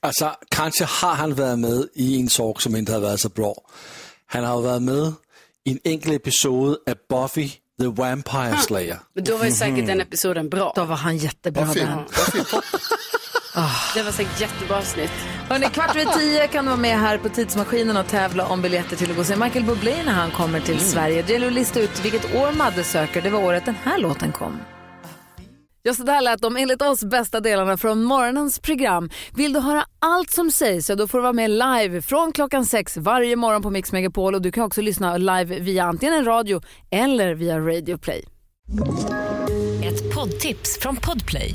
[0.00, 3.54] Alltså, kanske har han varit med i en sak som inte har varit så bra.
[4.26, 5.12] Han har varit med
[5.64, 7.48] i en enkel episod av Buffy
[7.80, 8.98] the Vampire Slayer.
[9.14, 10.72] Men då var ju säkert den episoden bra.
[10.76, 11.80] Då var han jättebra Buffy.
[11.80, 12.04] där.
[13.94, 15.10] Det var säkert jättebra avsnitt.
[15.48, 18.96] Hörrni, kvart över tio kan du vara med här på Tidsmaskinen och tävla om biljetter
[18.96, 21.22] till att gå och se Michael Bublé när han kommer till Sverige.
[21.22, 23.22] Det gäller att lista ut vilket år Madde söker.
[23.22, 24.58] Det var året den här låten kom.
[25.82, 29.10] Ja, så där lät de enligt oss bästa delarna från morgonens program.
[29.34, 32.66] Vill du höra allt som sägs så då får du vara med live från klockan
[32.66, 36.24] sex varje morgon på Mix Megapol och du kan också lyssna live via antingen en
[36.24, 36.60] radio
[36.90, 38.24] eller via Radio Play.
[39.84, 41.54] Ett poddtips från Podplay.